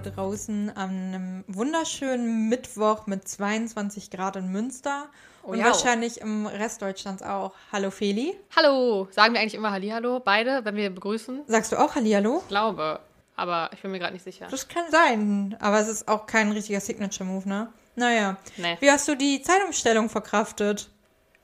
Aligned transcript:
da 0.00 0.10
draußen 0.10 0.70
an 0.76 0.90
einem 0.90 1.44
wunderschönen 1.48 2.48
Mittwoch 2.48 3.06
mit 3.06 3.26
22 3.26 4.10
Grad 4.10 4.36
in 4.36 4.50
Münster 4.52 5.06
Oh 5.42 5.48
und 5.50 5.58
ja. 5.58 5.66
wahrscheinlich 5.66 6.20
im 6.20 6.46
Rest 6.46 6.82
Deutschlands 6.82 7.22
auch. 7.22 7.52
Hallo 7.72 7.90
Feli. 7.90 8.36
Hallo. 8.54 9.08
Sagen 9.10 9.34
wir 9.34 9.40
eigentlich 9.40 9.54
immer 9.54 9.70
Hallihallo, 9.70 10.20
beide, 10.20 10.64
wenn 10.64 10.76
wir 10.76 10.90
begrüßen? 10.90 11.42
Sagst 11.46 11.72
du 11.72 11.76
auch 11.76 11.94
Hallihallo? 11.94 12.40
Ich 12.42 12.48
glaube. 12.48 13.00
Aber 13.34 13.70
ich 13.72 13.80
bin 13.82 13.92
mir 13.92 13.98
gerade 13.98 14.12
nicht 14.12 14.24
sicher. 14.24 14.48
Das 14.50 14.68
kann 14.68 14.84
sein, 14.90 15.56
aber 15.60 15.80
es 15.80 15.88
ist 15.88 16.08
auch 16.08 16.26
kein 16.26 16.50
richtiger 16.52 16.80
Signature-Move, 16.80 17.48
ne? 17.48 17.72
Naja. 17.94 18.36
Nee. 18.56 18.76
Wie 18.80 18.90
hast 18.90 19.08
du 19.08 19.16
die 19.16 19.42
Zeitumstellung 19.42 20.08
verkraftet? 20.08 20.90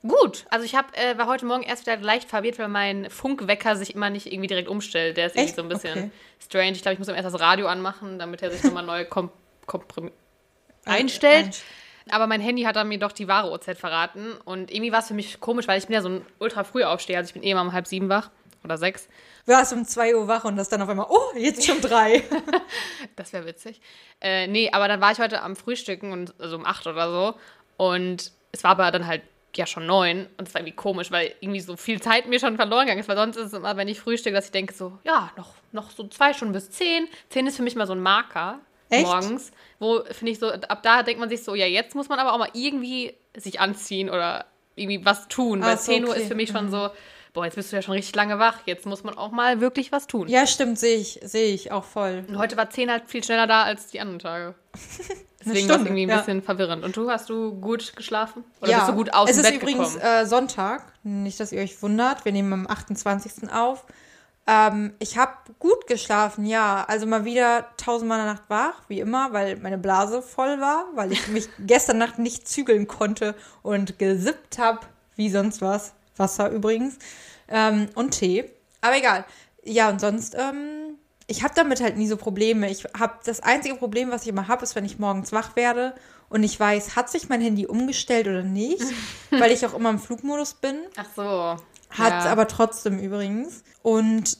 Gut. 0.07 0.45
Also 0.49 0.65
ich 0.65 0.75
hab, 0.75 0.95
äh, 0.97 1.17
war 1.17 1.27
heute 1.27 1.45
Morgen 1.45 1.63
erst 1.63 1.85
wieder 1.85 1.97
leicht 1.97 2.29
verwirrt, 2.29 2.59
weil 2.59 2.67
mein 2.67 3.09
Funkwecker 3.09 3.75
sich 3.75 3.95
immer 3.95 4.09
nicht 4.09 4.27
irgendwie 4.27 4.47
direkt 4.47 4.67
umstellt. 4.67 5.17
Der 5.17 5.27
ist 5.27 5.35
irgendwie 5.35 5.53
so 5.55 5.61
ein 5.63 5.69
bisschen 5.69 5.97
Okay. 5.97 6.11
strange. 6.43 6.71
Ich 6.73 6.81
glaube, 6.81 6.93
ich 6.93 6.99
muss 6.99 7.07
ihm 7.07 7.15
erst 7.15 7.33
das 7.33 7.39
Radio 7.39 7.67
anmachen, 7.67 8.19
damit 8.19 8.41
er 8.41 8.51
sich 8.51 8.63
nochmal 8.63 8.85
neu 8.85 9.05
kom 9.05 9.31
einstellt. 10.85 11.45
Einst- 11.47 11.63
Aber 12.11 12.27
mein 12.27 12.41
Handy 12.41 12.63
hat 12.63 12.75
dann 12.75 12.87
mir 12.87 12.99
doch 12.99 13.11
die 13.11 13.27
wahre 13.27 13.49
Uhrzeit 13.51 13.77
verraten. 13.79 14.33
Und 14.45 14.71
irgendwie 14.71 14.91
war 14.91 14.99
es 14.99 15.07
für 15.07 15.13
mich 15.15 15.39
komisch, 15.39 15.67
weil 15.67 15.79
ich 15.79 15.87
bin 15.87 15.95
ja 15.95 16.01
so 16.01 16.09
ein 16.09 16.25
ultra 16.39 16.63
früh 16.63 16.83
aufsteher. 16.83 17.17
Also 17.17 17.29
ich 17.29 17.33
bin 17.33 17.43
eh 17.43 17.51
immer 17.51 17.61
um 17.61 17.73
halb 17.73 17.87
sieben 17.87 18.09
wach 18.09 18.29
oder 18.63 18.77
sechs. 18.77 19.07
Du 19.47 19.53
warst 19.53 19.73
um 19.73 19.85
2 19.85 20.15
Uhr 20.15 20.27
wach 20.27 20.43
und 20.43 20.55
das 20.55 20.69
dann 20.69 20.81
auf 20.81 20.89
einmal, 20.89 21.07
oh, 21.09 21.35
jetzt 21.37 21.65
schon 21.65 21.81
drei. 21.81 22.23
Das 23.15 23.31
wäre 23.33 23.45
witzig. 23.45 23.79
Äh, 24.21 24.47
nee, 24.47 24.69
aber 24.71 24.87
dann 24.87 24.99
war 25.01 25.11
ich 25.11 25.19
heute 25.19 25.41
am 25.41 25.55
Frühstücken, 25.55 26.11
und, 26.11 26.33
also 26.39 26.55
um 26.57 26.65
acht 26.65 26.85
oder 26.87 27.09
so. 27.09 27.35
Und 27.77 28.31
es 28.51 28.63
war 28.63 28.71
aber 28.71 28.91
dann 28.91 29.07
halt 29.07 29.21
ja 29.57 29.65
schon 29.65 29.85
neun. 29.85 30.27
Und 30.37 30.47
es 30.47 30.53
war 30.53 30.61
irgendwie 30.61 30.75
komisch, 30.75 31.11
weil 31.11 31.33
irgendwie 31.39 31.59
so 31.59 31.75
viel 31.75 32.01
Zeit 32.01 32.27
mir 32.27 32.39
schon 32.39 32.55
verloren 32.55 32.85
gegangen 32.85 32.99
ist. 32.99 33.07
Weil 33.07 33.17
sonst 33.17 33.37
ist 33.37 33.47
es 33.47 33.53
immer, 33.53 33.77
wenn 33.77 33.87
ich 33.87 33.99
frühstücke, 33.99 34.35
dass 34.35 34.45
ich 34.45 34.51
denke 34.51 34.73
so, 34.73 34.97
ja, 35.03 35.31
noch, 35.37 35.53
noch 35.71 35.91
so 35.91 36.07
zwei 36.07 36.33
Stunden 36.33 36.53
bis 36.53 36.69
zehn. 36.69 37.07
Zehn 37.29 37.47
ist 37.47 37.57
für 37.57 37.63
mich 37.63 37.75
mal 37.75 37.87
so 37.87 37.93
ein 37.93 38.01
Marker 38.01 38.59
Echt? 38.89 39.05
morgens. 39.05 39.51
Wo, 39.79 40.03
finde 40.11 40.31
ich 40.31 40.39
so, 40.39 40.51
ab 40.51 40.83
da 40.83 41.03
denkt 41.03 41.19
man 41.19 41.29
sich 41.29 41.43
so, 41.43 41.55
ja, 41.55 41.65
jetzt 41.65 41.95
muss 41.95 42.09
man 42.09 42.19
aber 42.19 42.33
auch 42.33 42.37
mal 42.37 42.49
irgendwie 42.53 43.13
sich 43.35 43.59
anziehen 43.59 44.09
oder 44.09 44.45
irgendwie 44.75 45.05
was 45.05 45.27
tun. 45.27 45.61
Weil 45.61 45.77
so, 45.77 45.91
10 45.91 46.03
Uhr 46.03 46.09
okay. 46.09 46.17
Mhm. 46.17 46.21
ist 46.21 46.27
für 46.29 46.35
mich 46.35 46.49
schon 46.49 46.69
so, 46.69 46.89
boah, 47.33 47.45
jetzt 47.45 47.55
bist 47.55 47.71
du 47.71 47.75
ja 47.75 47.81
schon 47.81 47.93
richtig 47.93 48.15
lange 48.15 48.39
wach. 48.39 48.59
Jetzt 48.65 48.85
muss 48.85 49.03
man 49.03 49.17
auch 49.17 49.31
mal 49.31 49.61
wirklich 49.61 49.91
was 49.91 50.07
tun. 50.07 50.27
ja, 50.27 50.47
stimmt, 50.47 50.79
sehe 50.79 50.97
ich, 50.97 51.19
sehe 51.23 51.53
ich 51.53 51.71
auch 51.71 51.83
voll. 51.83 52.23
Und 52.27 52.37
heute 52.37 52.57
war 52.57 52.69
10 52.69 52.89
halt 52.89 53.03
viel 53.07 53.23
schneller 53.23 53.47
da 53.47 53.63
als 53.63 53.87
die 53.87 53.99
anderen 53.99 54.19
Tage. 54.19 54.55
Deswegen 55.45 55.69
war 55.69 55.75
es 55.77 55.81
irgendwie 55.83 56.03
ein 56.03 56.09
ja. 56.09 56.17
bisschen 56.17 56.41
verwirrend. 56.41 56.83
Und 56.83 56.97
du, 56.97 57.09
hast 57.09 57.29
du 57.29 57.53
gut 57.53 57.95
geschlafen? 57.95 58.43
Oder 58.61 58.71
ja, 58.71 58.77
bist 58.79 58.89
du 58.89 58.95
gut 58.95 59.13
aus 59.13 59.29
es 59.29 59.35
dem 59.35 59.45
ist 59.45 59.51
Bett 59.51 59.61
übrigens 59.61 59.93
gekommen? 59.93 60.13
äh, 60.13 60.25
Sonntag, 60.25 60.83
nicht, 61.03 61.39
dass 61.39 61.51
ihr 61.51 61.61
euch 61.61 61.81
wundert. 61.81 62.25
Wir 62.25 62.31
nehmen 62.31 62.51
am 62.53 62.67
28. 62.67 63.51
auf. 63.53 63.85
Ähm, 64.47 64.93
ich 64.99 65.17
habe 65.17 65.33
gut 65.59 65.87
geschlafen, 65.87 66.45
ja. 66.45 66.85
Also 66.87 67.05
mal 67.05 67.25
wieder 67.25 67.67
tausendmal 67.77 68.19
in 68.19 68.25
der 68.25 68.33
Nacht 68.33 68.43
wach, 68.49 68.81
wie 68.87 68.99
immer, 68.99 69.33
weil 69.33 69.57
meine 69.57 69.77
Blase 69.77 70.21
voll 70.21 70.59
war, 70.59 70.85
weil 70.93 71.11
ich 71.11 71.27
mich 71.27 71.47
gestern 71.59 71.97
Nacht 71.97 72.19
nicht 72.19 72.47
zügeln 72.47 72.87
konnte 72.87 73.35
und 73.63 73.97
gesippt 73.97 74.57
habe, 74.57 74.81
wie 75.15 75.29
sonst 75.29 75.61
was. 75.61 75.93
Wasser 76.17 76.49
übrigens. 76.49 76.97
Ähm, 77.47 77.89
und 77.95 78.11
Tee. 78.11 78.49
Aber 78.81 78.97
egal. 78.97 79.25
Ja, 79.63 79.89
und 79.89 79.99
sonst, 79.99 80.35
ähm, 80.35 80.74
ich 81.27 81.43
habe 81.43 81.53
damit 81.55 81.81
halt 81.81 81.97
nie 81.97 82.07
so 82.07 82.17
Probleme. 82.17 82.69
Ich 82.69 82.85
habe 82.97 83.15
das 83.25 83.41
einzige 83.41 83.75
Problem, 83.75 84.11
was 84.11 84.23
ich 84.23 84.27
immer 84.29 84.47
habe, 84.47 84.63
ist, 84.63 84.75
wenn 84.75 84.85
ich 84.85 84.99
morgens 84.99 85.31
wach 85.31 85.55
werde 85.55 85.95
und 86.29 86.43
ich 86.43 86.59
weiß, 86.59 86.95
hat 86.95 87.09
sich 87.09 87.29
mein 87.29 87.41
Handy 87.41 87.65
umgestellt 87.65 88.27
oder 88.27 88.43
nicht, 88.43 88.83
weil 89.31 89.51
ich 89.51 89.65
auch 89.65 89.73
immer 89.73 89.89
im 89.89 89.99
Flugmodus 89.99 90.55
bin. 90.55 90.79
Ach 90.97 91.07
so. 91.15 91.57
Hat 91.89 92.25
ja. 92.25 92.31
aber 92.31 92.47
trotzdem 92.47 92.99
übrigens. 92.99 93.63
Und 93.81 94.37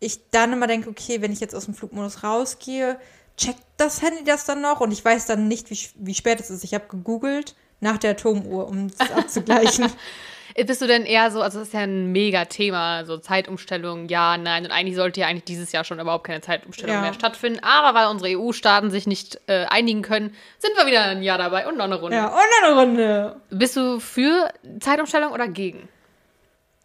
ich 0.00 0.30
dann 0.30 0.52
immer 0.52 0.66
denke, 0.66 0.90
okay, 0.90 1.20
wenn 1.22 1.32
ich 1.32 1.40
jetzt 1.40 1.54
aus 1.54 1.64
dem 1.64 1.74
Flugmodus 1.74 2.22
rausgehe, 2.22 2.98
checkt 3.36 3.62
das 3.76 4.02
Handy 4.02 4.24
das 4.24 4.44
dann 4.44 4.60
noch 4.60 4.80
und 4.80 4.90
ich 4.90 5.04
weiß 5.04 5.26
dann 5.26 5.48
nicht, 5.48 5.70
wie, 5.70 5.78
wie 5.96 6.14
spät 6.14 6.40
es 6.40 6.50
ist. 6.50 6.64
Ich 6.64 6.74
habe 6.74 6.88
gegoogelt 6.88 7.54
nach 7.80 7.98
der 7.98 8.12
Atomuhr, 8.12 8.68
um 8.68 8.86
es 8.86 9.10
abzugleichen. 9.12 9.90
Bist 10.66 10.82
du 10.82 10.86
denn 10.86 11.04
eher 11.06 11.30
so, 11.30 11.40
also 11.40 11.58
das 11.60 11.68
ist 11.68 11.74
ja 11.74 11.80
ein 11.80 12.10
mega 12.12 12.44
Thema, 12.46 13.04
so 13.04 13.18
Zeitumstellung, 13.18 14.08
ja, 14.08 14.36
nein. 14.36 14.64
Und 14.64 14.70
eigentlich 14.72 14.96
sollte 14.96 15.20
ja 15.20 15.26
eigentlich 15.28 15.44
dieses 15.44 15.72
Jahr 15.72 15.84
schon 15.84 16.00
überhaupt 16.00 16.24
keine 16.24 16.40
Zeitumstellung 16.40 16.96
Ja. 16.96 17.00
mehr 17.02 17.12
stattfinden. 17.14 17.60
Aber 17.62 17.98
weil 17.98 18.08
unsere 18.08 18.36
EU-Staaten 18.38 18.90
sich 18.90 19.06
nicht 19.06 19.40
äh, 19.46 19.66
einigen 19.66 20.02
können, 20.02 20.34
sind 20.58 20.76
wir 20.76 20.86
wieder 20.86 21.02
ein 21.04 21.22
Jahr 21.22 21.38
dabei 21.38 21.68
und 21.68 21.76
noch 21.76 21.84
eine 21.84 21.94
Runde. 22.00 22.16
ja, 22.16 22.26
und 22.28 22.64
eine 22.64 22.74
Runde. 22.80 23.36
Bist 23.50 23.76
du 23.76 24.00
für 24.00 24.50
Zeitumstellung 24.80 25.32
oder 25.32 25.46
gegen? 25.48 25.88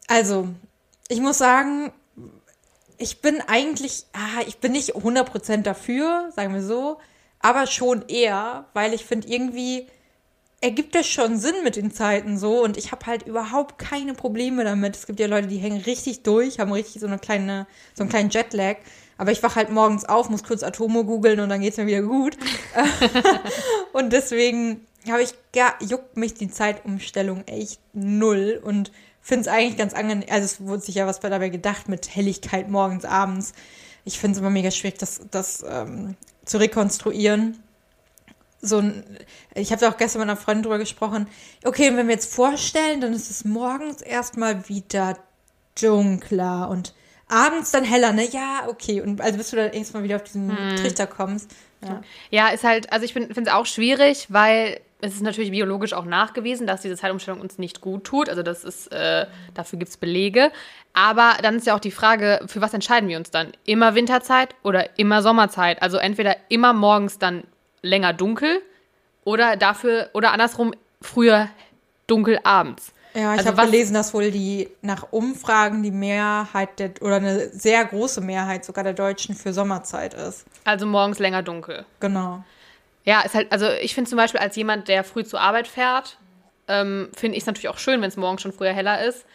Also, 0.07 0.49
ich 1.07 1.19
muss 1.19 1.37
sagen, 1.37 1.91
ich 2.97 3.21
bin 3.21 3.41
eigentlich, 3.47 4.03
ah, 4.13 4.41
ich 4.47 4.57
bin 4.59 4.71
nicht 4.73 4.95
100% 4.95 5.63
dafür, 5.63 6.29
sagen 6.35 6.53
wir 6.53 6.61
so, 6.61 6.99
aber 7.39 7.67
schon 7.67 8.07
eher, 8.07 8.65
weil 8.73 8.93
ich 8.93 9.03
finde, 9.05 9.27
irgendwie 9.27 9.87
ergibt 10.63 10.95
das 10.95 11.05
schon 11.05 11.37
Sinn 11.37 11.55
mit 11.65 11.75
den 11.75 11.91
Zeiten 11.91 12.37
so 12.37 12.63
und 12.63 12.77
ich 12.77 12.93
habe 12.93 13.05
halt 13.05 13.23
überhaupt 13.23 13.77
keine 13.77 14.13
Probleme 14.13 14.63
damit. 14.63 14.95
Es 14.95 15.05
gibt 15.05 15.19
ja 15.19 15.27
Leute, 15.27 15.47
die 15.47 15.57
hängen 15.57 15.81
richtig 15.81 16.23
durch, 16.23 16.57
haben 16.57 16.71
richtig 16.71 17.01
so 17.01 17.07
eine 17.07 17.19
kleine, 17.19 17.67
so 17.93 18.03
einen 18.03 18.09
kleinen 18.09 18.29
Jetlag. 18.29 18.77
Aber 19.17 19.31
ich 19.31 19.43
wach 19.43 19.57
halt 19.57 19.71
morgens 19.71 20.05
auf, 20.05 20.29
muss 20.29 20.43
kurz 20.43 20.63
Atomo 20.63 21.03
googeln 21.03 21.41
und 21.41 21.49
dann 21.49 21.59
geht's 21.59 21.75
mir 21.75 21.85
wieder 21.85 22.01
gut. 22.01 22.37
und 23.93 24.13
deswegen 24.13 24.87
habe 25.09 25.21
ich 25.21 25.33
gar, 25.53 25.75
juckt 25.83 26.15
mich 26.15 26.33
die 26.33 26.49
Zeitumstellung 26.49 27.43
echt 27.45 27.81
null 27.91 28.61
und 28.63 28.93
finde 29.21 29.41
es 29.41 29.47
eigentlich 29.49 29.77
ganz 29.77 29.93
angenehm. 29.93 30.29
Also 30.29 30.45
es 30.45 30.61
wurde 30.61 30.81
sich 30.81 30.95
ja 30.95 31.05
was 31.05 31.19
dabei 31.19 31.49
gedacht 31.49 31.89
mit 31.89 32.15
Helligkeit 32.15 32.69
morgens, 32.69 33.03
abends. 33.03 33.51
Ich 34.05 34.17
finde 34.17 34.35
es 34.35 34.39
immer 34.39 34.49
mega 34.49 34.71
schwierig, 34.71 34.97
das, 34.97 35.21
das 35.29 35.65
ähm, 35.67 36.15
zu 36.45 36.57
rekonstruieren. 36.57 37.62
So 38.65 38.77
ein, 38.77 39.03
ich 39.55 39.71
habe 39.71 39.81
da 39.81 39.89
auch 39.89 39.97
gestern 39.97 40.21
mit 40.21 40.29
einer 40.29 40.37
Freundin 40.37 40.63
drüber 40.63 40.77
gesprochen. 40.77 41.27
Okay, 41.65 41.95
wenn 41.95 42.07
wir 42.07 42.13
jetzt 42.13 42.33
vorstellen, 42.33 43.01
dann 43.01 43.11
ist 43.11 43.29
es 43.29 43.43
morgens 43.43 44.01
erstmal 44.01 44.69
wieder 44.69 45.17
dunkler 45.79 46.69
und 46.69 46.93
abends 47.27 47.71
dann 47.71 47.83
heller, 47.83 48.13
ne? 48.13 48.25
Ja, 48.29 48.67
okay. 48.69 49.01
Und 49.01 49.19
also 49.19 49.37
bis 49.37 49.49
du 49.49 49.57
dann 49.57 49.71
erstmal 49.71 50.03
wieder 50.03 50.15
auf 50.15 50.23
diesen 50.23 50.55
Trichter 50.77 51.07
kommst. 51.07 51.51
Ja. 51.81 52.01
Ja, 52.29 52.47
ist 52.49 52.63
halt, 52.63 52.91
also 52.93 53.03
ich 53.03 53.11
finde 53.11 53.33
es 53.35 53.47
auch 53.49 53.65
schwierig, 53.65 54.27
weil 54.29 54.79
es 55.01 55.15
ist 55.15 55.21
natürlich 55.21 55.51
biologisch 55.51 55.91
auch 55.91 56.05
nachgewiesen, 56.05 56.65
dass 56.65 56.81
diese 56.81 56.95
Zeitumstellung 56.95 57.41
uns 57.41 57.57
nicht 57.57 57.81
gut 57.81 58.05
tut. 58.05 58.29
Also 58.29 58.41
das 58.43 58.63
ist, 58.63 58.87
äh, 58.93 59.25
dafür 59.53 59.77
gibt 59.77 59.89
es 59.89 59.97
Belege. 59.97 60.53
Aber 60.93 61.33
dann 61.41 61.57
ist 61.57 61.67
ja 61.67 61.75
auch 61.75 61.81
die 61.81 61.91
Frage, 61.91 62.39
für 62.45 62.61
was 62.61 62.73
entscheiden 62.73 63.09
wir 63.09 63.17
uns 63.17 63.29
dann? 63.29 63.51
Immer 63.65 63.95
Winterzeit 63.95 64.55
oder 64.63 64.97
immer 64.97 65.21
Sommerzeit? 65.21 65.81
Also 65.81 65.97
entweder 65.97 66.37
immer 66.47 66.71
morgens 66.71 67.19
dann 67.19 67.43
länger 67.83 68.13
dunkel 68.13 68.61
oder 69.23 69.55
dafür, 69.55 70.09
oder 70.13 70.31
andersrum 70.31 70.73
früher 71.01 71.49
dunkel 72.07 72.39
abends. 72.43 72.91
Ja, 73.13 73.33
ich 73.35 73.39
Also 73.39 73.51
habe 73.51 73.69
gelesen, 73.69 73.93
dass 73.93 74.13
wohl 74.15 74.31
die 74.31 74.69
nach 74.81 75.07
Umfragen 75.11 75.83
die 75.83 75.91
Mehrheit 75.91 76.79
der, 76.79 76.93
oder 77.01 77.17
eine 77.17 77.49
sehr 77.49 77.85
große 77.85 78.21
Mehrheit 78.21 78.65
sogar 78.65 78.83
der 78.83 78.93
Deutschen 78.93 79.35
für 79.35 79.53
Sommerzeit 79.53 80.15
ist. 80.15 80.45
Also 80.63 80.87
morgens 80.87 81.19
länger 81.19 81.43
dunkel. 81.43 81.85
Genau. 81.99 82.43
Ja, 83.05 83.21
ist 83.21 83.35
halt, 83.35 83.51
also 83.51 83.69
ich 83.69 83.93
finde 83.93 84.09
zum 84.09 84.17
Beispiel 84.17 84.39
als 84.39 84.55
jemand, 84.55 84.87
der 84.87 85.03
früh 85.03 85.23
zur 85.23 85.41
Arbeit 85.41 85.67
fährt, 85.67 86.17
ähm, 86.67 87.09
finde 87.15 87.37
ich 87.37 87.43
es 87.43 87.47
natürlich 87.47 87.69
auch 87.69 87.77
schön, 87.77 88.01
wenn 88.01 88.07
es 88.07 88.17
morgens 88.17 88.41
schon 88.41 88.53
früher 88.53 88.73
heller 88.73 89.03
ist, 89.05 89.25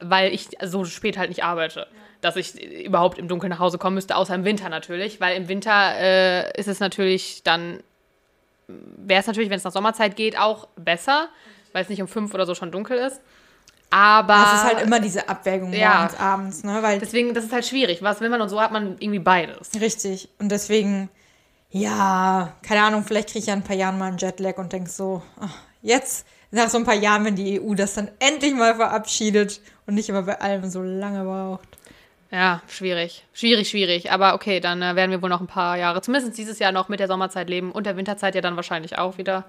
weil 0.00 0.32
ich 0.32 0.48
so 0.64 0.84
spät 0.84 1.18
halt 1.18 1.28
nicht 1.28 1.44
arbeite. 1.44 1.86
Dass 2.20 2.36
ich 2.36 2.60
überhaupt 2.62 3.18
im 3.18 3.28
Dunkeln 3.28 3.50
nach 3.50 3.58
Hause 3.58 3.76
kommen 3.78 3.94
müsste, 3.94 4.16
außer 4.16 4.34
im 4.34 4.44
Winter 4.44 4.68
natürlich, 4.68 5.20
weil 5.20 5.36
im 5.36 5.48
Winter 5.48 5.94
äh, 5.98 6.58
ist 6.58 6.68
es 6.68 6.80
natürlich 6.80 7.42
dann, 7.42 7.80
wäre 8.68 9.20
es 9.20 9.26
natürlich, 9.26 9.50
wenn 9.50 9.56
es 9.56 9.64
nach 9.64 9.72
Sommerzeit 9.72 10.14
geht, 10.16 10.38
auch 10.38 10.68
besser, 10.76 11.28
weil 11.72 11.82
es 11.82 11.88
nicht 11.88 12.02
um 12.02 12.08
fünf 12.08 12.34
oder 12.34 12.46
so 12.46 12.54
schon 12.54 12.70
dunkel 12.70 12.98
ist. 12.98 13.20
Aber 13.90 14.34
Das 14.34 14.52
ist 14.54 14.64
halt 14.64 14.82
immer 14.82 15.00
diese 15.00 15.28
Abwägung 15.28 15.72
Ja. 15.72 15.94
morgens, 16.00 16.20
abends, 16.20 16.64
ne? 16.64 16.82
Weil 16.82 16.98
deswegen, 16.98 17.32
das 17.32 17.44
ist 17.44 17.52
halt 17.52 17.64
schwierig. 17.64 18.02
Was 18.02 18.20
will 18.20 18.28
man 18.28 18.40
und 18.42 18.50
so 18.50 18.60
hat 18.60 18.70
man 18.70 18.96
irgendwie 19.00 19.18
beides. 19.18 19.70
Richtig. 19.80 20.28
Und 20.38 20.50
deswegen, 20.50 21.08
ja, 21.70 22.52
keine 22.62 22.82
Ahnung, 22.82 23.04
vielleicht 23.06 23.28
kriege 23.28 23.38
ich 23.40 23.46
ja 23.46 23.54
in 23.54 23.60
ein 23.60 23.64
paar 23.64 23.76
Jahren 23.76 23.98
mal 23.98 24.06
einen 24.08 24.18
Jetlag 24.18 24.58
und 24.58 24.72
denk 24.74 24.88
so, 24.88 25.22
ach, 25.40 25.54
jetzt, 25.80 26.26
nach 26.50 26.68
so 26.68 26.76
ein 26.78 26.84
paar 26.84 26.94
Jahren, 26.94 27.24
wenn 27.24 27.34
die 27.36 27.60
EU 27.60 27.74
das 27.74 27.94
dann 27.94 28.10
endlich 28.18 28.54
mal 28.54 28.74
verabschiedet 28.74 29.60
und 29.86 29.94
nicht 29.94 30.08
immer 30.10 30.22
bei 30.22 30.38
allem 30.40 30.68
so 30.68 30.82
lange 30.82 31.24
braucht. 31.24 31.78
Ja, 32.30 32.60
schwierig. 32.68 33.24
Schwierig, 33.32 33.70
schwierig. 33.70 34.12
Aber 34.12 34.34
okay, 34.34 34.60
dann 34.60 34.82
äh, 34.82 34.94
werden 34.96 35.10
wir 35.10 35.22
wohl 35.22 35.30
noch 35.30 35.40
ein 35.40 35.46
paar 35.46 35.76
Jahre, 35.78 36.02
zumindest 36.02 36.36
dieses 36.36 36.58
Jahr 36.58 36.72
noch 36.72 36.88
mit 36.88 37.00
der 37.00 37.06
Sommerzeit 37.08 37.48
leben 37.48 37.72
und 37.72 37.86
der 37.86 37.96
Winterzeit 37.96 38.34
ja 38.34 38.40
dann 38.42 38.56
wahrscheinlich 38.56 38.98
auch 38.98 39.16
wieder, 39.16 39.44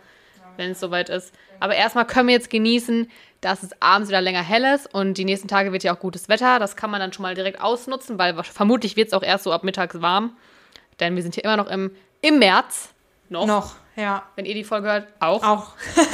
wenn 0.56 0.72
es 0.72 0.80
soweit 0.80 1.10
ist. 1.10 1.34
Aber 1.60 1.76
erstmal 1.76 2.06
können 2.08 2.28
wir 2.30 2.36
jetzt 2.36 2.50
genießen, 2.50 3.10
dass 3.42 3.64
es 3.64 3.72
abends 3.82 4.10
wieder 4.10 4.22
länger 4.22 4.42
hell 4.42 4.64
ist 4.76 4.94
und 4.94 5.16
die 5.18 5.26
nächsten 5.26 5.48
Tage 5.50 5.74
wird 5.74 5.84
ja 5.84 5.94
auch 5.94 6.00
gutes 6.00 6.30
Wetter. 6.30 6.60
Das 6.60 6.78
kann 6.78 6.90
man 6.90 7.02
dann 7.02 7.12
schon 7.12 7.24
mal 7.24 7.36
direkt 7.36 7.60
ausnutzen, 7.62 8.18
weil 8.18 8.42
vermutlich 8.44 8.96
wird 8.96 9.08
es 9.10 9.14
auch 9.14 9.24
erst 9.24 9.44
so 9.44 9.52
ab 9.52 9.64
mittags 9.66 10.02
warm. 10.02 10.38
Denn 11.02 11.16
wir 11.16 11.24
sind 11.24 11.36
hier 11.36 11.44
immer 11.46 11.58
noch 11.58 11.68
im, 11.68 11.92
im 12.22 12.40
März. 12.40 12.94
Noch. 13.30 13.46
Noch, 13.46 13.76
ja. 13.96 14.24
Wenn 14.36 14.46
ihr 14.46 14.56
die 14.56 14.64
Folge 14.64 14.88
hört, 14.90 15.08
auch. 15.20 15.44
Auch. 15.44 15.68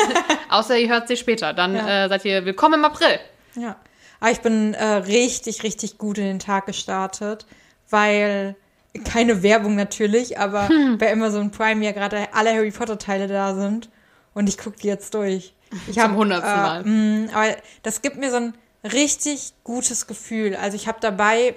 Außer 0.49 0.77
ihr 0.77 0.89
hört 0.89 1.07
sie 1.07 1.15
später. 1.17 1.53
Dann 1.53 1.75
Ja. 1.75 2.05
äh, 2.05 2.09
seid 2.09 2.25
ihr 2.25 2.43
willkommen 2.45 2.75
im 2.75 2.85
April. 2.85 3.19
Ja. 3.55 3.75
Aber 4.25 4.31
ich 4.31 4.41
bin 4.41 4.73
äh, 4.73 4.83
richtig, 4.83 5.61
richtig 5.61 5.99
gut 5.99 6.17
in 6.17 6.23
den 6.23 6.39
Tag 6.39 6.65
gestartet, 6.65 7.45
weil 7.91 8.55
keine 9.03 9.43
Werbung 9.43 9.75
natürlich, 9.75 10.39
aber 10.39 10.67
Hm. 10.67 10.97
bei 10.97 11.11
Amazon 11.13 11.51
Prime 11.51 11.85
ja 11.85 11.91
gerade 11.91 12.33
alle 12.33 12.51
Harry 12.51 12.71
Potter 12.71 12.97
Teile 12.97 13.27
da 13.27 13.53
sind 13.53 13.87
und 14.33 14.49
ich 14.49 14.57
gucke 14.57 14.79
die 14.79 14.87
jetzt 14.87 15.13
durch. 15.13 15.53
Ich 15.85 15.93
Zum 15.93 16.03
hab, 16.03 16.15
hundertsten 16.15 16.55
Mal. 16.55 16.81
Äh, 16.81 16.89
mh, 16.89 17.33
aber 17.35 17.55
das 17.83 18.01
gibt 18.01 18.17
mir 18.17 18.31
so 18.31 18.37
ein 18.37 18.53
richtig 18.83 19.53
gutes 19.63 20.07
Gefühl. 20.07 20.55
Also 20.55 20.75
ich 20.75 20.87
habe 20.87 20.97
dabei, 21.01 21.53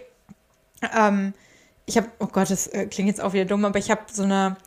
ähm, 0.95 1.33
ich 1.87 1.97
habe, 1.97 2.09
oh 2.19 2.27
Gott, 2.27 2.51
das 2.51 2.67
äh, 2.67 2.85
klingt 2.85 3.09
jetzt 3.09 3.23
auch 3.23 3.33
wieder 3.33 3.47
dumm, 3.47 3.65
aber 3.65 3.79
ich 3.79 3.91
habe 3.91 4.03
so 4.13 4.25
eine, 4.25 4.59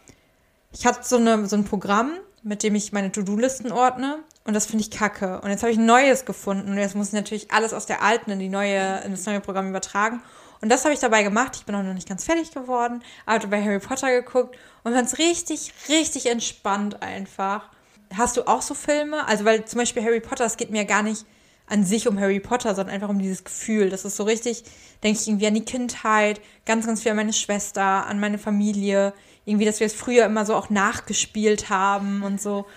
ich 0.72 0.88
hatte 0.88 1.02
so, 1.04 1.18
eine, 1.18 1.46
so 1.46 1.56
ein 1.56 1.66
Programm, 1.66 2.14
mit 2.42 2.64
dem 2.64 2.74
ich 2.74 2.94
meine 2.94 3.12
To-Do-Listen 3.12 3.72
ordne 3.72 4.24
und 4.44 4.54
das 4.54 4.66
finde 4.66 4.84
ich 4.84 4.92
kacke. 4.92 5.40
Und 5.42 5.50
jetzt 5.50 5.62
habe 5.62 5.72
ich 5.72 5.78
ein 5.78 5.86
neues 5.86 6.26
gefunden 6.26 6.72
und 6.72 6.78
jetzt 6.78 6.96
muss 6.96 7.08
ich 7.08 7.14
natürlich 7.14 7.52
alles 7.52 7.74
aus 7.74 7.86
der 7.86 8.02
alten 8.02 8.32
in, 8.32 8.40
die 8.40 8.50
neue, 8.50 9.02
in 9.06 9.12
das 9.12 9.26
neue 9.26 9.40
Programm 9.40 9.70
übertragen. 9.70 10.22
Und 10.62 10.70
das 10.70 10.84
habe 10.84 10.94
ich 10.94 11.00
dabei 11.00 11.24
gemacht. 11.24 11.56
Ich 11.56 11.66
bin 11.66 11.76
auch 11.76 11.84
noch 11.84 11.94
nicht 11.94 12.08
ganz 12.08 12.24
fertig 12.24 12.52
geworden, 12.52 13.04
aber 13.26 13.40
habe 13.40 13.48
bei 13.48 13.64
Harry 13.64 13.80
Potter 13.80 14.12
geguckt 14.12 14.58
und 14.84 14.94
fand 14.94 15.08
es 15.08 15.18
richtig, 15.18 15.74
richtig 15.90 16.28
entspannt 16.28 17.02
einfach. 17.02 17.70
Hast 18.16 18.38
du 18.38 18.48
auch 18.48 18.62
so 18.62 18.74
Filme? 18.74 19.28
Also, 19.28 19.46
weil 19.46 19.66
zum 19.66 19.80
Beispiel 19.80 20.04
Harry 20.04 20.20
Potter, 20.20 20.46
es 20.46 20.58
geht 20.58 20.70
mir 20.70 20.86
gar 20.86 21.02
nicht 21.02 21.26
an 21.68 21.86
sich 21.86 22.08
um 22.08 22.20
Harry 22.20 22.40
Potter, 22.40 22.76
sondern 22.76 22.94
einfach 22.94 23.10
um 23.10 23.20
dieses 23.20 23.44
Gefühl. 23.44 23.90
Das 23.90 24.04
ist 24.04 24.18
so 24.18 24.24
richtig, 24.24 24.64
denke 25.04 25.20
ich 25.20 25.28
irgendwie 25.28 25.48
an 25.48 25.54
die 25.54 25.64
Kindheit, 25.64 26.42
ganz, 26.66 26.86
ganz 26.86 27.02
viel 27.02 27.12
an 27.12 27.18
meine 27.18 27.34
Schwester, 27.34 28.06
an 28.06 28.20
meine 28.20 28.38
Familie. 28.38 29.14
Irgendwie, 29.46 29.66
dass 29.66 29.80
wir 29.80 29.88
es 29.88 29.94
früher 29.94 30.26
immer 30.26 30.46
so 30.46 30.54
auch 30.54 30.70
nachgespielt 30.70 31.70
haben 31.70 32.24
und 32.24 32.42
so. 32.42 32.68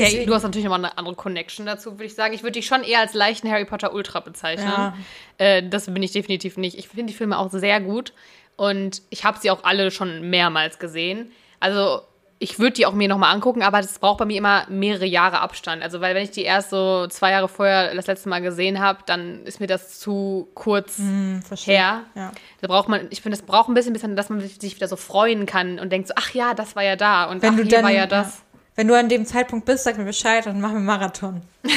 Ja, 0.00 0.06
Deswegen- 0.06 0.26
du 0.26 0.34
hast 0.34 0.42
natürlich 0.42 0.64
nochmal 0.64 0.84
eine 0.84 0.98
andere 0.98 1.14
Connection 1.14 1.66
dazu, 1.66 1.92
würde 1.92 2.04
ich 2.04 2.14
sagen. 2.14 2.34
Ich 2.34 2.42
würde 2.42 2.52
dich 2.52 2.66
schon 2.66 2.82
eher 2.82 3.00
als 3.00 3.14
leichten 3.14 3.50
Harry 3.50 3.64
Potter 3.64 3.92
Ultra 3.94 4.20
bezeichnen. 4.20 4.66
Ja. 4.68 4.94
Äh, 5.38 5.68
das 5.68 5.86
bin 5.86 6.02
ich 6.02 6.12
definitiv 6.12 6.56
nicht. 6.56 6.78
Ich 6.78 6.88
finde 6.88 7.06
die 7.12 7.14
Filme 7.16 7.38
auch 7.38 7.50
sehr 7.50 7.80
gut 7.80 8.12
und 8.56 9.02
ich 9.10 9.24
habe 9.24 9.38
sie 9.40 9.50
auch 9.50 9.64
alle 9.64 9.90
schon 9.90 10.28
mehrmals 10.30 10.78
gesehen. 10.78 11.30
Also 11.60 12.02
ich 12.42 12.58
würde 12.58 12.72
die 12.72 12.86
auch 12.86 12.94
mir 12.94 13.06
nochmal 13.06 13.34
angucken, 13.34 13.62
aber 13.62 13.82
das 13.82 13.98
braucht 13.98 14.16
bei 14.18 14.24
mir 14.24 14.38
immer 14.38 14.64
mehrere 14.70 15.04
Jahre 15.04 15.40
Abstand. 15.40 15.82
Also 15.82 16.00
weil 16.00 16.14
wenn 16.14 16.22
ich 16.24 16.30
die 16.30 16.42
erst 16.42 16.70
so 16.70 17.06
zwei 17.08 17.32
Jahre 17.32 17.48
vorher 17.48 17.94
das 17.94 18.06
letzte 18.06 18.30
Mal 18.30 18.40
gesehen 18.40 18.80
habe, 18.80 19.00
dann 19.04 19.44
ist 19.44 19.60
mir 19.60 19.66
das 19.66 19.98
zu 20.00 20.48
kurz 20.54 20.98
verstehe. 21.46 21.74
her. 21.76 22.00
Ja. 22.14 22.32
Da 22.62 22.66
braucht 22.66 22.88
man, 22.88 23.08
ich 23.10 23.20
finde, 23.20 23.36
es 23.36 23.42
braucht 23.42 23.68
ein 23.68 23.74
bisschen, 23.74 23.92
bisschen, 23.92 24.16
dass 24.16 24.30
man 24.30 24.40
sich 24.40 24.74
wieder 24.74 24.88
so 24.88 24.96
freuen 24.96 25.44
kann 25.44 25.78
und 25.78 25.90
denkt 25.92 26.08
so, 26.08 26.14
ach 26.16 26.32
ja, 26.32 26.54
das 26.54 26.74
war 26.76 26.82
ja 26.82 26.96
da 26.96 27.24
und 27.24 27.42
Wenn 27.42 27.50
ach, 27.52 27.56
du 27.56 27.62
hier 27.64 27.72
dann, 27.72 27.84
war 27.84 27.90
ja 27.92 28.06
das. 28.06 28.42
Wenn 28.80 28.88
du 28.88 28.96
an 28.98 29.10
dem 29.10 29.26
Zeitpunkt 29.26 29.66
bist, 29.66 29.84
sag 29.84 29.98
mir 29.98 30.06
Bescheid, 30.06 30.46
dann 30.46 30.58
machen 30.58 30.76
wir 30.76 30.80
Marathon. 30.80 31.42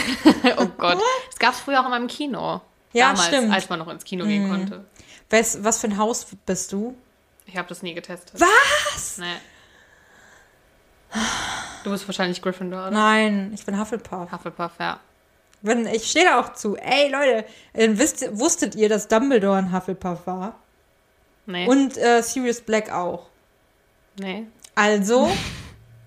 Oh 0.57 0.67
Gott. 0.77 0.97
Das 1.31 1.37
gab 1.37 1.53
es 1.53 1.59
früher 1.59 1.81
auch 1.81 1.85
in 1.85 1.89
meinem 1.91 2.07
Kino. 2.07 2.61
Ja, 2.93 3.09
Damals, 3.09 3.27
stimmt. 3.27 3.47
Mhm. 3.47 3.53
als 3.53 3.67
man 3.67 3.79
noch 3.79 3.89
ins 3.89 4.05
Kino 4.05 4.23
gehen 4.25 4.49
konnte. 4.49 4.85
Weißt, 5.29 5.65
was 5.65 5.81
für 5.81 5.87
ein 5.87 5.97
Haus 5.97 6.25
bist 6.45 6.71
du? 6.71 6.95
Ich 7.45 7.57
habe 7.57 7.67
das 7.67 7.81
nie 7.81 7.93
getestet. 7.93 8.39
Was? 8.39 9.17
Nee. 9.17 9.25
Du 11.83 11.91
bist 11.91 12.07
wahrscheinlich 12.07 12.41
Gryffindor, 12.41 12.83
oder? 12.87 12.91
Nein, 12.91 13.51
ich 13.53 13.65
bin 13.65 13.77
Hufflepuff. 13.77 14.31
Hufflepuff, 14.31 14.71
ja. 14.79 15.01
Wenn, 15.61 15.85
ich 15.87 16.09
stehe 16.09 16.23
da 16.25 16.39
auch 16.39 16.53
zu. 16.53 16.77
Ey, 16.77 17.09
Leute, 17.11 17.45
äh, 17.73 17.89
wisst, 17.91 18.25
wusstet 18.39 18.75
ihr, 18.75 18.87
dass 18.87 19.09
Dumbledore 19.09 19.57
ein 19.57 19.73
Hufflepuff 19.73 20.25
war? 20.25 20.57
Nee. 21.47 21.67
Und 21.67 21.97
äh, 21.97 22.21
Sirius 22.21 22.61
Black 22.61 22.89
auch. 22.93 23.27
nee. 24.17 24.45
Also, 24.75 25.29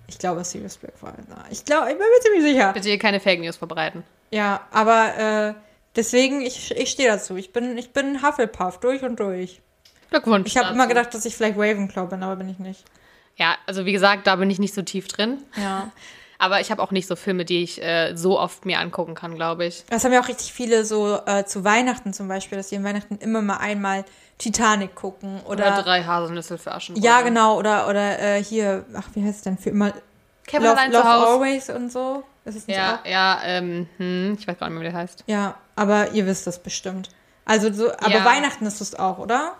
ich 0.07 0.17
glaube, 0.17 0.43
Sirius 0.43 0.77
Black 0.77 1.01
war. 1.01 1.13
Na, 1.27 1.45
ich 1.49 1.65
glaube, 1.65 1.91
ich 1.91 1.97
bin 1.97 2.07
mir 2.07 2.21
ziemlich 2.21 2.43
sicher. 2.43 2.73
Bitte 2.73 2.89
hier 2.89 2.99
keine 2.99 3.19
Fake 3.19 3.39
News 3.39 3.57
verbreiten. 3.57 4.03
Ja, 4.31 4.67
aber 4.71 5.17
äh, 5.17 5.53
deswegen, 5.95 6.41
ich, 6.41 6.71
ich 6.71 6.89
stehe 6.89 7.09
dazu. 7.09 7.35
Ich 7.35 7.53
bin, 7.53 7.77
ich 7.77 7.91
bin 7.91 8.21
Hufflepuff, 8.21 8.79
durch 8.79 9.03
und 9.03 9.19
durch. 9.19 9.61
Glückwunsch. 10.09 10.47
Ich 10.47 10.57
habe 10.57 10.73
immer 10.73 10.87
gedacht, 10.87 11.13
dass 11.13 11.25
ich 11.25 11.35
vielleicht 11.35 11.57
Ravenclaw 11.57 12.07
bin, 12.07 12.23
aber 12.23 12.37
bin 12.37 12.49
ich 12.49 12.59
nicht. 12.59 12.85
Ja, 13.35 13.55
also 13.67 13.85
wie 13.85 13.91
gesagt, 13.91 14.25
da 14.25 14.35
bin 14.37 14.49
ich 14.49 14.59
nicht 14.59 14.73
so 14.73 14.81
tief 14.81 15.07
drin. 15.07 15.43
Ja. 15.55 15.91
Aber 16.39 16.61
ich 16.61 16.69
habe 16.71 16.81
auch 16.83 16.91
nicht 16.91 17.07
so 17.07 17.15
Filme, 17.15 17.45
die 17.45 17.63
ich 17.63 17.81
äh, 17.81 18.15
so 18.15 18.39
oft 18.39 18.65
mir 18.65 18.79
angucken 18.79 19.15
kann, 19.15 19.35
glaube 19.35 19.65
ich. 19.65 19.83
Das 19.89 20.03
haben 20.05 20.13
ja 20.13 20.21
auch 20.21 20.27
richtig 20.27 20.53
viele 20.53 20.85
so 20.85 21.19
äh, 21.25 21.45
zu 21.45 21.63
Weihnachten 21.63 22.13
zum 22.13 22.27
Beispiel, 22.27 22.57
dass 22.57 22.69
die 22.69 22.77
an 22.77 22.83
Weihnachten 22.83 23.17
immer 23.17 23.41
mal 23.41 23.57
einmal 23.57 24.05
Titanic 24.37 24.93
gucken 24.93 25.39
oder, 25.45 25.67
Oder, 25.73 25.81
drei 25.81 26.03
Haselnüsse 26.03 26.59
für 26.59 26.71
Aschenbrödel. 26.73 27.09
ja 27.09 27.21
genau 27.21 27.57
oder 27.57 27.87
oder 27.89 28.19
äh, 28.19 28.43
hier 28.43 28.85
ach 28.93 29.07
wie 29.15 29.23
heißt 29.23 29.37
es 29.37 29.41
denn 29.41 29.57
für 29.57 29.71
immer 29.71 29.93
Kevin 30.45 30.67
Love, 30.67 30.91
Love. 30.91 31.03
Always 31.07 31.69
und 31.71 31.91
so 31.91 32.23
ist 32.45 32.55
es 32.55 32.67
nicht 32.67 32.77
Ja, 32.77 32.99
auch? 33.03 33.05
ja, 33.09 33.39
ähm, 33.43 33.89
hm, 33.97 34.37
ich 34.39 34.47
weiß 34.47 34.59
gar 34.59 34.67
nicht 34.69 34.77
mehr, 34.77 34.87
wie 34.87 34.91
der 34.91 34.99
heißt. 35.01 35.23
ja 35.25 35.55
aber 35.75 36.11
ihr 36.11 36.27
wisst 36.27 36.45
das 36.45 36.61
bestimmt 36.61 37.09
also 37.45 37.73
so 37.73 37.91
aber 37.93 38.11
Ja. 38.11 38.25
Weihnachten 38.25 38.67
ist 38.67 38.79
es 38.79 38.93
auch 38.93 39.17
oder 39.17 39.53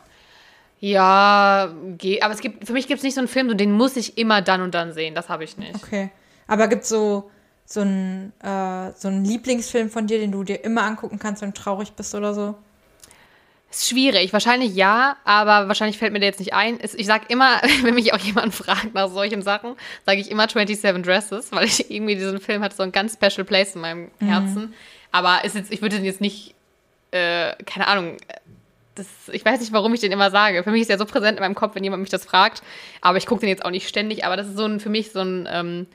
Ja, 0.80 1.74
geh, 1.98 2.22
aber 2.22 2.34
es 2.36 2.42
gibt, 2.42 2.68
für 2.68 2.74
mich 2.74 2.88
gibt 2.88 3.00
es 3.00 3.04
nicht 3.04 3.16
so 3.16 3.22
einen 3.22 3.28
Film, 3.28 3.50
so 3.50 3.56
den 3.56 3.72
muss 3.72 3.96
ich 3.98 4.18
immer 4.20 4.44
dann 4.44 4.62
und 4.62 4.76
dann 4.76 4.94
sehen. 4.94 5.16
Das 5.16 5.28
habe 5.28 5.44
ich 5.44 5.58
nicht. 5.58 5.74
okay 5.76 6.12
aber 6.48 6.68
gibt 6.68 6.86
so 6.86 7.30
so 7.66 7.82
ein 7.82 8.34
äh, 8.42 8.92
so 8.96 9.10
ein 9.10 9.24
Lieblingsfilm 9.26 9.90
von 9.90 10.08
dir 10.08 10.20
den 10.20 10.32
du 10.32 10.44
dir 10.44 10.64
immer 10.64 10.84
angucken 10.84 11.20
kannst 11.20 11.42
wenn 11.42 11.52
du 11.52 11.62
traurig 11.62 11.94
bist 11.94 12.16
oder 12.16 12.34
so 12.34 12.56
Ist 13.70 13.90
schwierig. 13.90 14.32
Wahrscheinlich 14.32 14.74
ja, 14.76 15.18
aber 15.26 15.68
wahrscheinlich 15.68 15.98
fällt 15.98 16.14
mir 16.14 16.20
der 16.20 16.30
jetzt 16.30 16.40
nicht 16.40 16.54
ein. 16.54 16.80
Ich 16.82 17.06
sag 17.06 17.30
immer, 17.30 17.62
wenn 17.84 17.96
mich 17.96 18.14
auch 18.14 18.20
jemand 18.20 18.56
fragt 18.56 18.94
nach 18.94 19.10
solchen 19.10 19.42
Sachen, 19.42 19.76
sage 20.06 20.22
ich 20.22 20.32
immer 20.32 20.48
27 20.48 21.04
Dresses, 21.04 21.52
weil 21.52 21.66
ich 21.66 21.92
irgendwie 21.92 22.16
diesen 22.16 22.40
Film 22.40 22.64
hat 22.64 22.74
so 22.74 22.84
einen 22.84 22.94
ganz 22.94 23.14
special 23.14 23.44
place 23.44 23.76
in 23.76 23.82
meinem 23.82 24.12
Herzen. 24.20 24.74
Aber 25.12 25.44
ist 25.44 25.56
jetzt, 25.56 25.72
ich 25.72 25.82
würde 25.82 25.98
den 25.98 26.06
jetzt 26.06 26.22
nicht, 26.22 26.56
äh, 27.12 27.54
keine 27.66 27.88
Ahnung, 27.88 28.18
das, 28.96 29.08
ich 29.32 29.46
weiß 29.46 29.60
nicht, 29.60 29.74
warum 29.74 29.94
ich 29.94 30.00
den 30.00 30.12
immer 30.12 30.32
sage. 30.32 30.64
Für 30.64 30.72
mich 30.72 30.82
ist 30.82 30.90
er 30.90 30.98
so 30.98 31.06
präsent 31.06 31.38
in 31.38 31.44
meinem 31.44 31.56
Kopf, 31.56 31.76
wenn 31.76 31.84
jemand 31.84 32.02
mich 32.02 32.10
das 32.10 32.26
fragt. 32.26 32.64
Aber 33.02 33.18
ich 33.18 33.26
gucke 33.26 33.42
den 33.42 33.50
jetzt 33.50 33.64
auch 33.66 33.72
nicht 33.72 33.88
ständig. 33.88 34.26
Aber 34.26 34.38
das 34.38 34.48
ist 34.48 34.58
so 34.58 34.66
ein, 34.66 34.80
für 34.80 34.90
mich 34.90 35.12
so 35.12 35.20
ein 35.20 35.48
ähm, 35.52 35.88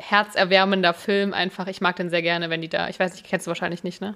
herzerwärmender 0.00 0.94
Film 0.94 1.32
einfach. 1.32 1.66
Ich 1.66 1.80
mag 1.80 1.96
den 1.96 2.10
sehr 2.10 2.22
gerne, 2.22 2.50
wenn 2.50 2.60
die 2.60 2.68
da. 2.68 2.88
Ich 2.88 2.98
weiß 2.98 3.12
nicht, 3.12 3.26
kennst 3.26 3.46
du 3.46 3.48
wahrscheinlich 3.48 3.84
nicht, 3.84 4.00
ne? 4.00 4.14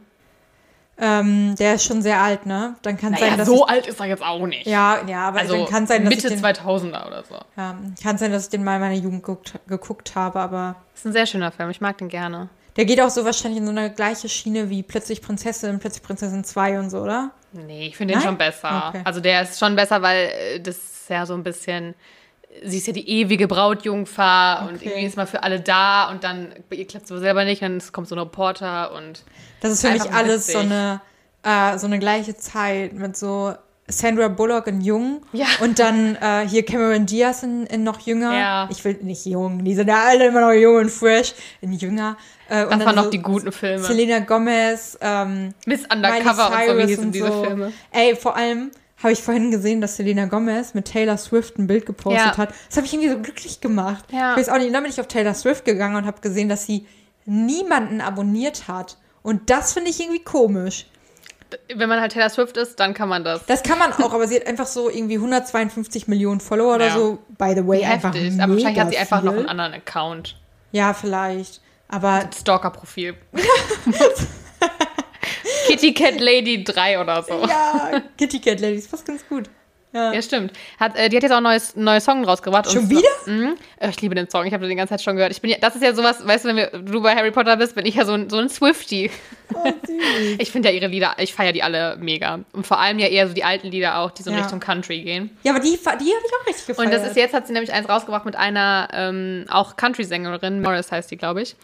ähm, 0.96 1.56
der 1.56 1.74
ist 1.74 1.84
schon 1.84 2.02
sehr 2.02 2.20
alt 2.20 2.46
ne 2.46 2.76
dann 2.82 2.96
kann 2.96 3.14
sein 3.16 3.36
dass 3.36 3.48
so 3.48 3.66
alt 3.66 3.86
ist 3.86 3.98
er 3.98 4.06
jetzt 4.06 4.22
auch 4.22 4.46
nicht. 4.46 4.66
ich, 4.66 4.72
ja 4.72 5.00
ja 5.08 5.28
aber 5.28 5.40
also 5.40 5.56
dann 5.56 5.66
kann 5.66 5.86
sein 5.86 6.04
dass 6.04 6.14
Mitte 6.14 6.28
ich 6.28 6.40
den, 6.40 6.44
2000er 6.44 7.06
oder 7.06 7.24
so. 7.28 7.34
ja, 7.56 7.76
kann 8.00 8.16
sein 8.16 8.30
dass 8.30 8.44
ich 8.44 8.50
den 8.50 8.62
mal 8.62 8.76
in 8.76 8.80
meiner 8.80 8.94
Jugend 8.94 9.24
geguckt, 9.24 9.58
geguckt 9.66 10.14
habe 10.14 10.38
aber 10.38 10.76
ist 10.94 11.04
ein 11.04 11.12
sehr 11.12 11.26
schöner 11.26 11.50
Film. 11.50 11.70
Ich 11.70 11.80
mag 11.80 11.98
den 11.98 12.08
gerne. 12.08 12.48
Der 12.76 12.84
geht 12.84 13.00
auch 13.00 13.10
so 13.10 13.24
wahrscheinlich 13.24 13.58
in 13.60 13.66
so 13.66 13.72
eine 13.72 13.92
gleiche 13.92 14.28
Schiene 14.28 14.70
wie 14.70 14.82
Plötzlich 14.82 15.22
Prinzessin, 15.22 15.78
Plötzlich 15.78 16.02
Prinzessin 16.02 16.44
2 16.44 16.78
und 16.80 16.90
so, 16.90 17.00
oder? 17.00 17.30
Nee, 17.52 17.86
ich 17.88 17.96
finde 17.96 18.14
den 18.14 18.22
schon 18.22 18.36
besser. 18.36 18.86
Okay. 18.88 19.02
Also 19.04 19.20
der 19.20 19.42
ist 19.42 19.58
schon 19.60 19.76
besser, 19.76 20.02
weil 20.02 20.26
äh, 20.26 20.60
das 20.60 20.76
ist 20.76 21.10
ja 21.10 21.24
so 21.26 21.34
ein 21.34 21.44
bisschen. 21.44 21.94
Sie 22.62 22.78
ist 22.78 22.86
ja 22.86 22.92
die 22.92 23.08
ewige 23.08 23.48
Brautjungfer 23.48 24.66
und 24.68 24.76
Okay. 24.76 24.86
irgendwie 24.88 25.06
ist 25.06 25.16
mal 25.16 25.26
für 25.26 25.42
alle 25.42 25.60
da 25.60 26.10
und 26.10 26.24
dann 26.24 26.54
ihr 26.70 26.86
klappt 26.86 27.06
es 27.06 27.10
aber 27.10 27.20
selber 27.20 27.44
nicht, 27.44 27.62
dann 27.62 27.82
kommt 27.92 28.08
so 28.08 28.14
ein 28.14 28.18
Reporter 28.20 28.92
und 28.94 29.24
Das 29.60 29.72
ist 29.72 29.80
für 29.84 29.90
mich 29.92 30.10
alles 30.12 30.46
so 30.46 30.58
witzig. 30.60 30.70
eine, 30.72 31.00
äh, 31.42 31.78
so 31.78 31.86
eine 31.86 31.98
gleiche 31.98 32.36
Zeit 32.36 32.92
mit 32.94 33.16
so 33.16 33.54
Sandra 33.86 34.28
Bullock 34.28 34.66
in 34.66 34.80
jung 34.80 35.20
Ja. 35.32 35.44
und 35.60 35.78
dann 35.78 36.16
äh, 36.16 36.48
hier 36.48 36.64
Cameron 36.64 37.04
Diaz 37.04 37.42
in, 37.42 37.66
in 37.66 37.82
noch 37.84 38.00
jünger. 38.00 38.32
Ja. 38.32 38.68
Ich 38.70 38.82
will 38.84 38.98
nicht 39.02 39.26
jung, 39.26 39.62
die 39.64 39.74
sind 39.74 39.88
ja 39.88 40.04
alle 40.06 40.26
immer 40.28 40.40
noch 40.40 40.52
jung 40.52 40.76
und 40.76 40.90
fresh, 40.90 41.34
in 41.60 41.72
jünger. 41.72 42.16
Äh, 42.48 42.62
und 42.64 42.70
das 42.70 42.78
dann 42.78 42.86
waren 42.86 42.94
noch 42.96 43.04
so 43.04 43.10
die 43.10 43.20
guten 43.20 43.52
Filme. 43.52 43.82
Selena 43.84 44.20
Gomez, 44.20 44.96
ähm, 45.02 45.52
Miss 45.66 45.82
Undercover 45.92 46.46
und 46.50 46.66
so, 46.68 46.78
wie 46.78 46.86
hießen 46.86 47.12
diese 47.12 47.26
so. 47.26 47.44
Filme. 47.44 47.72
Ey, 47.90 48.16
vor 48.16 48.36
allem 48.36 48.70
habe 49.04 49.12
ich 49.12 49.22
vorhin 49.22 49.50
gesehen, 49.52 49.80
dass 49.80 49.96
Selena 49.96 50.24
Gomez 50.26 50.74
mit 50.74 50.86
Taylor 50.86 51.16
Swift 51.16 51.58
ein 51.58 51.66
Bild 51.68 51.86
gepostet 51.86 52.20
Ja. 52.20 52.36
hat. 52.36 52.50
Das 52.68 52.76
habe 52.76 52.86
ich 52.86 52.92
irgendwie 52.94 53.10
so 53.10 53.18
glücklich 53.18 53.60
gemacht. 53.60 54.04
Ja. 54.10 54.32
Ich 54.32 54.38
weiß 54.38 54.48
auch 54.48 54.58
nicht, 54.58 54.74
dann 54.74 54.82
bin 54.82 54.90
ich 54.90 55.00
auf 55.00 55.06
Taylor 55.06 55.34
Swift 55.34 55.64
gegangen 55.64 55.96
und 55.96 56.06
habe 56.06 56.20
gesehen, 56.20 56.48
dass 56.48 56.66
sie 56.66 56.86
niemanden 57.26 58.00
abonniert 58.00 58.66
hat. 58.68 58.96
Und 59.22 59.48
das 59.50 59.72
finde 59.72 59.90
ich 59.90 60.00
irgendwie 60.00 60.22
komisch. 60.24 60.86
Wenn 61.74 61.88
man 61.88 62.00
halt 62.00 62.12
Taylor 62.12 62.30
Swift 62.30 62.56
ist, 62.56 62.80
dann 62.80 62.94
kann 62.94 63.08
man 63.08 63.22
das. 63.22 63.46
Das 63.46 63.62
kann 63.62 63.78
man 63.78 63.92
auch, 63.92 64.12
aber 64.12 64.26
sie 64.26 64.36
hat 64.36 64.46
einfach 64.46 64.66
so 64.66 64.90
irgendwie 64.90 65.14
152 65.16 66.08
Millionen 66.08 66.40
Follower 66.40 66.74
oder 66.74 66.88
Ja. 66.88 66.94
so. 66.94 67.18
By 67.38 67.52
the 67.54 67.66
way, 67.66 67.84
einfach 67.84 68.12
Heftig. 68.14 68.40
Aber 68.42 68.54
wahrscheinlich 68.54 68.80
hat 68.80 68.90
sie 68.90 68.98
einfach 68.98 69.22
noch 69.22 69.32
viel. 69.32 69.40
einen 69.40 69.48
anderen 69.50 69.74
Account. 69.74 70.36
Ja, 70.72 70.92
vielleicht. 70.94 71.60
Aber 71.88 72.28
Stalker-Profil. 72.36 73.14
Kitty 75.80 75.94
Cat 75.94 76.20
Lady 76.20 76.64
3 76.64 77.00
oder 77.00 77.22
so. 77.22 77.40
ja, 77.46 78.02
Kitty 78.18 78.40
Cat 78.40 78.60
Ladies, 78.60 78.88
passt 78.88 79.06
ganz 79.06 79.26
gut. 79.28 79.44
Ja. 79.92 80.12
Ja, 80.12 80.20
stimmt. 80.22 80.52
Hat, 80.80 80.96
äh, 80.96 81.08
die 81.08 81.14
hat 81.16 81.22
jetzt 81.22 81.30
auch 81.30 81.36
einen 81.36 81.44
neues, 81.44 81.76
neuen 81.76 82.00
Song 82.00 82.24
rausgebracht. 82.24 82.68
Schon 82.68 82.90
wieder? 82.90 83.02
So. 83.24 83.30
Äh, 83.30 83.90
Ich 83.90 84.00
liebe 84.00 84.16
den 84.16 84.28
Song. 84.28 84.44
Ich 84.44 84.52
habe 84.52 84.64
den 84.64 84.70
die 84.70 84.74
ganze 84.74 84.90
Zeit 84.94 85.02
schon 85.02 85.14
gehört. 85.14 85.30
Ich 85.30 85.40
bin 85.40 85.52
ja, 85.52 85.56
das 85.60 85.76
ist 85.76 85.82
ja 85.84 85.94
sowas, 85.94 86.26
weißt 86.26 86.44
du, 86.44 86.48
wenn 86.48 86.56
wir, 86.56 86.66
du 86.66 87.00
bei 87.00 87.14
Harry 87.14 87.30
Potter 87.30 87.56
bist, 87.56 87.76
bin 87.76 87.86
ich 87.86 87.94
ja 87.94 88.04
so 88.04 88.14
ein, 88.14 88.28
so 88.28 88.38
ein 88.38 88.48
Swifty. 88.48 89.08
Oh, 89.54 89.62
süß. 89.86 90.36
Ich 90.38 90.50
finde 90.50 90.70
ja 90.70 90.74
ihre 90.74 90.88
Lieder, 90.88 91.14
ich 91.18 91.32
feiere 91.32 91.52
die 91.52 91.62
alle 91.62 91.96
mega. 92.00 92.40
Und 92.52 92.66
vor 92.66 92.80
allem 92.80 92.98
ja 92.98 93.06
eher 93.06 93.28
so 93.28 93.34
die 93.34 93.44
alten 93.44 93.68
Lieder 93.68 93.98
auch, 94.00 94.10
die 94.10 94.24
so 94.24 94.30
in 94.30 94.36
Ja. 94.36 94.42
Richtung 94.42 94.58
Country 94.58 95.00
gehen. 95.02 95.30
ja, 95.44 95.52
aber 95.52 95.60
die, 95.60 95.70
die 95.76 95.78
habe 95.86 96.02
ich 96.02 96.10
auch 96.10 96.46
richtig 96.48 96.66
gefeiert. 96.66 96.86
Und 96.88 96.92
das 96.92 97.06
ist 97.08 97.16
jetzt, 97.16 97.32
hat 97.32 97.46
sie 97.46 97.52
nämlich 97.52 97.72
eins 97.72 97.88
rausgebracht 97.88 98.24
mit 98.24 98.34
einer 98.34 98.88
ähm, 98.92 99.44
auch 99.48 99.76
Country-Sängerin, 99.76 100.60
Morris 100.60 100.90
heißt 100.90 101.08
die, 101.12 101.16
glaube 101.18 101.42
ich. 101.42 101.54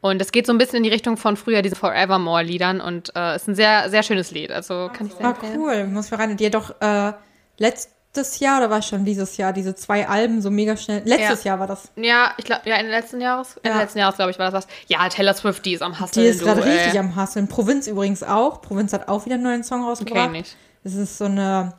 Und 0.00 0.22
es 0.22 0.30
geht 0.32 0.46
so 0.46 0.52
ein 0.52 0.58
bisschen 0.58 0.76
in 0.78 0.82
die 0.84 0.90
Richtung 0.90 1.16
von 1.16 1.36
früher, 1.36 1.60
diese 1.62 1.74
Forevermore-Liedern. 1.76 2.80
Und 2.80 3.12
äh, 3.16 3.36
ist 3.36 3.48
ein 3.48 3.54
sehr, 3.54 3.90
sehr 3.90 4.02
schönes 4.02 4.30
Lied. 4.30 4.52
Also 4.52 4.90
kann 4.92 5.08
ich 5.08 5.14
sehr 5.14 5.26
Ah, 5.26 5.30
empfehlen. 5.30 5.58
cool. 5.60 5.86
Muss 5.86 6.10
mir 6.10 6.18
rein. 6.18 6.36
Die 6.36 6.46
hat 6.46 6.54
doch 6.54 6.80
äh, 6.80 7.12
letzt, 7.58 7.90
letztes 8.14 8.38
Jahr 8.40 8.58
oder 8.58 8.70
war 8.70 8.80
schon 8.82 9.04
dieses 9.04 9.36
Jahr? 9.36 9.52
Diese 9.52 9.74
zwei 9.74 10.08
Alben 10.08 10.40
so 10.40 10.50
mega 10.50 10.76
schnell. 10.76 11.02
Letztes 11.04 11.44
Ja. 11.44 11.50
Jahr 11.52 11.60
war 11.60 11.66
das. 11.66 11.90
Ja, 11.96 12.32
ich 12.38 12.44
glaube, 12.44 12.62
ja, 12.64 12.76
Ende 12.76 12.90
letzten 12.90 13.20
Jahres. 13.20 13.56
Ende 13.62 13.76
Ja. 13.76 13.82
letzten 13.82 13.98
Jahres, 13.98 14.16
glaube 14.16 14.30
ich, 14.30 14.38
war 14.38 14.50
das 14.50 14.54
was. 14.64 14.66
Ja, 14.86 15.06
Taylor 15.08 15.34
Swift, 15.34 15.64
die 15.66 15.74
ist 15.74 15.82
am 15.82 16.00
Hustle. 16.00 16.22
Die 16.22 16.28
ist 16.28 16.42
gerade 16.42 16.64
richtig 16.64 16.98
am 16.98 17.14
Hasseln. 17.16 17.48
Provinz 17.48 17.86
übrigens 17.86 18.22
auch. 18.22 18.62
Provinz 18.62 18.92
hat 18.92 19.08
auch 19.08 19.24
wieder 19.26 19.34
einen 19.34 19.44
neuen 19.44 19.62
Song 19.64 19.80
Okay, 19.82 19.88
rausgebracht. 19.90 20.30
nicht. 20.30 20.56
Es 20.84 20.94
ist 20.94 21.18
so 21.18 21.26
eine 21.26 21.74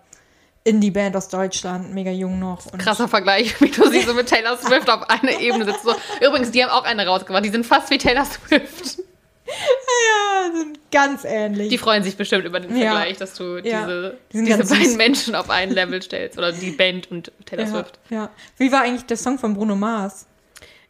Indie-Band 0.63 1.15
aus 1.15 1.29
Deutschland, 1.29 1.93
mega 1.93 2.11
jung 2.11 2.37
noch. 2.39 2.65
Und 2.71 2.79
Krasser 2.79 3.07
Vergleich, 3.07 3.59
wie 3.61 3.69
du 3.69 3.89
sie 3.89 4.01
so 4.01 4.13
mit 4.13 4.27
Taylor 4.27 4.57
Swift 4.57 4.89
auf 4.89 5.09
einer 5.09 5.39
Ebene 5.39 5.65
sitzt. 5.65 5.83
So. 5.83 5.95
Übrigens, 6.25 6.51
die 6.51 6.63
haben 6.63 6.69
auch 6.71 6.83
eine 6.83 7.05
rausgebracht. 7.07 7.45
Die 7.45 7.49
sind 7.49 7.65
fast 7.65 7.89
wie 7.89 7.97
Taylor 7.97 8.25
Swift. 8.25 8.99
Ja, 9.47 10.51
sind 10.55 10.79
ganz 10.91 11.23
ähnlich. 11.23 11.69
Die 11.69 11.77
freuen 11.77 12.03
sich 12.03 12.15
bestimmt 12.17 12.45
über 12.45 12.59
den 12.59 12.75
Ja. 12.77 12.91
Vergleich, 12.93 13.17
dass 13.17 13.33
du 13.33 13.57
Ja. 13.57 13.81
diese, 13.85 14.17
Die 14.31 14.43
diese 14.45 14.57
beiden 14.59 14.85
süß. 14.85 14.97
Menschen 14.97 15.35
auf 15.35 15.49
ein 15.49 15.71
Level 15.71 16.01
stellst. 16.01 16.37
Oder 16.37 16.51
die 16.51 16.71
Band 16.71 17.09
und 17.09 17.31
Taylor 17.45 17.65
ja, 17.65 17.71
Swift. 17.71 17.99
ja. 18.09 18.29
Wie 18.57 18.71
war 18.71 18.81
eigentlich 18.81 19.05
der 19.05 19.17
Song 19.17 19.39
von 19.39 19.55
Bruno 19.55 19.75
Mars? 19.75 20.27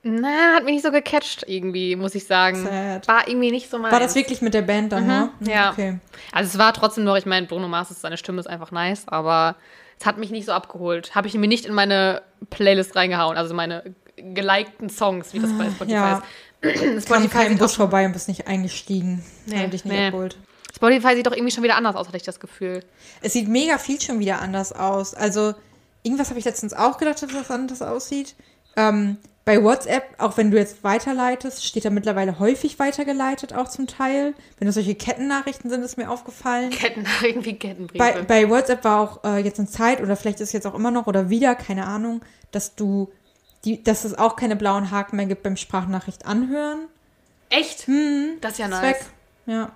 Na, 0.01 0.53
hat 0.55 0.63
mich 0.63 0.75
nicht 0.75 0.85
so 0.85 0.91
gecatcht 0.91 1.43
irgendwie, 1.47 1.95
muss 1.95 2.15
ich 2.15 2.25
sagen. 2.25 2.63
Sad. 2.63 3.07
War 3.07 3.27
irgendwie 3.27 3.51
nicht 3.51 3.69
so 3.69 3.77
meins. 3.77 3.91
War 3.91 3.99
das 3.99 4.15
wirklich 4.15 4.41
mit 4.41 4.53
der 4.53 4.61
Band 4.61 4.93
dann, 4.93 5.07
ne? 5.07 5.29
Mhm, 5.39 5.47
ja. 5.49 5.71
Okay. 5.71 5.99
Also 6.31 6.47
es 6.47 6.57
war 6.57 6.73
trotzdem 6.73 7.03
noch, 7.03 7.17
ich 7.17 7.25
meine, 7.25 7.47
Bruno 7.47 7.67
Mars, 7.67 7.91
ist, 7.91 8.01
seine 8.01 8.17
Stimme 8.17 8.39
ist 8.39 8.47
einfach 8.47 8.71
nice, 8.71 9.07
aber 9.07 9.55
es 9.99 10.05
hat 10.05 10.17
mich 10.17 10.31
nicht 10.31 10.45
so 10.45 10.53
abgeholt. 10.53 11.15
Habe 11.15 11.27
ich 11.27 11.33
mir 11.33 11.47
nicht 11.47 11.65
in 11.65 11.73
meine 11.73 12.21
Playlist 12.49 12.95
reingehauen, 12.95 13.35
also 13.35 13.53
meine 13.53 13.93
gelikten 14.15 14.89
Songs, 14.89 15.33
wie 15.33 15.39
das 15.39 15.51
bei 15.57 15.69
Spotify 15.69 15.91
Ja. 15.93 16.23
ist. 16.61 16.79
Kam 16.79 17.01
Spotify 17.01 17.27
kein 17.29 17.49
sieht, 17.49 17.59
Bus 17.59 17.73
auch, 17.73 17.77
vorbei 17.77 18.05
und 18.05 18.13
bist 18.13 18.27
nicht 18.29 18.47
eingestiegen. 18.47 19.23
Nee, 19.45 19.67
dich 19.67 19.83
nicht 19.83 19.93
nee. 19.93 20.07
abgeholt. 20.07 20.37
Spotify 20.73 21.15
sieht 21.15 21.25
doch 21.27 21.33
irgendwie 21.33 21.51
schon 21.51 21.63
wieder 21.63 21.75
anders 21.75 21.95
aus, 21.95 22.07
hatte 22.07 22.17
ich 22.17 22.23
das 22.23 22.39
Gefühl. 22.39 22.83
Es 23.21 23.33
sieht 23.33 23.47
mega 23.47 23.77
viel 23.77 23.99
schon 23.99 24.19
wieder 24.19 24.39
anders 24.41 24.71
aus. 24.71 25.13
Also, 25.13 25.55
irgendwas 26.03 26.29
habe 26.29 26.39
ich 26.39 26.45
letztens 26.45 26.73
auch 26.73 26.97
gedacht, 26.97 27.21
dass 27.21 27.31
das 27.31 27.51
anders 27.51 27.81
aussieht. 27.81 28.35
Ähm, 28.77 29.17
bei 29.49 29.63
WhatsApp, 29.63 30.03
auch 30.19 30.37
wenn 30.37 30.51
du 30.51 30.59
jetzt 30.59 30.83
weiterleitest, 30.83 31.65
steht 31.65 31.83
da 31.83 31.89
mittlerweile 31.89 32.37
häufig 32.37 32.77
weitergeleitet, 32.77 33.51
auch 33.51 33.67
zum 33.67 33.87
Teil. 33.87 34.35
Wenn 34.59 34.67
das 34.67 34.75
solche 34.75 34.93
Kettennachrichten 34.93 35.71
sind, 35.71 35.81
ist 35.81 35.97
mir 35.97 36.07
aufgefallen. 36.11 36.69
Kettennachrichten 36.69 37.43
wie 37.45 37.57
Kettenbriefe. 37.57 37.97
Bei, 37.97 38.21
bei 38.21 38.47
WhatsApp 38.47 38.83
war 38.83 38.99
auch 38.99 39.23
äh, 39.23 39.39
jetzt 39.39 39.57
eine 39.57 39.67
Zeit, 39.67 40.01
oder 40.01 40.15
vielleicht 40.15 40.39
ist 40.39 40.49
es 40.49 40.53
jetzt 40.53 40.67
auch 40.67 40.75
immer 40.75 40.91
noch, 40.91 41.07
oder 41.07 41.31
wieder, 41.31 41.55
keine 41.55 41.87
Ahnung, 41.87 42.21
dass 42.51 42.75
du, 42.75 43.11
die, 43.65 43.83
dass 43.83 44.05
es 44.05 44.15
auch 44.15 44.35
keine 44.35 44.55
blauen 44.55 44.91
Haken 44.91 45.15
mehr 45.15 45.25
gibt 45.25 45.41
beim 45.41 45.57
Sprachnachricht 45.57 46.27
anhören. 46.27 46.81
Echt? 47.49 47.87
das 48.41 48.51
ist 48.51 48.59
ja 48.59 48.67
nice. 48.67 48.83
weg. 48.83 49.05
Ja. 49.47 49.71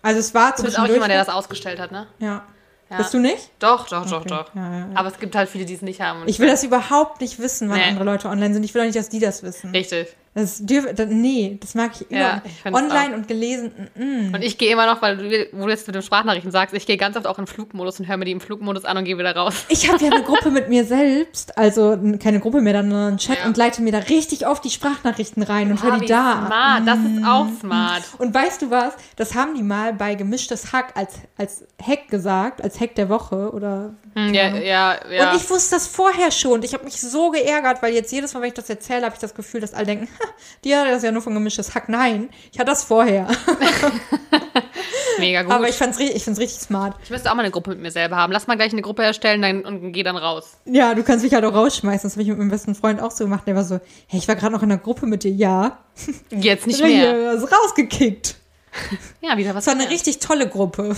Also 0.00 0.20
es 0.20 0.32
war 0.32 0.52
Du 0.52 0.62
bist 0.62 0.78
auch 0.78 0.84
zwischendurch. 0.84 0.92
jemand, 0.94 1.10
der 1.10 1.18
das 1.22 1.28
ausgestellt 1.28 1.78
hat, 1.78 1.92
ne? 1.92 2.06
ja. 2.18 2.46
Ja. 2.92 2.98
Bist 2.98 3.14
du 3.14 3.18
nicht? 3.18 3.50
Doch, 3.58 3.88
doch, 3.88 4.04
doch, 4.08 4.20
Okay. 4.20 4.28
doch. 4.28 4.54
Ja, 4.54 4.78
ja. 4.80 4.88
Aber 4.94 5.08
es 5.08 5.18
gibt 5.18 5.34
halt 5.34 5.48
viele, 5.48 5.64
die 5.64 5.72
es 5.74 5.80
nicht 5.82 6.00
haben. 6.02 6.24
Ich 6.26 6.38
will 6.38 6.46
das 6.48 6.62
überhaupt 6.62 7.22
nicht 7.22 7.38
wissen, 7.38 7.70
wann 7.70 7.78
Nee. 7.78 7.84
andere 7.88 8.04
Leute 8.04 8.28
online 8.28 8.52
sind. 8.52 8.62
Ich 8.64 8.74
will 8.74 8.82
auch 8.82 8.86
nicht, 8.86 8.98
dass 8.98 9.08
die 9.08 9.18
das 9.18 9.42
wissen. 9.42 9.70
Richtig. 9.70 10.08
Das 10.34 10.64
dürf, 10.64 10.86
das, 10.94 11.08
nee, 11.10 11.58
das 11.60 11.74
mag 11.74 11.90
ich 11.94 12.06
Ja, 12.10 12.40
überhaupt 12.42 12.46
ich 12.46 12.64
Online 12.72 13.14
und 13.14 13.28
gelesen. 13.28 13.70
mm, 13.94 14.02
mm. 14.30 14.34
Und 14.34 14.42
ich 14.42 14.56
gehe 14.56 14.72
immer 14.72 14.86
noch, 14.86 15.02
weil 15.02 15.18
du, 15.18 15.48
wo 15.52 15.66
du 15.66 15.70
jetzt 15.70 15.86
mit 15.86 15.94
den 15.94 16.02
Sprachnachrichten 16.02 16.50
sagst, 16.50 16.74
ich 16.74 16.86
gehe 16.86 16.96
ganz 16.96 17.18
oft 17.18 17.26
auch 17.26 17.38
in 17.38 17.46
Flugmodus 17.46 18.00
und 18.00 18.08
höre 18.08 18.16
mir 18.16 18.24
die 18.24 18.30
im 18.32 18.40
Flugmodus 18.40 18.86
an 18.86 18.96
und 18.96 19.04
gehe 19.04 19.18
wieder 19.18 19.36
raus. 19.36 19.66
Ich 19.68 19.90
habe 19.92 20.02
ja 20.02 20.10
eine 20.10 20.22
Gruppe 20.24 20.50
mit 20.50 20.70
mir 20.70 20.86
selbst, 20.86 21.58
also 21.58 21.98
keine 22.18 22.40
Gruppe 22.40 22.62
mehr, 22.62 22.72
dann 22.72 22.90
einen 22.90 23.18
Chat 23.18 23.40
Ja. 23.40 23.46
und 23.46 23.58
leite 23.58 23.82
mir 23.82 23.92
da 23.92 23.98
richtig 23.98 24.46
oft 24.46 24.64
die 24.64 24.70
Sprachnachrichten 24.70 25.42
rein 25.42 25.70
und 25.70 25.82
höre 25.82 25.98
die 25.98 26.06
da. 26.06 26.34
Mm. 26.36 26.46
Smart, 26.46 26.88
das 26.88 26.98
ist 26.98 27.26
auch 27.26 27.46
smart. 27.60 28.02
Und 28.18 28.34
weißt 28.34 28.62
du 28.62 28.70
was? 28.70 28.94
Das 29.16 29.34
haben 29.34 29.54
die 29.54 29.62
mal 29.62 29.92
bei 29.92 30.14
gemischtes 30.14 30.72
Hack 30.72 30.92
als, 30.96 31.16
als 31.36 31.64
Hack 31.86 32.08
gesagt, 32.08 32.62
als 32.62 32.80
Hack 32.80 32.94
der 32.94 33.10
Woche 33.10 33.50
oder. 33.52 33.92
Hm, 34.14 34.34
ja, 34.34 34.48
ja, 34.56 34.98
ja. 35.10 35.30
Und 35.30 35.36
ich 35.40 35.48
wusste 35.48 35.76
das 35.76 35.86
vorher 35.86 36.30
schon. 36.30 36.52
Und 36.54 36.64
Ich 36.64 36.74
habe 36.74 36.84
mich 36.84 37.00
so 37.00 37.30
geärgert, 37.30 37.82
weil 37.82 37.94
jetzt 37.94 38.12
jedes 38.12 38.34
Mal, 38.34 38.40
wenn 38.40 38.48
ich 38.48 38.54
das 38.54 38.68
erzähle, 38.68 39.04
habe 39.06 39.14
ich 39.14 39.20
das 39.20 39.34
Gefühl, 39.34 39.60
dass 39.60 39.72
alle 39.74 39.86
denken, 39.86 40.08
"Ha, 40.20 40.28
die 40.64 40.74
hat 40.76 40.86
das 40.86 41.02
ja 41.02 41.10
nur 41.12 41.22
von 41.22 41.32
gemischtes 41.34 41.74
Hack. 41.74 41.88
Nein, 41.88 42.28
ich 42.52 42.58
hatte 42.58 42.70
das 42.70 42.84
vorher. 42.84 43.26
Mega 45.18 45.42
gut. 45.42 45.52
Aber 45.52 45.64
ich, 45.64 45.70
ich 45.70 45.76
fand's, 45.76 45.98
ri- 45.98 46.10
ich 46.14 46.24
find's 46.24 46.40
richtig 46.40 46.60
smart. 46.60 46.96
müsste 47.10 47.30
auch 47.30 47.34
mal 47.34 47.42
eine 47.42 47.50
Gruppe 47.50 47.70
mit 47.70 47.80
mir 47.80 47.90
selber 47.90 48.16
haben. 48.16 48.32
Lass 48.32 48.46
mal 48.46 48.56
gleich 48.56 48.72
eine 48.72 48.82
Gruppe 48.82 49.02
erstellen 49.02 49.42
dann, 49.42 49.64
und 49.64 49.92
geh 49.92 50.02
dann 50.02 50.16
raus. 50.16 50.56
Ja, 50.64 50.94
du 50.94 51.02
kannst 51.02 51.24
mich 51.24 51.34
halt 51.34 51.44
auch 51.44 51.54
rausschmeißen. 51.54 52.08
Das 52.08 52.14
habe 52.14 52.22
ich 52.22 52.28
mit 52.28 52.38
meinem 52.38 52.50
besten 52.50 52.74
Freund 52.74 53.00
auch 53.00 53.10
so 53.10 53.24
gemacht. 53.24 53.44
Der 53.46 53.54
war 53.54 53.64
so, 53.64 53.80
hey, 54.06 54.18
ich 54.18 54.28
war 54.28 54.36
gerade 54.36 54.52
noch 54.52 54.62
in 54.62 54.70
einer 54.72 54.80
Gruppe 54.80 55.06
mit 55.06 55.24
dir. 55.24 55.32
Ja. 55.32 55.78
Jetzt 56.30 56.66
nicht 56.66 56.80
mehr. 56.82 56.88
Hier, 57.14 57.32
ist 57.32 57.48
rausgekickt. 57.52 58.36
Ja, 59.20 59.36
wieder 59.36 59.54
was. 59.54 59.64
Das 59.66 59.74
war 59.74 59.80
eine 59.80 59.90
richtig 59.90 60.18
tolle 60.18 60.48
Gruppe. 60.48 60.96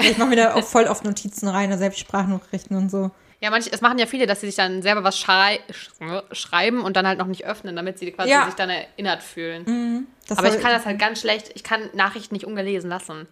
Ich 0.00 0.18
mache 0.18 0.28
mir 0.28 0.36
da 0.36 0.54
auch 0.54 0.64
voll 0.64 0.84
oft 0.84 1.04
Notizen 1.04 1.48
rein, 1.48 1.70
also 1.70 1.80
selbst 1.80 1.98
Sprachnachrichten 2.00 2.76
und 2.76 2.90
so. 2.90 3.10
Ja, 3.40 3.50
manche, 3.50 3.70
es 3.70 3.80
machen 3.82 3.98
ja 3.98 4.06
viele, 4.06 4.26
dass 4.26 4.40
sie 4.40 4.46
sich 4.46 4.56
dann 4.56 4.80
selber 4.82 5.04
was 5.04 5.18
schrei 5.18 5.60
sch 5.70 5.90
schreiben 6.32 6.80
und 6.82 6.96
dann 6.96 7.06
halt 7.06 7.18
noch 7.18 7.26
nicht 7.26 7.44
öffnen, 7.44 7.76
damit 7.76 7.98
sie 7.98 8.10
quasi 8.12 8.30
Ja. 8.30 8.46
sich 8.46 8.54
dann 8.54 8.70
erinnert 8.70 9.22
fühlen. 9.22 10.06
Das 10.26 10.38
Aber 10.38 10.48
ich 10.48 10.60
kann 10.60 10.70
das 10.72 10.86
halt 10.86 10.98
ganz 10.98 11.20
schlecht, 11.20 11.50
ich 11.54 11.62
kann 11.62 11.90
Nachrichten 11.94 12.34
nicht 12.34 12.46
ungelesen 12.46 12.88
lassen. 12.90 13.28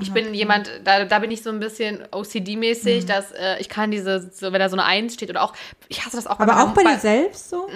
Ich 0.00 0.12
bin 0.12 0.34
jemand, 0.34 0.70
da, 0.84 1.04
da 1.04 1.18
bin 1.18 1.30
ich 1.30 1.42
so 1.42 1.50
ein 1.50 1.58
bisschen 1.60 2.02
OCD-mäßig, 2.12 3.02
Mhm. 3.04 3.06
dass 3.06 3.32
äh, 3.32 3.58
ich 3.60 3.68
kann 3.68 3.90
diese, 3.90 4.30
so, 4.32 4.52
wenn 4.52 4.60
da 4.60 4.68
so 4.68 4.76
eine 4.76 4.84
Eins 4.84 5.14
steht 5.14 5.30
oder 5.30 5.42
auch, 5.42 5.54
ich 5.88 6.04
hasse 6.04 6.16
das 6.16 6.26
auch 6.26 6.38
Aber 6.38 6.46
meiner- 6.52 6.64
auch 6.64 6.74
bei 6.74 6.82
dir 6.82 6.98
selbst 6.98 7.50
so? 7.50 7.68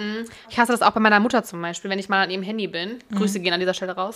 Ich 0.49 0.59
hasse 0.59 0.71
das 0.71 0.81
auch 0.81 0.91
bei 0.91 0.99
meiner 0.99 1.19
Mutter 1.19 1.43
zum 1.43 1.61
Beispiel, 1.61 1.89
wenn 1.89 1.99
ich 1.99 2.09
mal 2.09 2.23
an 2.23 2.29
ihrem 2.29 2.43
Handy 2.43 2.67
bin. 2.67 2.99
Grüße 3.15 3.39
gehen 3.39 3.53
an 3.53 3.59
dieser 3.59 3.73
Stelle 3.73 3.93
raus. 3.95 4.15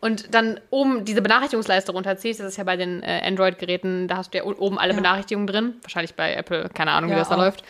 Und 0.00 0.32
dann 0.34 0.60
oben 0.70 1.04
diese 1.04 1.22
Benachrichtigungsleiste 1.22 1.90
runterziehst, 1.92 2.38
das 2.40 2.46
ist 2.48 2.56
ja 2.56 2.64
bei 2.64 2.76
den 2.76 3.02
äh, 3.02 3.20
Android-Geräten, 3.24 4.06
da 4.08 4.18
hast 4.18 4.32
du 4.32 4.38
ja 4.38 4.44
oben 4.44 4.78
alle 4.78 4.92
Ja. 4.92 4.96
Benachrichtigungen 4.96 5.46
drin. 5.48 5.74
Wahrscheinlich 5.82 6.14
bei 6.14 6.34
Apple, 6.34 6.68
keine 6.72 6.92
Ahnung, 6.92 7.10
wie 7.10 7.14
Ja, 7.14 7.18
das 7.20 7.28
da 7.28 7.34
auch. 7.34 7.38
läuft. 7.40 7.64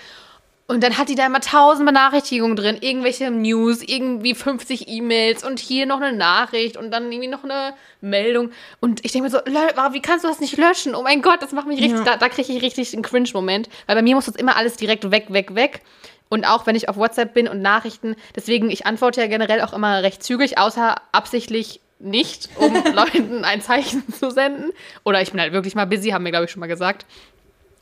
Und 0.70 0.82
dann 0.84 0.98
hat 0.98 1.08
die 1.08 1.14
da 1.14 1.24
immer 1.24 1.40
tausend 1.40 1.86
Benachrichtigungen 1.86 2.54
drin, 2.54 2.76
irgendwelche 2.82 3.30
News, 3.30 3.82
irgendwie 3.82 4.34
50 4.34 4.86
E-Mails 4.86 5.42
und 5.42 5.58
hier 5.58 5.86
noch 5.86 5.98
eine 5.98 6.14
Nachricht 6.14 6.76
und 6.76 6.90
dann 6.90 7.10
irgendwie 7.10 7.28
noch 7.28 7.42
eine 7.42 7.72
Meldung. 8.02 8.50
Und 8.78 9.02
ich 9.02 9.12
denke 9.12 9.28
mir 9.28 9.30
so, 9.30 9.38
wie 9.38 10.02
kannst 10.02 10.24
du 10.24 10.28
das 10.28 10.40
nicht 10.40 10.58
löschen? 10.58 10.94
Oh 10.94 11.02
mein 11.02 11.22
Gott, 11.22 11.40
das 11.40 11.52
macht 11.52 11.66
mich 11.68 11.80
richtig, 11.80 12.00
Ja. 12.00 12.04
da, 12.04 12.16
da 12.18 12.28
kriege 12.28 12.52
ich 12.52 12.62
richtig 12.62 12.92
einen 12.92 13.02
Cringe-Moment. 13.02 13.70
Weil 13.86 13.96
bei 13.96 14.02
mir 14.02 14.14
muss 14.14 14.26
das 14.26 14.36
immer 14.36 14.56
alles 14.56 14.76
direkt 14.76 15.10
weg, 15.10 15.28
weg, 15.30 15.54
weg. 15.54 15.80
Und 16.28 16.44
auch 16.46 16.66
wenn 16.66 16.76
ich 16.76 16.90
auf 16.90 16.96
WhatsApp 16.98 17.32
bin 17.32 17.48
und 17.48 17.62
Nachrichten, 17.62 18.14
deswegen, 18.36 18.68
ich 18.70 18.84
antworte 18.84 19.22
ja 19.22 19.26
generell 19.26 19.62
auch 19.62 19.72
immer 19.72 20.02
recht 20.02 20.22
zügig, 20.22 20.58
außer 20.58 20.96
absichtlich 21.12 21.80
nicht, 21.98 22.50
um 22.56 22.74
Leuten 22.94 23.42
ein 23.46 23.62
Zeichen 23.62 24.04
zu 24.12 24.28
senden. 24.30 24.72
Oder 25.02 25.22
ich 25.22 25.30
bin 25.30 25.40
halt 25.40 25.54
wirklich 25.54 25.74
mal 25.74 25.86
busy, 25.86 26.10
haben 26.10 26.26
wir, 26.26 26.30
glaube 26.30 26.44
ich, 26.44 26.50
schon 26.50 26.60
mal 26.60 26.66
gesagt. 26.66 27.06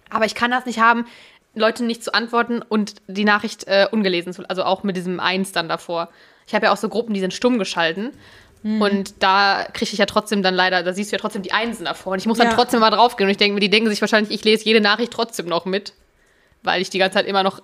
Aber 0.08 0.24
ich 0.24 0.36
kann 0.36 0.52
das 0.52 0.66
nicht 0.66 0.78
haben, 0.78 1.04
Leuten 1.56 1.86
nicht 1.86 2.04
zu 2.04 2.14
antworten 2.14 2.62
und 2.62 2.94
die 3.08 3.24
Nachricht 3.24 3.66
äh, 3.66 3.86
ungelesen 3.90 4.32
zu, 4.32 4.48
also 4.48 4.62
auch 4.64 4.82
mit 4.84 4.96
diesem 4.96 5.18
Eins 5.20 5.52
dann 5.52 5.68
davor. 5.68 6.10
Ich 6.46 6.54
habe 6.54 6.66
ja 6.66 6.72
auch 6.72 6.76
so 6.76 6.88
Gruppen, 6.88 7.14
die 7.14 7.20
sind 7.20 7.34
stumm 7.34 7.58
geschalten. 7.58 8.12
Hm. 8.62 8.80
Und 8.80 9.22
da 9.22 9.66
kriege 9.72 9.90
ich 9.92 9.98
ja 9.98 10.06
trotzdem 10.06 10.42
dann 10.42 10.54
leider, 10.54 10.82
da 10.82 10.92
siehst 10.92 11.10
du 11.10 11.16
ja 11.16 11.20
trotzdem 11.20 11.42
die 11.42 11.52
Einsen 11.52 11.84
davor. 11.86 12.12
Und 12.12 12.18
ich 12.20 12.26
muss 12.26 12.38
dann 12.38 12.48
Ja. 12.48 12.54
trotzdem 12.54 12.80
mal 12.80 12.90
draufgehen. 12.90 13.26
Und 13.26 13.32
ich 13.32 13.36
denke 13.36 13.54
mir, 13.54 13.60
die 13.60 13.70
denken 13.70 13.88
sich 13.90 14.00
wahrscheinlich, 14.00 14.32
ich 14.32 14.44
lese 14.44 14.64
jede 14.64 14.80
Nachricht 14.80 15.12
trotzdem 15.12 15.46
noch 15.46 15.64
mit. 15.64 15.92
Weil 16.62 16.80
ich 16.82 16.90
die 16.90 16.98
ganze 16.98 17.14
Zeit 17.18 17.26
immer 17.26 17.42
noch 17.42 17.60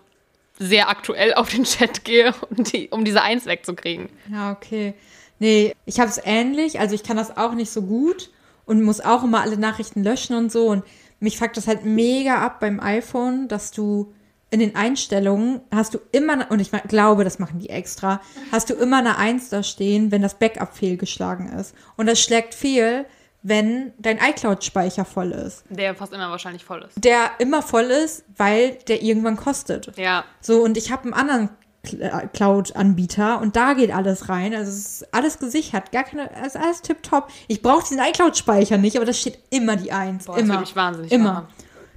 sehr 0.59 0.89
aktuell 0.89 1.35
auf 1.35 1.49
den 1.51 1.65
Chat 1.65 2.05
gehe, 2.05 2.35
um, 2.51 2.65
die, 2.65 2.89
um 2.91 3.05
diese 3.05 3.23
Eins 3.23 3.47
wegzukriegen. 3.47 4.09
Ja, 4.31 4.53
okay. 4.53 4.95
Nee, 5.39 5.75
ich 5.87 5.99
habe 5.99 6.09
es 6.09 6.21
ähnlich. 6.25 6.79
Also 6.79 6.95
ich 6.95 7.03
kann 7.03 7.17
das 7.17 7.37
auch 7.37 7.53
nicht 7.53 7.71
so 7.71 7.83
gut 7.83 8.31
und 8.65 8.83
muss 8.83 9.01
auch 9.01 9.25
immer 9.25 9.41
alle 9.43 9.57
Nachrichten 9.57 10.05
löschen 10.05 10.37
und 10.37 10.53
so. 10.53 10.67
Und 10.67 10.85
mich 11.23 11.39
fuckt 11.39 11.57
das 11.57 11.69
halt 11.69 11.85
mega 11.85 12.45
ab 12.45 12.59
beim 12.61 12.81
iPhone, 12.81 13.47
dass 13.49 13.71
du 13.71 14.13
in 14.51 14.61
den 14.61 14.77
Einstellungen 14.77 15.61
hast 15.75 15.95
du 15.95 15.99
immer, 16.11 16.51
und 16.51 16.61
ich 16.61 16.71
glaube, 16.89 17.25
das 17.25 17.39
machen 17.39 17.59
die 17.59 17.71
extra, 17.71 18.21
hast 18.51 18.69
du 18.69 18.75
immer 18.75 18.99
eine 18.99 19.17
Eins 19.17 19.49
da 19.49 19.63
stehen, 19.63 20.11
wenn 20.11 20.21
das 20.21 20.39
Backup 20.39 20.77
fehlgeschlagen 20.77 21.49
ist. 21.49 21.75
Und 21.97 22.07
das 22.07 22.21
schlägt 22.21 22.55
fehl, 22.55 23.07
wenn 23.43 23.93
dein 23.99 24.19
iCloud-Speicher 24.19 25.05
voll 25.05 25.33
ist. 25.33 25.65
Der 25.71 25.95
fast 25.95 26.13
immer 26.13 26.31
wahrscheinlich 26.31 26.65
voll 26.65 26.83
ist. 26.83 27.03
Der 27.03 27.31
immer 27.39 27.63
voll 27.63 27.85
ist, 27.85 28.25
weil 28.37 28.79
der 28.89 29.03
irgendwann 29.03 29.37
kostet. 29.37 29.97
Ja. 29.97 30.25
So, 30.41 30.63
und 30.63 30.77
ich 30.77 30.93
habe 30.93 31.05
einen 31.05 31.15
anderen 31.15 31.49
Cl- 31.85 32.29
Cloud-Anbieter 32.29 33.41
und 33.41 33.57
da 33.57 33.73
geht 33.75 33.93
alles 33.93 34.29
rein. 34.29 34.55
Also 34.55 34.71
es 34.71 34.79
ist 35.03 35.15
alles 35.15 35.39
gesichert, 35.39 35.91
gar 35.93 36.05
keine, 36.05 36.31
es 36.41 36.55
ist 36.55 36.57
alles 36.57 36.83
tipptopp. 36.83 37.29
Ich 37.49 37.61
brauche 37.63 37.83
diesen 37.89 37.99
iCloud-Speicher 37.99 38.79
nicht, 38.79 38.97
aber 38.97 39.07
da 39.07 39.13
steht 39.13 39.39
immer 39.51 39.77
die 39.77 39.93
Eins. 39.93 40.27
Boah, 40.27 40.35
das 40.35 40.43
immer. 40.43 40.55
würde 40.55 40.61
mich 40.63 40.77
wahnsinnig 40.77 41.13
Immer. 41.13 41.33
machen. 41.33 41.47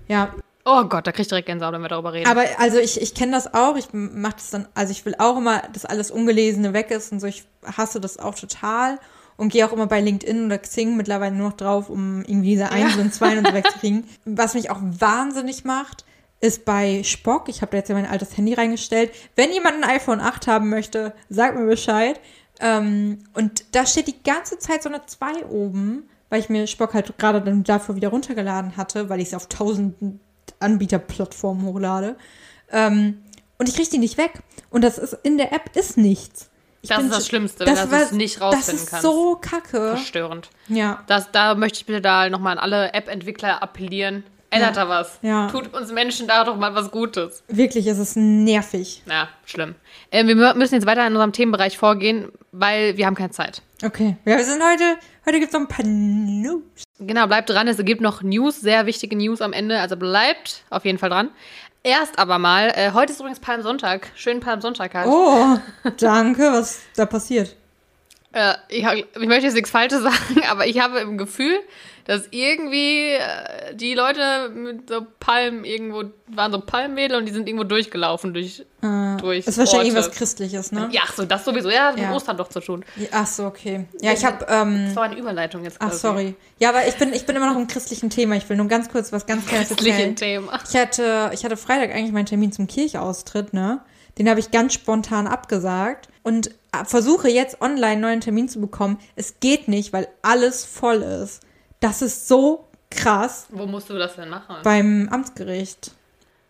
Ja, 0.07 0.29
Oh 0.67 0.83
Gott, 0.85 1.05
da 1.05 1.11
krieg 1.11 1.21
ich 1.21 1.27
direkt 1.27 1.45
Gänsehaut, 1.45 1.73
wenn 1.75 1.81
wir 1.83 1.89
darüber 1.89 2.11
reden. 2.11 2.27
aber 2.27 2.41
also 2.57 2.79
ich, 2.79 2.99
ich 2.99 3.13
kenne 3.13 3.33
das 3.33 3.53
auch. 3.53 3.75
Ich 3.75 3.89
mache 3.91 4.33
das 4.37 4.49
dann, 4.49 4.67
also 4.73 4.89
ich 4.89 5.05
will 5.05 5.13
auch 5.19 5.37
immer, 5.37 5.61
dass 5.71 5.85
alles 5.85 6.09
Ungelesene 6.09 6.73
weg 6.73 6.89
ist 6.89 7.11
und 7.11 7.19
so. 7.19 7.27
Ich 7.27 7.43
hasse 7.77 7.99
das 8.01 8.17
auch 8.17 8.33
total 8.33 8.97
und 9.37 9.49
gehe 9.49 9.63
auch 9.67 9.71
immer 9.73 9.85
bei 9.85 10.01
LinkedIn 10.01 10.47
oder 10.47 10.57
Xing 10.57 10.97
mittlerweile 10.97 11.35
nur 11.35 11.49
noch 11.49 11.55
drauf, 11.57 11.87
um 11.91 12.21
irgendwie 12.23 12.49
diese 12.49 12.71
Einsen 12.71 12.99
und 13.01 13.13
Zweien 13.13 13.37
und 13.37 13.47
so 13.49 13.53
wegzukriegen. 13.53 14.05
Was 14.25 14.55
mich 14.55 14.71
auch 14.71 14.79
wahnsinnig 14.81 15.65
macht, 15.65 16.03
ist 16.45 16.65
bei 16.65 17.03
Spock, 17.03 17.49
ich 17.49 17.61
habe 17.61 17.71
da 17.71 17.77
jetzt 17.77 17.89
ja 17.89 17.95
mein 17.95 18.05
altes 18.05 18.37
Handy 18.37 18.53
reingestellt, 18.53 19.11
wenn 19.35 19.51
jemand 19.51 19.83
ein 19.83 19.89
iPhone 19.89 20.19
8 20.21 20.47
haben 20.47 20.69
möchte, 20.69 21.13
sagt 21.29 21.57
mir 21.57 21.65
Bescheid. 21.65 22.19
Ähm, 22.59 23.19
und 23.33 23.65
da 23.75 23.85
steht 23.85 24.07
die 24.07 24.23
ganze 24.23 24.57
Zeit 24.59 24.81
so 24.83 24.89
eine 24.89 25.05
2 25.05 25.45
oben, 25.47 26.09
weil 26.29 26.39
ich 26.39 26.49
mir 26.49 26.67
Spock 26.67 26.93
halt 26.93 27.17
gerade 27.17 27.41
dann 27.41 27.63
dafür 27.63 27.95
wieder 27.95 28.09
runtergeladen 28.09 28.77
hatte, 28.77 29.09
weil 29.09 29.19
ich 29.19 29.27
es 29.29 29.33
auf 29.33 29.43
1000 29.49 30.19
Anbieterplattformen 30.59 31.65
hochlade. 31.65 32.15
Ähm, 32.71 33.21
und 33.57 33.69
ich 33.69 33.75
kriege 33.75 33.89
die 33.89 33.97
nicht 33.99 34.17
weg. 34.17 34.39
Und 34.69 34.83
das 34.83 34.97
ist 34.97 35.13
in 35.23 35.37
der 35.37 35.53
App 35.53 35.75
ist 35.75 35.97
nichts. 35.97 36.49
Ich 36.81 36.89
Das 36.89 36.97
bin 36.99 37.07
ist 37.07 37.15
das 37.15 37.23
sch- 37.25 37.29
Schlimmste, 37.29 37.65
wenn 37.65 37.75
du 37.89 37.95
es 37.95 38.11
nicht 38.11 38.41
rausfinden 38.41 38.67
Das 38.75 38.83
ist 38.83 38.89
kannst. 38.89 39.03
so 39.03 39.35
kacke. 39.41 39.89
Verstörend. 39.95 40.49
Ja. 40.67 41.03
Das, 41.07 41.31
da 41.31 41.55
möchte 41.55 41.79
ich 41.79 41.85
bitte 41.85 42.01
da 42.01 42.29
nochmal 42.29 42.53
an 42.53 42.59
alle 42.59 42.93
App-Entwickler 42.93 43.63
appellieren. 43.63 44.23
Ändert 44.55 44.77
da 44.77 44.89
was. 44.89 45.19
Ja. 45.21 45.47
Tut 45.47 45.73
uns 45.73 45.91
Menschen 45.91 46.27
da 46.27 46.43
doch 46.43 46.55
mal 46.55 46.73
was 46.75 46.91
Gutes. 46.91 47.43
Wirklich, 47.47 47.87
es 47.87 47.97
ist 47.99 48.15
nervig. 48.17 49.03
Ja, 49.05 49.29
schlimm. 49.45 49.75
Äh, 50.11 50.25
wir 50.25 50.53
müssen 50.55 50.75
jetzt 50.75 50.85
weiter 50.85 51.05
in 51.05 51.13
unserem 51.13 51.31
Themenbereich 51.31 51.77
vorgehen, 51.77 52.31
weil 52.51 52.97
wir 52.97 53.05
haben 53.05 53.15
keine 53.15 53.31
Zeit. 53.31 53.61
Okay. 53.83 54.17
Ja, 54.25 54.37
wir 54.37 54.45
sind 54.45 54.61
heute, 54.63 54.97
heute 55.25 55.39
gibt 55.39 55.47
es 55.47 55.53
noch 55.53 55.61
ein 55.61 55.67
paar 55.67 55.85
News. 55.85 56.61
Genau, 56.99 57.27
bleibt 57.27 57.49
dran. 57.49 57.67
Es 57.67 57.77
gibt 57.77 58.01
noch 58.01 58.21
News, 58.21 58.61
sehr 58.61 58.85
wichtige 58.85 59.15
News 59.15 59.41
am 59.41 59.53
Ende. 59.53 59.79
Also 59.79 59.97
bleibt 59.97 60.63
auf 60.69 60.85
jeden 60.85 60.97
Fall 60.97 61.09
dran. 61.09 61.29
Erst 61.83 62.17
aber 62.17 62.39
mal, 62.39 62.69
äh, 62.75 62.93
heute 62.93 63.11
ist 63.13 63.19
übrigens 63.19 63.39
Palmsonntag. 63.39 64.07
Schönen 64.15 64.39
Palmsonntag 64.39 64.95
halt. 64.95 65.07
Oh, 65.07 65.59
danke, 65.97 66.41
was 66.51 66.79
da 66.95 67.05
passiert. 67.05 67.55
Äh, 68.31 68.55
ich, 68.69 68.83
ich 68.85 69.27
möchte 69.27 69.45
jetzt 69.45 69.53
nichts 69.53 69.69
Falsches 69.69 70.01
sagen, 70.03 70.41
aber 70.49 70.65
ich 70.65 70.79
habe 70.79 70.99
im 70.99 71.17
Gefühl, 71.17 71.59
dass 72.05 72.27
irgendwie 72.31 73.09
äh, 73.13 73.75
die 73.75 73.93
Leute 73.95 74.49
mit 74.53 74.89
so 74.89 75.05
Palmen 75.19 75.65
irgendwo, 75.65 76.03
waren 76.27 76.51
so 76.51 76.59
Palmwedel 76.61 77.17
und 77.17 77.25
die 77.25 77.33
sind 77.33 77.47
irgendwo 77.47 77.63
durchgelaufen 77.63 78.33
durch, 78.33 78.63
durch 78.81 79.45
Das 79.45 79.53
ist 79.53 79.57
wahrscheinlich 79.57 79.73
Orte. 79.73 79.87
irgendwas 79.87 80.11
Christliches, 80.11 80.71
ne? 80.71 80.87
Ja, 80.91 81.01
ach 81.05 81.13
so, 81.15 81.25
das 81.25 81.43
sowieso. 81.45 81.69
Ja, 81.69 81.91
mit 81.91 82.01
Ja. 82.03 82.13
Ostern 82.13 82.37
doch 82.37 82.49
zu 82.49 82.59
tun. 82.59 82.85
Ach 83.11 83.25
so, 83.27 83.45
okay. 83.45 83.85
Ja, 84.01 84.13
ich 84.13 84.23
habe. 84.23 84.45
Ähm, 84.49 84.85
Das 84.87 84.95
war 84.95 85.03
eine 85.03 85.17
Überleitung 85.17 85.63
jetzt 85.63 85.77
ach, 85.79 85.91
sorry. 85.91 86.35
Ja, 86.59 86.69
aber 86.69 86.87
ich 86.87 86.95
bin, 86.95 87.11
ich 87.13 87.25
bin 87.25 87.35
immer 87.35 87.51
noch 87.51 87.59
im 87.59 87.67
christlichen 87.67 88.09
Thema. 88.09 88.35
Ich 88.35 88.47
will 88.49 88.57
nur 88.57 88.67
ganz 88.67 88.89
kurz 88.89 89.11
was 89.11 89.25
ganz 89.25 89.45
Kleines 89.47 89.71
erzählen. 89.71 90.15
Thema. 90.15 90.59
Ich 90.69 90.75
hatte, 90.79 91.31
ich 91.33 91.43
hatte 91.43 91.57
Freitag 91.57 91.89
eigentlich 91.93 92.11
meinen 92.11 92.27
Termin 92.27 92.51
zum 92.51 92.67
Kirchaustritt, 92.67 93.53
ne? 93.53 93.81
Den 94.17 94.29
habe 94.29 94.39
ich 94.39 94.51
ganz 94.51 94.73
spontan 94.73 95.27
abgesagt 95.27 96.07
und 96.23 96.47
äh, 96.71 96.85
versuche 96.85 97.29
jetzt 97.29 97.59
online 97.61 97.93
einen 97.93 98.01
neuen 98.01 98.21
Termin 98.21 98.47
zu 98.47 98.61
bekommen. 98.61 98.97
Es 99.17 99.39
geht 99.41 99.67
nicht, 99.67 99.91
weil 99.91 100.07
alles 100.21 100.63
voll 100.63 101.01
ist. 101.01 101.41
Das 101.85 102.01
ist 102.01 102.27
so 102.27 102.65
krass 102.89 103.45
Wo 103.49 103.65
musst 103.67 103.89
du 103.89 103.97
das 103.97 104.15
denn 104.15 104.29
machen? 104.29 104.55
beim 104.63 105.07
Amtsgericht. 105.11 105.91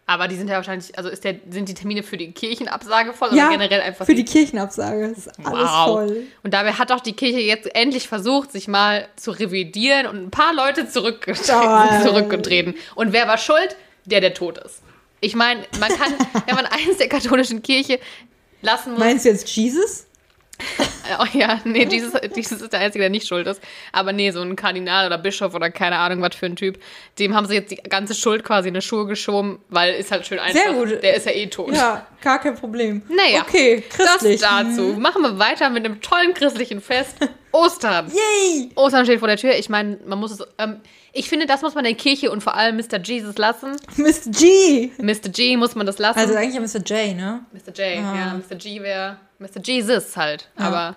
Aber 0.08 0.27
die 0.27 0.36
sind 0.36 0.48
ja 0.50 0.56
wahrscheinlich, 0.58 0.96
also 0.98 1.10
ist 1.10 1.24
der, 1.24 1.36
sind 1.50 1.68
die 1.68 1.74
Termine 1.74 2.04
für 2.04 2.15
die 2.15 2.32
Kirchenabsage 2.32 3.12
voll 3.12 3.36
ja, 3.36 3.48
oder 3.48 3.58
generell 3.58 3.82
einfach 3.82 4.06
für 4.06 4.13
die 4.13 4.24
Kirchenabsage. 4.24 5.08
Ist 5.08 5.30
alles 5.44 5.70
Wow. 5.70 5.86
voll. 5.88 6.24
Und 6.44 6.54
dabei 6.54 6.74
hat 6.74 6.92
doch 6.92 7.00
die 7.01 7.13
Kirche 7.13 7.39
jetzt 7.39 7.75
endlich 7.75 8.08
versucht, 8.08 8.51
sich 8.51 8.68
mal 8.68 9.08
zu 9.15 9.32
revidieren 9.32 10.06
und 10.06 10.18
ein 10.27 10.32
paar 10.32 10.54
Leute 10.54 10.88
zurückgetreten, 10.88 12.01
zurückgetreten. 12.04 12.75
Und 12.94 13.13
wer 13.13 13.27
war 13.27 13.38
schuld? 13.39 13.75
Der, 14.06 14.22
der 14.22 14.36
tot 14.36 14.60
ist. 14.60 14.82
Ich 15.22 15.36
meine, 15.36 15.65
man 15.80 15.89
kann, 15.89 16.13
wenn 16.46 16.56
man 16.56 16.65
eins 16.68 16.98
der 17.00 17.10
katholischen 17.10 17.63
Kirche 17.63 18.00
lassen 18.62 18.92
muss. 18.92 19.00
Meinst 19.00 19.25
du 19.25 19.30
jetzt 19.30 19.50
Jesus? 19.50 20.06
Oh 21.19 21.38
ja, 21.38 21.59
nee, 21.65 21.85
dieses, 21.85 22.13
dieses 22.35 22.63
ist 22.63 22.74
der 22.74 22.79
Einzige, 22.79 23.03
der 23.03 23.12
nicht 23.12 23.27
schuld 23.27 23.45
ist. 23.45 23.62
Aber 23.91 24.12
nee, 24.12 24.31
so 24.31 24.41
ein 24.41 24.55
Kardinal 24.55 25.05
oder 25.05 25.19
Bischof 25.19 25.53
oder 25.53 25.69
keine 25.69 25.97
Ahnung, 25.97 26.19
was 26.24 26.35
für 26.35 26.47
ein 26.47 26.55
Typ, 26.55 26.79
dem 27.19 27.35
haben 27.35 27.45
sie 27.45 27.53
jetzt 27.53 27.69
die 27.69 27.75
ganze 27.75 28.15
Schuld 28.15 28.43
quasi 28.43 28.69
in 28.69 28.74
die 28.74 28.81
Schuhe 28.81 29.05
geschoben, 29.05 29.59
weil 29.69 29.93
ist 29.93 30.12
halt 30.12 30.25
schön 30.25 30.39
einfach. 30.39 30.59
Sehr 30.59 30.74
gut. 30.74 31.03
Der 31.03 31.15
ist 31.15 31.27
ja 31.27 31.31
eh 31.31 31.45
tot. 31.45 31.75
Ja, 31.75 32.07
gar 32.21 32.39
kein 32.41 32.55
Problem. 32.55 33.03
Naja, 33.07 33.41
Okay, 33.41 33.83
christlich. 33.88 34.41
das 34.41 34.50
dazu. 34.50 34.95
Machen 35.00 35.21
wir 35.21 35.38
weiter 35.38 35.69
mit 35.69 35.85
einem 35.85 36.01
tollen 36.01 36.33
christlichen 36.33 36.81
Fest. 36.81 37.17
Ostern. 37.51 38.12
Yay! 38.12 38.71
Ostern 38.75 39.05
steht 39.05 39.19
vor 39.19 39.27
der 39.27 39.38
Tür. 39.38 39.53
Ich 39.53 39.69
meine, 39.69 40.00
man 40.05 40.19
muss 40.19 40.31
es. 40.31 40.39
Ähm, 40.57 40.81
ich 41.13 41.29
finde, 41.29 41.45
das 41.45 41.62
muss 41.62 41.75
man 41.75 41.83
der 41.85 41.93
Kirche 41.93 42.31
und 42.31 42.41
vor 42.43 42.55
allem 42.55 42.75
Mr. 42.77 43.00
Jesus 43.01 43.38
lassen. 43.38 43.77
Mr. 43.95 44.31
G. 44.31 44.89
Mr. 44.97 45.29
G 45.29 45.55
muss 45.55 45.75
man 45.75 45.86
das 45.86 45.99
lassen. 45.99 46.17
Also 46.19 46.34
eigentlich 46.36 46.56
ja 46.56 46.62
Mr. 46.62 46.84
J, 46.84 47.15
ne? 47.15 47.45
Mr. 47.53 47.71
J, 47.73 47.97
ja. 48.03 48.34
Mr. 48.34 48.56
G 48.56 48.82
wäre. 48.82 49.17
Mr. 49.39 49.62
Jesus 49.63 50.15
halt. 50.17 50.50
Aber 50.56 50.95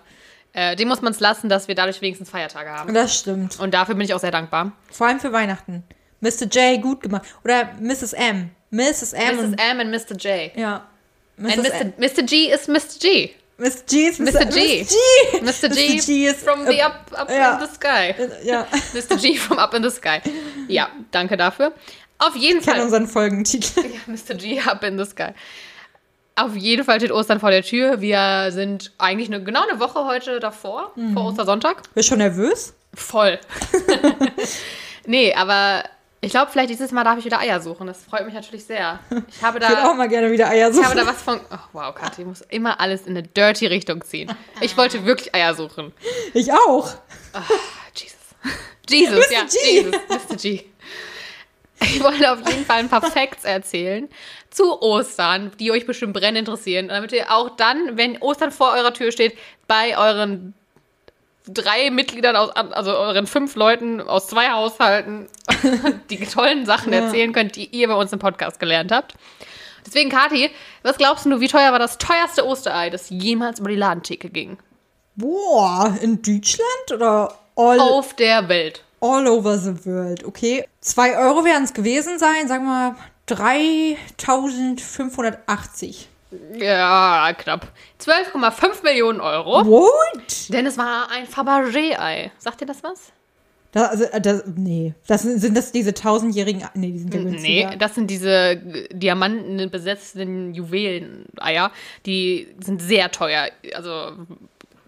äh, 0.52 0.76
dem 0.76 0.88
muss 0.88 1.02
man 1.02 1.12
es 1.12 1.20
lassen, 1.20 1.48
dass 1.48 1.68
wir 1.68 1.74
dadurch 1.74 2.00
wenigstens 2.00 2.30
Feiertage 2.30 2.70
haben. 2.70 2.94
Das 2.94 3.18
stimmt. 3.18 3.58
Und 3.60 3.74
dafür 3.74 3.94
bin 3.94 4.04
ich 4.04 4.14
auch 4.14 4.20
sehr 4.20 4.30
dankbar. 4.30 4.72
Vor 4.90 5.06
allem 5.06 5.20
für 5.20 5.32
Weihnachten. 5.32 5.84
Mr. 6.20 6.46
J, 6.50 6.80
gut 6.82 7.00
gemacht. 7.02 7.22
Oder 7.44 7.70
Mrs. 7.80 8.12
M. 8.12 8.50
Mrs. 8.70 9.12
M. 9.12 9.36
Mrs. 9.36 9.44
und- 9.44 9.58
M 9.58 9.80
und 9.80 9.90
Mr. 9.90 10.16
J. 10.16 10.56
Ja. 10.56 10.86
And 11.38 11.56
Mrs. 11.56 11.62
Mr. 11.62 11.80
M. 11.80 11.92
Mr. 11.98 12.22
G 12.24 12.52
ist 12.52 12.68
Mr. 12.68 12.98
G. 13.00 13.30
Mr. 13.58 13.70
G 13.88 14.08
ist 14.08 14.20
Mr. 14.20 14.46
G. 14.46 14.84
Mr. 14.84 14.86
G. 14.86 14.86
Mr. 15.42 15.68
G, 15.68 15.96
Mr. 15.96 16.06
G 16.06 16.26
ist 16.26 16.40
from 16.44 16.64
the 16.66 16.80
up, 16.82 17.10
up 17.12 17.28
ja. 17.30 17.54
in 17.54 17.66
the 17.66 17.74
sky. 17.74 18.14
Ja, 18.44 18.66
Mr. 18.94 19.16
G 19.16 19.36
from 19.36 19.58
up 19.58 19.74
in 19.74 19.82
the 19.82 19.90
sky. 19.90 20.20
Ja, 20.68 20.88
danke 21.10 21.36
dafür. 21.36 21.72
Auf 22.18 22.34
jeden 22.36 22.60
ich 22.60 22.64
Fall. 22.64 22.80
unseren 22.80 23.06
Folgentitel. 23.06 23.84
Ja, 23.92 24.00
Mr. 24.06 24.34
G 24.34 24.60
up 24.60 24.82
in 24.84 24.98
the 24.98 25.04
sky. 25.04 25.32
Auf 26.38 26.54
jeden 26.56 26.84
Fall 26.84 27.00
steht 27.00 27.10
Ostern 27.12 27.40
vor 27.40 27.50
der 27.50 27.62
Tür. 27.62 28.00
Wir 28.00 28.48
sind 28.50 28.92
eigentlich 28.98 29.28
eine, 29.28 29.42
genau 29.42 29.62
eine 29.68 29.80
Woche 29.80 30.04
heute 30.04 30.38
davor, 30.40 30.92
Mhm. 30.96 31.14
vor 31.14 31.26
Ostersonntag. 31.26 31.82
Bist 31.94 32.08
schon 32.08 32.18
nervös? 32.18 32.74
Voll. 32.94 33.38
nee, 35.06 35.34
aber 35.34 35.84
ich 36.20 36.30
glaube, 36.30 36.50
vielleicht 36.50 36.70
dieses 36.70 36.90
Mal 36.90 37.04
darf 37.04 37.18
ich 37.18 37.24
wieder 37.24 37.38
Eier 37.40 37.60
suchen. 37.60 37.86
Das 37.86 38.02
freut 38.02 38.24
mich 38.24 38.34
natürlich 38.34 38.64
sehr. 38.64 38.98
Ich 39.28 39.42
habe 39.42 39.58
Ich 39.58 39.68
würde 39.68 39.78
auch 39.82 39.88
da, 39.88 39.94
mal 39.94 40.08
gerne 40.08 40.30
wieder 40.30 40.48
Eier 40.48 40.70
ich 40.70 40.76
habe 40.76 40.86
suchen. 40.86 40.96
da 40.96 41.06
was 41.06 41.22
von. 41.22 41.40
Oh, 41.50 41.56
wow, 41.72 41.94
Kathi, 41.94 42.22
ich 42.22 42.26
muss 42.26 42.40
immer 42.42 42.80
alles 42.80 43.02
in 43.02 43.16
eine 43.16 43.22
dirty 43.22 43.66
Richtung 43.66 44.02
ziehen. 44.02 44.32
Ich 44.60 44.76
wollte 44.76 45.04
wirklich 45.04 45.34
Eier 45.34 45.54
suchen. 45.54 45.92
Ich 46.34 46.52
auch. 46.52 46.90
Jesus. 47.94 48.16
Jesus, 48.88 49.30
ja, 49.30 49.40
G. 49.42 49.72
Jesus, 49.80 49.92
Mr. 50.08 50.36
G. 50.36 50.64
Ich 51.90 52.02
wollte 52.02 52.32
auf 52.32 52.38
jeden 52.48 52.64
Fall 52.64 52.78
ein 52.80 52.88
paar 52.88 53.02
Facts 53.02 53.44
erzählen 53.44 54.08
zu 54.50 54.80
Ostern, 54.82 55.52
die 55.60 55.70
euch 55.70 55.86
bestimmt 55.86 56.12
brennend 56.12 56.38
interessieren, 56.38 56.88
damit 56.88 57.12
ihr 57.12 57.32
auch 57.32 57.50
dann, 57.56 57.96
wenn 57.96 58.18
Ostern 58.18 58.50
vor 58.50 58.72
eurer 58.72 58.92
Tür 58.92 59.12
steht, 59.12 59.36
bei 59.66 59.96
euren 59.96 60.54
drei 61.46 61.90
Mitgliedern 61.90 62.36
aus, 62.36 62.50
also 62.50 62.96
euren 62.96 63.26
fünf 63.26 63.54
Leuten 63.56 64.00
aus 64.00 64.26
zwei 64.28 64.50
Haushalten, 64.50 65.28
die 66.10 66.18
tollen 66.26 66.66
Sachen 66.66 66.92
Ja. 66.92 67.00
erzählen 67.00 67.32
könnt, 67.32 67.56
die 67.56 67.66
ihr 67.66 67.88
bei 67.88 67.94
uns 67.94 68.12
im 68.12 68.18
Podcast 68.18 68.60
gelernt 68.60 68.92
habt. 68.92 69.14
Deswegen, 69.86 70.10
Kathi, 70.10 70.50
was 70.82 70.98
glaubst 70.98 71.24
du, 71.24 71.40
wie 71.40 71.48
teuer 71.48 71.72
war 71.72 71.78
das 71.78 71.96
teuerste 71.96 72.44
Osterei, 72.46 72.90
das 72.90 73.08
jemals 73.08 73.60
über 73.60 73.70
die 73.70 73.76
Ladentheke 73.76 74.28
ging? 74.28 74.58
Boah, 75.14 75.96
in 76.02 76.20
Deutschland 76.20 76.92
oder 76.92 77.34
all, 77.56 77.80
Auf 77.80 78.14
der 78.14 78.48
Welt. 78.48 78.84
All 79.00 79.28
over 79.28 79.58
the 79.58 79.74
world? 79.84 80.24
Okay. 80.24 80.66
Zwei 80.80 81.16
Euro 81.16 81.44
werden 81.44 81.64
es 81.64 81.74
gewesen 81.74 82.18
sein, 82.18 82.48
sagen 82.48 82.64
wir 82.64 82.96
3580. 83.26 86.08
Ja, 86.58 87.32
knapp. 87.36 87.72
12,5 88.00 88.84
Millionen 88.84 89.20
Euro. 89.20 89.66
What? 89.66 90.50
Denn 90.50 90.66
es 90.66 90.76
war 90.76 91.10
ein 91.10 91.26
Fabergé-Ei. 91.26 92.30
Sagt 92.38 92.60
ihr 92.60 92.66
das 92.66 92.82
was? 92.82 93.12
Da, 93.72 93.86
also, 93.86 94.04
äh, 94.04 94.20
das, 94.20 94.44
nee. 94.56 94.94
Das 95.06 95.22
sind, 95.22 95.40
sind 95.40 95.56
das 95.56 95.72
diese 95.72 95.94
tausendjährigen. 95.94 96.64
Nee, 96.74 96.92
die 96.92 96.98
sind 96.98 97.14
ja 97.14 97.22
günstiger. 97.22 97.70
Nee, 97.70 97.76
das 97.76 97.94
sind 97.94 98.10
diese 98.10 98.56
Diamanten 98.92 99.70
besetzten 99.70 100.54
Juwelen-Eier. 100.54 101.70
Die 102.06 102.48
sind 102.64 102.82
sehr 102.82 103.10
teuer. 103.10 103.48
Also 103.74 104.12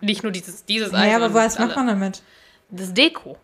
nicht 0.00 0.22
nur 0.22 0.32
dieses, 0.32 0.64
dieses 0.64 0.94
Ei. 0.94 1.06
Naja, 1.06 1.16
aber 1.16 1.34
was 1.34 1.58
macht 1.58 1.76
man 1.76 1.86
damit? 1.86 2.22
Das 2.70 2.94
Deko. 2.94 3.36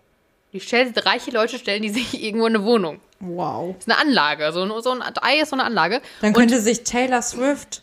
Die 0.53 0.61
stellen, 0.61 0.95
reiche 0.97 1.31
Leute 1.31 1.59
stellen 1.59 1.83
die 1.83 1.91
sich 1.91 2.21
irgendwo 2.23 2.47
in 2.47 2.57
eine 2.57 2.65
Wohnung. 2.65 3.01
Wow. 3.21 3.75
Das 3.77 3.87
ist 3.87 3.93
eine 3.93 3.99
Anlage. 4.09 4.53
So, 4.53 4.63
ein- 4.63 4.83
so 4.83 4.91
ein 4.93 5.03
Ei 5.23 5.41
ist 5.41 5.51
so 5.51 5.57
eine 5.57 5.65
Anlage. 5.65 6.01
Dann 6.21 6.29
Und 6.29 6.35
könnte 6.37 6.61
sich 6.61 6.85
Taylor 6.85 7.23
Swift 7.23 7.83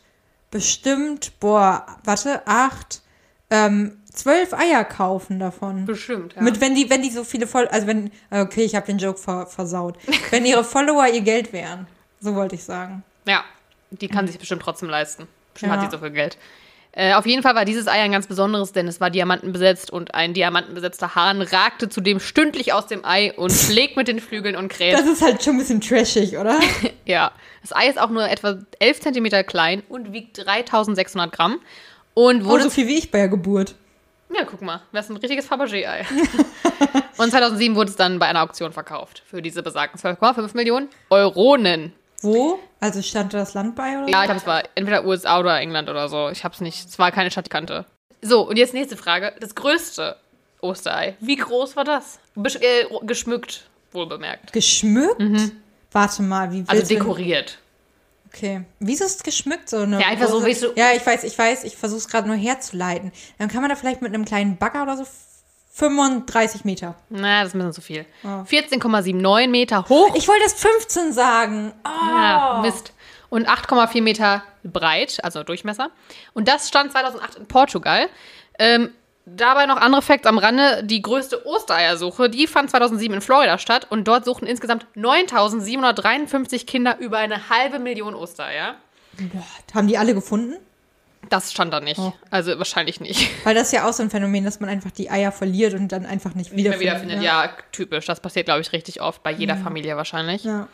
bestimmt, 0.51 1.39
boah, 1.39 1.85
warte, 2.03 2.41
acht, 2.45 3.01
ähm, 3.49 3.97
zwölf 4.13 4.53
Eier 4.53 4.83
kaufen 4.85 5.39
davon. 5.39 5.85
bestimmt, 5.85 6.35
ja. 6.35 6.41
Mit, 6.43 6.61
wenn 6.61 6.75
die, 6.75 6.89
wenn 6.89 7.01
die 7.01 7.09
so 7.09 7.23
viele 7.23 7.47
voll, 7.47 7.67
also 7.67 7.87
wenn, 7.87 8.11
okay, 8.29 8.63
ich 8.63 8.75
habe 8.75 8.85
den 8.85 8.99
Joke 8.99 9.19
ver, 9.19 9.47
versaut. 9.47 9.97
wenn 10.29 10.45
ihre 10.45 10.63
Follower 10.63 11.07
ihr 11.07 11.21
Geld 11.21 11.51
wären. 11.53 11.87
So 12.19 12.35
wollte 12.35 12.55
ich 12.55 12.63
sagen. 12.63 13.03
Ja, 13.27 13.43
die 13.89 14.07
kann 14.07 14.27
sich 14.27 14.37
bestimmt 14.37 14.61
trotzdem 14.61 14.89
leisten. 14.89 15.27
Bestimmt 15.53 15.73
Ja. 15.73 15.81
hat 15.81 15.91
sie 15.91 15.97
so 15.97 16.01
viel 16.01 16.11
Geld. 16.11 16.37
Äh, 16.95 17.13
auf 17.13 17.25
jeden 17.25 17.41
Fall 17.41 17.55
war 17.55 17.65
dieses 17.65 17.87
Ei 17.87 18.01
ein 18.01 18.11
ganz 18.11 18.27
besonderes, 18.27 18.71
denn 18.71 18.87
es 18.87 19.01
war 19.01 19.09
diamantenbesetzt 19.09 19.89
und 19.89 20.13
ein 20.13 20.35
diamantenbesetzter 20.35 21.15
Hahn 21.15 21.41
ragte 21.41 21.89
zudem 21.89 22.19
stündlich 22.19 22.71
aus 22.71 22.85
dem 22.85 23.03
Ei 23.03 23.33
und 23.33 23.51
schlägt 23.51 23.97
mit 23.97 24.07
den 24.07 24.19
Flügeln 24.19 24.55
und 24.55 24.69
kräht. 24.69 24.93
Das 24.93 25.07
ist 25.07 25.23
halt 25.23 25.43
schon 25.43 25.55
ein 25.55 25.59
bisschen 25.59 25.81
trashig, 25.81 26.37
oder? 26.37 26.59
Ja, 27.05 27.31
das 27.61 27.75
Ei 27.75 27.87
ist 27.87 27.99
auch 27.99 28.09
nur 28.09 28.29
etwa 28.29 28.59
11 28.79 29.01
Zentimeter 29.01 29.43
klein 29.43 29.81
und 29.89 30.13
wiegt 30.13 30.37
3600 30.45 31.31
Gramm. 31.31 31.59
Und 32.13 32.43
Oh, 32.43 32.45
wurde 32.45 32.63
so 32.65 32.69
viel 32.69 32.87
wie 32.87 32.97
ich 32.99 33.09
bei 33.11 33.17
der 33.17 33.27
Geburt. 33.29 33.73
Ja, 34.35 34.45
guck 34.45 34.61
mal, 34.61 34.81
das 34.93 35.05
ist 35.05 35.11
ein 35.11 35.17
richtiges 35.17 35.49
Fabergé-Ei. 35.49 36.05
und 37.17 37.31
2007 37.31 37.75
wurde 37.75 37.89
es 37.89 37.95
dann 37.95 38.19
bei 38.19 38.27
einer 38.27 38.43
Auktion 38.43 38.71
verkauft 38.71 39.23
für 39.25 39.41
diese 39.41 39.63
besagten 39.63 39.99
12,5 39.99 40.55
Millionen 40.55 40.89
Euronen. 41.09 41.93
Wo? 42.23 42.59
Also 42.79 43.01
stand 43.01 43.33
da 43.33 43.39
das 43.39 43.53
Land 43.53 43.75
bei 43.75 43.97
oder? 43.97 44.09
Ja, 44.09 44.21
ich 44.21 44.25
glaube, 44.25 44.39
es 44.39 44.47
war 44.47 44.63
entweder 44.75 45.05
USA 45.05 45.39
oder 45.39 45.59
England 45.59 45.89
oder 45.89 46.09
so. 46.09 46.29
Ich 46.29 46.43
habe 46.43 46.53
es 46.53 46.61
nicht. 46.61 46.87
Es 46.89 46.97
war 46.99 47.11
keine 47.11 47.29
Stadt, 47.31 47.45
die 47.45 47.49
ich 47.49 47.51
kannte. 47.51 47.85
So, 48.21 48.47
und 48.47 48.57
jetzt 48.57 48.73
nächste 48.73 48.97
Frage. 48.97 49.33
Das 49.39 49.53
größte 49.55 50.15
Osterei. 50.61 51.15
Wie 51.19 51.35
groß 51.35 51.75
war 51.75 51.83
das? 51.83 52.19
Besch 52.35 52.55
äh, 52.55 52.85
geschmückt, 53.03 53.67
wohl 53.91 54.07
bemerkt. 54.07 54.53
Geschmückt? 54.53 55.19
Mhm. 55.19 55.51
Warte 55.91 56.23
mal, 56.23 56.51
wie 56.51 56.63
Also 56.67 56.85
dekoriert. 56.87 57.59
Okay. 58.27 58.63
Wieso 58.79 59.03
ist 59.05 59.17
es 59.17 59.23
geschmückt 59.23 59.69
so 59.69 59.77
eine 59.77 59.99
Ja, 60.01 60.07
einfach 60.07 60.27
so, 60.27 60.39
große- 60.39 60.45
wie 60.45 60.53
so- 60.53 60.71
Ja, 60.75 60.91
ich 60.95 61.05
weiß, 61.05 61.23
ich 61.23 61.37
weiß, 61.37 61.65
ich 61.65 61.75
versuche 61.77 61.99
es 61.99 62.07
gerade 62.07 62.27
nur 62.27 62.37
herzuleiten. 62.37 63.11
Dann 63.37 63.47
kann 63.47 63.61
man 63.61 63.69
da 63.69 63.75
vielleicht 63.75 64.01
mit 64.01 64.11
einem 64.13 64.25
kleinen 64.25 64.57
Bagger 64.57 64.81
oder 64.83 64.97
so 64.97 65.03
35 65.73 66.65
Meter. 66.65 66.95
Na, 67.09 67.39
das 67.39 67.49
ist 67.49 67.55
ein 67.55 67.59
bisschen 67.59 67.73
zu 67.73 67.81
viel. 67.81 68.05
Oh. 68.23 68.27
14,79 68.27 69.47
Meter 69.47 69.89
hoch. 69.89 70.13
Ich 70.15 70.27
wollte 70.27 70.43
das 70.43 70.53
15 70.53 71.13
sagen. 71.13 71.73
Oh. 71.83 72.09
Ja, 72.09 72.59
Mist. 72.61 72.93
Und 73.29 73.49
8,4 73.49 74.03
Meter 74.03 74.43
breit, 74.63 75.17
also 75.23 75.41
Durchmesser. 75.41 75.89
Und 76.33 76.47
das 76.47 76.67
stand 76.67 76.91
2008 76.91 77.35
in 77.37 77.47
Portugal. 77.47 78.07
Ähm, 78.59 78.91
dabei 79.25 79.65
noch 79.65 79.77
andere 79.77 80.03
Facts 80.03 80.27
am 80.27 80.37
Rande. 80.37 80.83
Die 80.83 81.01
größte 81.01 81.43
Ostereiersuche, 81.47 82.29
die 82.29 82.45
fand 82.45 82.69
2007 82.69 83.15
in 83.15 83.21
Florida 83.21 83.57
statt. 83.57 83.87
Und 83.89 84.07
dort 84.07 84.25
suchten 84.25 84.45
insgesamt 84.45 84.85
9.753 84.95 86.67
Kinder 86.67 86.99
über 86.99 87.17
eine 87.17 87.49
halbe 87.49 87.79
Million 87.79 88.13
Ostereier. 88.13 88.75
Boah, 89.17 89.43
haben 89.73 89.87
die 89.87 89.97
alle 89.97 90.13
gefunden? 90.13 90.57
Das 91.33 91.51
stand 91.51 91.73
da 91.73 91.79
nicht. 91.79 91.97
Oh. 91.99 92.13
Also 92.29 92.57
wahrscheinlich 92.59 92.99
nicht. 92.99 93.27
Weil 93.43 93.55
das 93.55 93.67
ist 93.67 93.73
ja 93.73 93.89
auch 93.89 93.93
so 93.93 94.03
ein 94.03 94.09
Phänomen, 94.11 94.45
dass 94.45 94.59
man 94.59 94.69
einfach 94.69 94.91
die 94.91 95.09
Eier 95.09 95.31
verliert 95.31 95.73
und 95.73 95.87
dann 95.91 96.05
einfach 96.05 96.35
nicht 96.35 96.53
Nicht 96.53 96.63
mehr 96.69 96.79
wiederfindet. 96.79 97.19
wiederfindet. 97.19 97.23
Ja, 97.23 97.49
typisch. 97.71 98.05
Das 98.05 98.19
passiert, 98.19 98.45
glaube 98.45 98.61
ich, 98.61 98.71
richtig 98.71 99.01
oft. 99.01 99.23
Bei 99.23 99.31
jeder 99.31 99.57
Familie 99.57 99.97
wahrscheinlich. 99.97 100.43
Ja. 100.43 100.67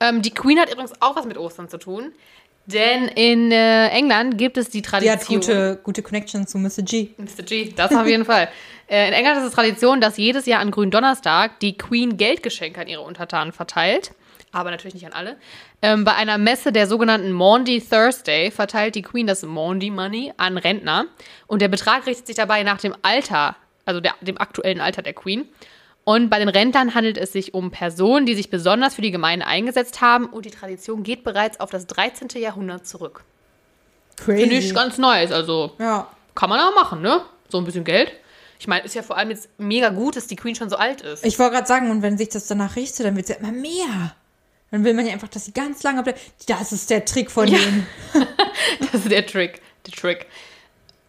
Ähm, 0.00 0.22
die 0.22 0.30
Queen 0.30 0.58
hat 0.58 0.72
übrigens 0.72 0.92
auch 1.00 1.16
was 1.16 1.26
mit 1.26 1.36
Ostern 1.36 1.68
zu 1.68 1.76
tun. 1.78 2.12
Denn 2.64 3.06
in 3.08 3.52
äh, 3.52 3.88
England 3.90 4.38
gibt 4.38 4.56
es 4.56 4.70
die 4.70 4.78
Die 4.80 4.82
Tradition. 4.82 5.16
hat 5.18 5.26
gute, 5.28 5.78
gute 5.84 6.02
Connection 6.02 6.46
zu 6.48 6.58
Mr. 6.58 6.82
G. 6.82 7.10
Mr. 7.16 7.42
G, 7.44 7.72
das 7.76 7.94
auf 7.94 8.06
jeden 8.06 8.24
Fall. 8.32 8.48
Äh, 8.88 9.06
in 9.08 9.12
England 9.12 9.38
ist 9.38 9.44
es 9.44 9.52
Tradition, 9.52 10.00
dass 10.00 10.16
jedes 10.16 10.46
Jahr 10.46 10.60
an 10.60 10.70
Gründonnerstag 10.72 11.60
die 11.60 11.76
Queen 11.78 12.16
Geldgeschenke 12.16 12.80
an 12.80 12.88
ihre 12.88 13.02
Untertanen 13.02 13.52
verteilt. 13.52 14.12
Aber 14.56 14.70
natürlich 14.70 14.94
nicht 14.94 15.04
an 15.04 15.12
alle. 15.12 15.36
Ähm, 15.82 16.04
bei 16.04 16.14
einer 16.14 16.38
Messe 16.38 16.72
der 16.72 16.86
sogenannten 16.86 17.30
Maundy 17.30 17.78
Thursday 17.78 18.50
verteilt 18.50 18.94
die 18.94 19.02
Queen 19.02 19.26
das 19.26 19.42
Maundy 19.42 19.90
Money 19.90 20.32
an 20.38 20.56
Rentner. 20.56 21.04
Und 21.46 21.60
der 21.60 21.68
Betrag 21.68 22.06
richtet 22.06 22.26
sich 22.26 22.36
dabei 22.36 22.62
nach 22.62 22.78
dem 22.78 22.96
Alter, 23.02 23.54
also 23.84 24.00
der, 24.00 24.14
dem 24.22 24.38
aktuellen 24.38 24.80
Alter 24.80 25.02
der 25.02 25.12
Queen. 25.12 25.46
Und 26.04 26.30
bei 26.30 26.38
den 26.38 26.48
Rentnern 26.48 26.94
handelt 26.94 27.18
es 27.18 27.32
sich 27.32 27.52
um 27.52 27.70
Personen, 27.70 28.24
die 28.24 28.34
sich 28.34 28.48
besonders 28.48 28.94
für 28.94 29.02
die 29.02 29.10
Gemeinde 29.10 29.46
eingesetzt 29.46 30.00
haben. 30.00 30.24
Und 30.24 30.46
die 30.46 30.50
Tradition 30.50 31.02
geht 31.02 31.22
bereits 31.22 31.60
auf 31.60 31.68
das 31.68 31.86
13. 31.86 32.28
Jahrhundert 32.40 32.86
zurück. 32.86 33.24
Crazy. 34.16 34.40
Finde 34.40 34.56
ich 34.56 34.74
ganz 34.74 34.96
nice. 34.96 35.32
Also 35.32 35.72
ja. 35.78 36.08
kann 36.34 36.48
man 36.48 36.60
auch 36.60 36.74
machen, 36.74 37.02
ne? 37.02 37.20
So 37.50 37.58
ein 37.58 37.64
bisschen 37.64 37.84
Geld. 37.84 38.10
Ich 38.58 38.66
meine, 38.66 38.86
ist 38.86 38.94
ja 38.94 39.02
vor 39.02 39.18
allem 39.18 39.30
jetzt 39.30 39.50
mega 39.58 39.90
gut, 39.90 40.16
dass 40.16 40.26
die 40.26 40.36
Queen 40.36 40.54
schon 40.54 40.70
so 40.70 40.76
alt 40.76 41.02
ist. 41.02 41.26
Ich 41.26 41.38
wollte 41.38 41.56
gerade 41.56 41.66
sagen, 41.66 41.90
und 41.90 42.00
wenn 42.00 42.16
sich 42.16 42.30
das 42.30 42.46
danach 42.46 42.76
richtet, 42.76 43.04
dann 43.04 43.16
wird 43.16 43.28
es 43.28 43.36
ja 43.36 43.36
immer 43.36 43.52
mehr. 43.52 44.14
Dann 44.70 44.84
will 44.84 44.94
man 44.94 45.06
ja 45.06 45.12
einfach, 45.12 45.28
dass 45.28 45.44
sie 45.44 45.52
ganz 45.52 45.82
lange 45.82 46.02
bleibt. 46.02 46.20
Das 46.48 46.72
ist 46.72 46.90
der 46.90 47.04
Trick 47.04 47.30
von 47.30 47.46
Ja. 47.48 47.58
denen. 47.58 47.86
Das 48.80 49.02
ist 49.02 49.10
der 49.10 49.24
Trick. 49.26 49.60
Der 49.86 49.92
Trick. 49.92 50.26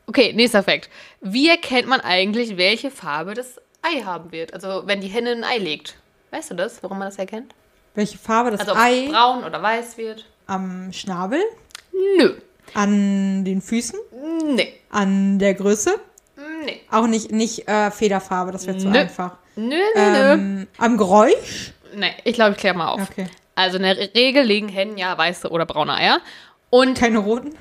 Okay, 0.05 0.31
nächster 0.33 0.63
Fakt. 0.63 0.89
Wie 1.21 1.49
erkennt 1.49 1.87
man 1.87 1.99
eigentlich, 2.01 2.55
welche 2.57 2.91
Farbe 2.91 3.33
das 3.33 3.59
Ei 3.81 4.01
haben 4.03 4.31
wird? 4.31 4.53
Also, 4.53 4.83
wenn 4.85 5.01
die 5.01 5.07
Henne 5.07 5.31
ein 5.31 5.43
Ei 5.43 5.57
legt. 5.57 5.95
Weißt 6.31 6.51
du 6.51 6.55
das, 6.55 6.81
warum 6.83 6.99
man 6.99 7.07
das 7.07 7.17
erkennt? 7.17 7.53
Welche 7.95 8.17
Farbe 8.17 8.51
das 8.51 8.59
Also, 8.61 8.73
ob 8.73 8.77
Ei 8.77 9.07
braun 9.09 9.43
oder 9.43 9.61
weiß 9.61 9.97
wird? 9.97 10.25
am 10.45 10.93
Schnabel, 10.93 11.41
Nö. 12.17 12.35
an 12.73 13.43
den 13.43 13.61
Füßen, 13.61 13.99
Nee. 14.53 14.73
an 14.89 15.39
der 15.39 15.53
Größe. 15.55 15.99
Nee. 16.65 16.81
Auch 16.91 17.07
nicht, 17.07 17.31
nicht 17.31 17.67
äh, 17.67 17.91
Federfarbe, 17.91 18.51
das 18.51 18.67
wäre 18.67 18.77
zu 18.77 18.87
Nö. 18.89 18.99
einfach. 18.99 19.37
Nö, 19.55 19.75
nö, 19.95 20.01
nö. 20.11 20.31
Ähm, 20.33 20.67
am 20.77 20.97
Geräusch. 20.97 21.73
Nee, 21.95 22.13
ich 22.23 22.35
glaube, 22.35 22.51
ich 22.51 22.57
kläre 22.57 22.75
mal 22.77 22.89
auf. 22.89 23.01
Okay. 23.09 23.27
Also, 23.57 23.77
in 23.77 23.83
der 23.83 23.97
Regel 24.15 24.43
legen 24.43 24.69
Hennen 24.69 24.97
ja 24.97 25.17
weiße 25.17 25.49
oder 25.49 25.65
braune 25.65 25.93
Eier. 25.95 26.19
Und 26.69 26.99
Keine 26.99 27.19
roten. 27.19 27.53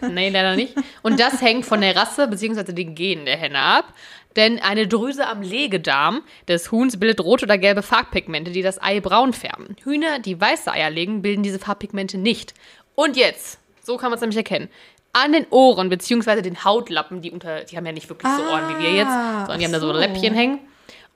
Nee, 0.10 0.30
leider 0.30 0.56
nicht. 0.56 0.74
Und 1.02 1.18
das 1.20 1.40
hängt 1.40 1.64
von 1.64 1.80
der 1.80 1.94
Rasse 1.96 2.28
bzw. 2.28 2.72
den 2.72 2.94
Genen 2.94 3.24
der 3.24 3.36
Henne 3.36 3.58
ab. 3.58 3.92
Denn 4.36 4.60
eine 4.60 4.86
Drüse 4.86 5.26
am 5.26 5.42
Legedarm 5.42 6.22
des 6.46 6.70
Huhns 6.70 6.98
bildet 7.00 7.20
rote 7.20 7.44
oder 7.46 7.58
gelbe 7.58 7.82
Farbpigmente, 7.82 8.50
die 8.52 8.62
das 8.62 8.80
Ei 8.80 9.00
braun 9.00 9.32
färben. 9.32 9.74
Hühner, 9.82 10.18
die 10.18 10.40
weiße 10.40 10.70
Eier 10.70 10.90
legen, 10.90 11.22
bilden 11.22 11.42
diese 11.42 11.58
Farbpigmente 11.58 12.18
nicht. 12.18 12.54
Und 12.94 13.16
jetzt, 13.16 13.58
so 13.82 13.96
kann 13.96 14.10
man 14.10 14.16
es 14.16 14.20
nämlich 14.20 14.36
erkennen, 14.36 14.68
an 15.12 15.32
den 15.32 15.46
Ohren 15.50 15.88
bzw. 15.88 16.42
den 16.42 16.62
Hautlappen, 16.64 17.22
die 17.22 17.30
unter, 17.30 17.64
die 17.64 17.76
haben 17.76 17.86
ja 17.86 17.92
nicht 17.92 18.08
wirklich 18.08 18.30
so 18.32 18.42
Ohren 18.42 18.68
wie 18.68 18.82
wir 18.82 18.92
jetzt, 18.92 19.08
Ah, 19.08 19.40
sondern 19.46 19.58
die 19.58 19.64
haben 19.64 19.72
da 19.72 19.80
so 19.80 19.92
so. 19.92 19.98
Läppchen 19.98 20.34
hängen. 20.34 20.60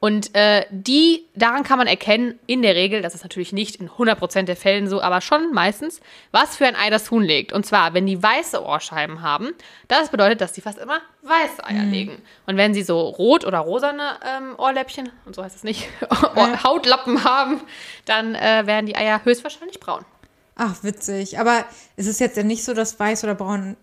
Und 0.04 0.34
äh, 0.34 0.66
die, 0.72 1.28
daran 1.36 1.62
kann 1.62 1.78
man 1.78 1.86
erkennen, 1.86 2.36
in 2.48 2.60
der 2.62 2.74
Regel, 2.74 3.02
das 3.02 3.14
ist 3.14 3.22
natürlich 3.22 3.52
nicht 3.52 3.76
in 3.76 3.88
100% 3.88 4.42
der 4.42 4.56
Fällen 4.56 4.88
so, 4.88 5.00
aber 5.00 5.20
schon 5.20 5.52
meistens, 5.52 6.00
was 6.32 6.56
für 6.56 6.66
ein 6.66 6.74
Ei 6.74 6.90
das 6.90 7.08
Huhn 7.12 7.22
legt. 7.22 7.52
Und 7.52 7.64
zwar, 7.64 7.94
wenn 7.94 8.04
die 8.06 8.20
weiße 8.20 8.60
Ohrscheiben 8.64 9.22
haben, 9.22 9.52
das 9.86 10.08
bedeutet, 10.10 10.40
dass 10.40 10.50
die 10.50 10.60
fast 10.60 10.78
immer 10.80 10.98
weiße 11.22 11.64
Eier 11.64 11.84
Mhm. 11.84 11.90
legen. 11.92 12.22
Und 12.46 12.56
wenn 12.56 12.74
sie 12.74 12.82
so 12.82 12.98
rot 13.00 13.44
oder 13.44 13.60
rosane 13.60 14.02
ähm, 14.26 14.54
Ohrläppchen, 14.58 15.08
und 15.24 15.36
so 15.36 15.44
heißt 15.44 15.54
es 15.54 15.62
nicht, 15.62 15.88
Ohr- 16.34 16.64
Hautlappen 16.64 17.22
haben, 17.22 17.60
dann 18.04 18.34
äh, 18.34 18.66
werden 18.66 18.86
die 18.86 18.96
Eier 18.96 19.24
höchstwahrscheinlich 19.24 19.78
braun. 19.78 20.04
Ach, 20.56 20.82
witzig. 20.82 21.38
Aber 21.38 21.64
es 21.94 22.08
ist 22.08 22.18
jetzt 22.18 22.36
ja 22.36 22.42
nicht 22.42 22.64
so, 22.64 22.74
dass 22.74 22.98
weiß 22.98 23.22
oder 23.22 23.36
braun 23.36 23.76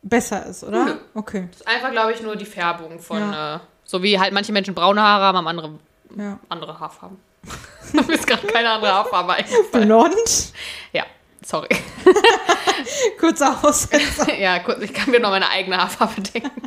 besser 0.00 0.46
ist, 0.46 0.64
oder? 0.64 0.84
Nö. 0.86 0.94
Okay. 1.12 1.48
Das 1.50 1.60
ist 1.60 1.68
einfach, 1.68 1.90
glaube 1.90 2.12
ich, 2.12 2.22
nur 2.22 2.34
die 2.36 2.46
Färbung 2.46 2.98
von, 2.98 3.18
Ja. 3.18 3.56
äh, 3.56 3.58
so 3.86 4.02
wie 4.02 4.18
halt 4.20 4.32
manche 4.34 4.52
Menschen 4.52 4.74
braune 4.74 5.00
Haare 5.00 5.24
haben, 5.24 5.38
haben 5.38 5.48
andere, 5.48 5.70
Ja. 6.16 6.38
andere 6.50 6.78
Haarfarben. 6.78 7.18
Mir 7.92 8.14
ist 8.14 8.26
gerade 8.26 8.46
keine 8.48 8.68
andere 8.70 8.92
Haarfarbe 8.92 9.32
eingefallen. 9.34 9.86
Blond. 9.86 10.52
Ja, 10.92 11.04
sorry. 11.44 11.68
Kurzer 13.20 13.58
Aussetzer. 13.62 14.34
ja, 14.38 14.58
kurz, 14.58 14.82
ich 14.82 14.92
kann 14.92 15.10
mir 15.10 15.20
noch 15.20 15.30
meine 15.30 15.48
eigene 15.50 15.78
Haarfarbe 15.78 16.20
denken. 16.20 16.62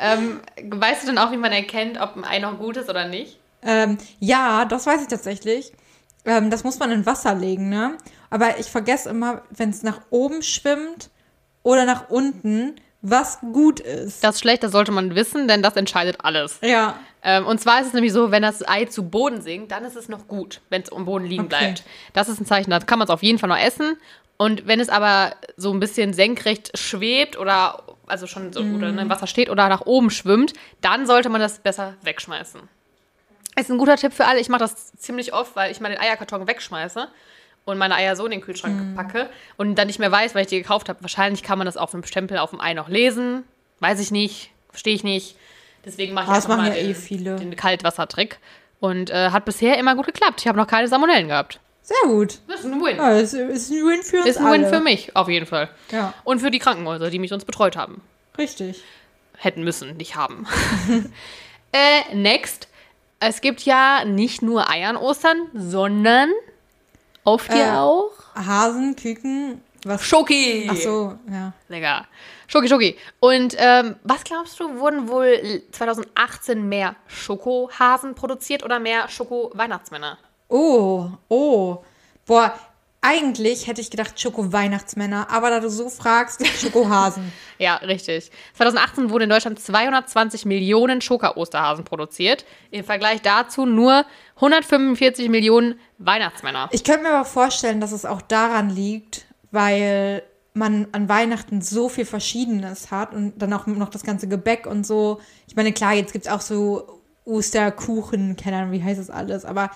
ähm, 0.00 0.40
weißt 0.62 1.02
du 1.02 1.06
denn 1.08 1.18
auch, 1.18 1.32
wie 1.32 1.36
man 1.36 1.52
erkennt, 1.52 2.00
ob 2.00 2.16
ein 2.16 2.24
Ei 2.24 2.38
noch 2.38 2.58
gut 2.58 2.76
ist 2.76 2.88
oder 2.88 3.06
nicht? 3.08 3.38
Ähm, 3.62 3.98
ja, 4.20 4.64
das 4.64 4.86
weiß 4.86 5.02
ich 5.02 5.08
tatsächlich. 5.08 5.72
Ähm, 6.24 6.50
das 6.50 6.64
muss 6.64 6.78
man 6.78 6.90
in 6.90 7.06
Wasser 7.06 7.34
legen, 7.34 7.68
ne? 7.68 7.96
Aber 8.30 8.58
ich 8.58 8.66
vergesse 8.70 9.10
immer, 9.10 9.42
wenn 9.50 9.70
es 9.70 9.82
nach 9.82 10.00
oben 10.10 10.42
schwimmt 10.42 11.10
oder 11.62 11.84
nach 11.84 12.08
unten, 12.10 12.76
was 13.06 13.38
gut 13.40 13.80
ist. 13.80 14.24
Das 14.24 14.36
ist 14.36 14.40
schlecht, 14.40 14.62
das 14.62 14.72
sollte 14.72 14.90
man 14.90 15.14
wissen, 15.14 15.46
denn 15.46 15.62
das 15.62 15.76
entscheidet 15.76 16.16
alles. 16.22 16.58
ja. 16.62 16.98
Ähm, 17.26 17.46
und 17.46 17.58
zwar 17.58 17.80
ist 17.80 17.86
es 17.86 17.92
nämlich 17.94 18.12
so, 18.12 18.30
wenn 18.30 18.42
das 18.42 18.68
Ei 18.68 18.84
zu 18.84 19.02
Boden 19.08 19.40
sinkt, 19.40 19.72
dann 19.72 19.86
ist 19.86 19.96
es 19.96 20.10
noch 20.10 20.28
gut, 20.28 20.60
wenn 20.68 20.82
es 20.82 20.92
am 20.92 21.06
Boden 21.06 21.24
liegen 21.24 21.44
Okay. 21.44 21.56
bleibt. 21.58 21.84
Das 22.12 22.28
ist 22.28 22.38
ein 22.38 22.44
Zeichen, 22.44 22.70
da 22.70 22.80
kann 22.80 22.98
man 22.98 23.06
es 23.08 23.10
auf 23.10 23.22
jeden 23.22 23.38
Fall 23.38 23.48
noch 23.48 23.56
essen. 23.58 23.96
Und 24.36 24.66
wenn 24.66 24.78
es 24.78 24.90
aber 24.90 25.32
so 25.56 25.72
ein 25.72 25.80
bisschen 25.80 26.12
senkrecht 26.12 26.76
schwebt 26.76 27.38
oder 27.38 27.82
also 28.06 28.26
schon 28.26 28.52
so 28.52 28.60
oder 28.60 28.92
ne, 28.92 29.00
im 29.00 29.08
Wasser 29.08 29.26
steht 29.26 29.48
oder 29.48 29.70
nach 29.70 29.86
oben 29.86 30.10
schwimmt, 30.10 30.52
dann 30.82 31.06
sollte 31.06 31.30
man 31.30 31.40
das 31.40 31.60
besser 31.60 31.94
wegschmeißen. 32.02 32.60
Ist 33.58 33.70
ein 33.70 33.78
guter 33.78 33.96
Tipp 33.96 34.12
für 34.12 34.26
alle. 34.26 34.40
Ich 34.40 34.50
mache 34.50 34.60
das 34.60 34.92
ziemlich 34.96 35.32
oft, 35.32 35.56
weil 35.56 35.70
ich 35.72 35.80
mal 35.80 35.88
den 35.88 35.98
Eierkarton 36.00 36.46
wegschmeiße 36.46 37.08
und 37.64 37.78
meine 37.78 37.94
Eier 37.94 38.16
so 38.16 38.24
in 38.24 38.30
den 38.30 38.40
Kühlschrank 38.40 38.94
packe 38.94 39.28
und 39.56 39.76
dann 39.76 39.86
nicht 39.86 39.98
mehr 39.98 40.12
weiß, 40.12 40.34
weil 40.34 40.42
ich 40.42 40.48
die 40.48 40.58
gekauft 40.58 40.88
habe. 40.88 41.00
Wahrscheinlich 41.02 41.42
kann 41.42 41.58
man 41.58 41.66
das 41.66 41.76
auf 41.76 41.90
dem 41.92 42.04
Stempel 42.04 42.38
auf 42.38 42.50
dem 42.50 42.60
Ei 42.60 42.74
noch 42.74 42.88
lesen. 42.88 43.44
Weiß 43.80 44.00
ich 44.00 44.10
nicht, 44.10 44.50
verstehe 44.70 44.94
ich 44.94 45.04
nicht. 45.04 45.36
Deswegen 45.84 46.14
mache 46.14 46.26
ich 46.30 46.34
das 46.36 46.48
machen 46.48 46.62
mal 46.62 46.68
ja 46.68 46.74
den, 46.74 46.90
eh 46.90 46.94
viele. 46.94 47.36
den 47.36 47.56
Kaltwassertrick. 47.56 48.38
Und 48.80 49.10
äh, 49.10 49.30
hat 49.30 49.44
bisher 49.44 49.78
immer 49.78 49.94
gut 49.94 50.06
geklappt. 50.06 50.40
Ich 50.42 50.48
habe 50.48 50.58
noch 50.58 50.66
keine 50.66 50.88
Salmonellen 50.88 51.28
gehabt. 51.28 51.58
Sehr 51.82 51.96
gut. 52.06 52.38
Das 52.48 52.60
ist 52.60 52.66
ein 52.66 52.80
Win. 52.82 52.96
Ja, 52.96 53.10
ist, 53.12 53.34
ist 53.34 53.70
ein 53.70 53.76
Win 53.76 54.02
für 54.02 54.18
uns 54.18 54.26
ist 54.26 54.38
ein 54.38 54.44
Win 54.50 54.64
alle. 54.64 54.68
für 54.68 54.80
mich, 54.80 55.14
auf 55.14 55.28
jeden 55.28 55.46
Fall. 55.46 55.68
Ja, 55.90 56.14
Und 56.24 56.40
für 56.40 56.50
die 56.50 56.58
Krankenhäuser, 56.58 57.10
die 57.10 57.18
mich 57.18 57.32
uns 57.32 57.44
betreut 57.44 57.76
haben. 57.76 58.00
richtig. 58.38 58.82
Hätten 59.36 59.64
müssen, 59.64 59.96
nicht 59.96 60.16
haben. 60.16 60.46
äh, 61.72 62.14
next. 62.14 62.68
Es 63.20 63.40
gibt 63.40 63.62
ja 63.62 64.04
nicht 64.04 64.42
nur 64.42 64.70
Eier 64.70 64.90
an 64.90 64.96
Ostern, 64.96 65.36
sondern 65.54 66.30
oft 67.24 67.50
Äh, 67.50 67.58
ja 67.58 67.82
auch 67.82 68.10
Hasen, 68.34 68.96
Küken, 68.96 69.60
was? 69.84 70.02
Schoki. 70.04 70.68
Ach 70.70 70.76
so, 70.76 71.18
ja. 71.30 71.52
Lecker. 71.68 72.06
Schoki, 72.46 72.68
Schoki. 72.68 72.98
Und 73.20 73.56
ähm, 73.58 73.96
was 74.02 74.24
glaubst 74.24 74.58
du, 74.60 74.78
wurden 74.78 75.08
wohl 75.08 75.62
2018 75.72 76.68
mehr 76.68 76.96
Schokohasen 77.06 78.14
produziert 78.14 78.62
oder 78.62 78.78
mehr 78.78 79.08
Schoko-Weihnachtsmänner? 79.08 80.18
Oh, 80.48 81.08
oh. 81.28 81.78
Boah, 82.26 82.58
eigentlich 83.04 83.66
hätte 83.66 83.82
ich 83.82 83.90
gedacht 83.90 84.18
Schoko-Weihnachtsmänner, 84.18 85.30
aber 85.30 85.50
da 85.50 85.60
du 85.60 85.68
so 85.68 85.90
fragst, 85.90 86.44
Schokohasen. 86.46 87.32
Ja, 87.56 87.76
richtig. 87.76 88.32
2018 88.54 89.10
wurden 89.10 89.24
in 89.24 89.30
Deutschland 89.30 89.60
220 89.60 90.44
Millionen 90.44 91.00
Schoka-Osterhasen 91.00 91.84
produziert. 91.84 92.44
Im 92.72 92.82
Vergleich 92.82 93.22
dazu 93.22 93.64
nur 93.64 94.04
145 94.36 95.28
Millionen 95.28 95.78
Weihnachtsmänner. 95.98 96.68
Ich 96.72 96.82
könnte 96.82 97.04
mir 97.04 97.10
aber 97.10 97.24
vorstellen, 97.24 97.80
dass 97.80 97.92
es 97.92 98.04
auch 98.04 98.22
daran 98.22 98.70
liegt, 98.70 99.26
weil 99.52 100.24
man 100.52 100.88
an 100.90 101.08
Weihnachten 101.08 101.62
so 101.62 101.88
viel 101.88 102.06
Verschiedenes 102.06 102.90
hat 102.90 103.12
und 103.12 103.40
dann 103.40 103.52
auch 103.52 103.66
noch 103.66 103.88
das 103.88 104.02
ganze 104.02 104.26
Gebäck 104.26 104.66
und 104.66 104.84
so. 104.84 105.20
Ich 105.46 105.54
meine, 105.54 105.72
klar, 105.72 105.94
jetzt 105.94 106.12
gibt 106.12 106.26
es 106.26 106.32
auch 106.32 106.40
so 106.40 107.02
Osterkuchen, 107.24 108.36
keine 108.36 108.56
Ahnung, 108.56 108.72
wie 108.72 108.82
heißt 108.82 108.98
das 108.98 109.10
alles, 109.10 109.44
aber 109.44 109.70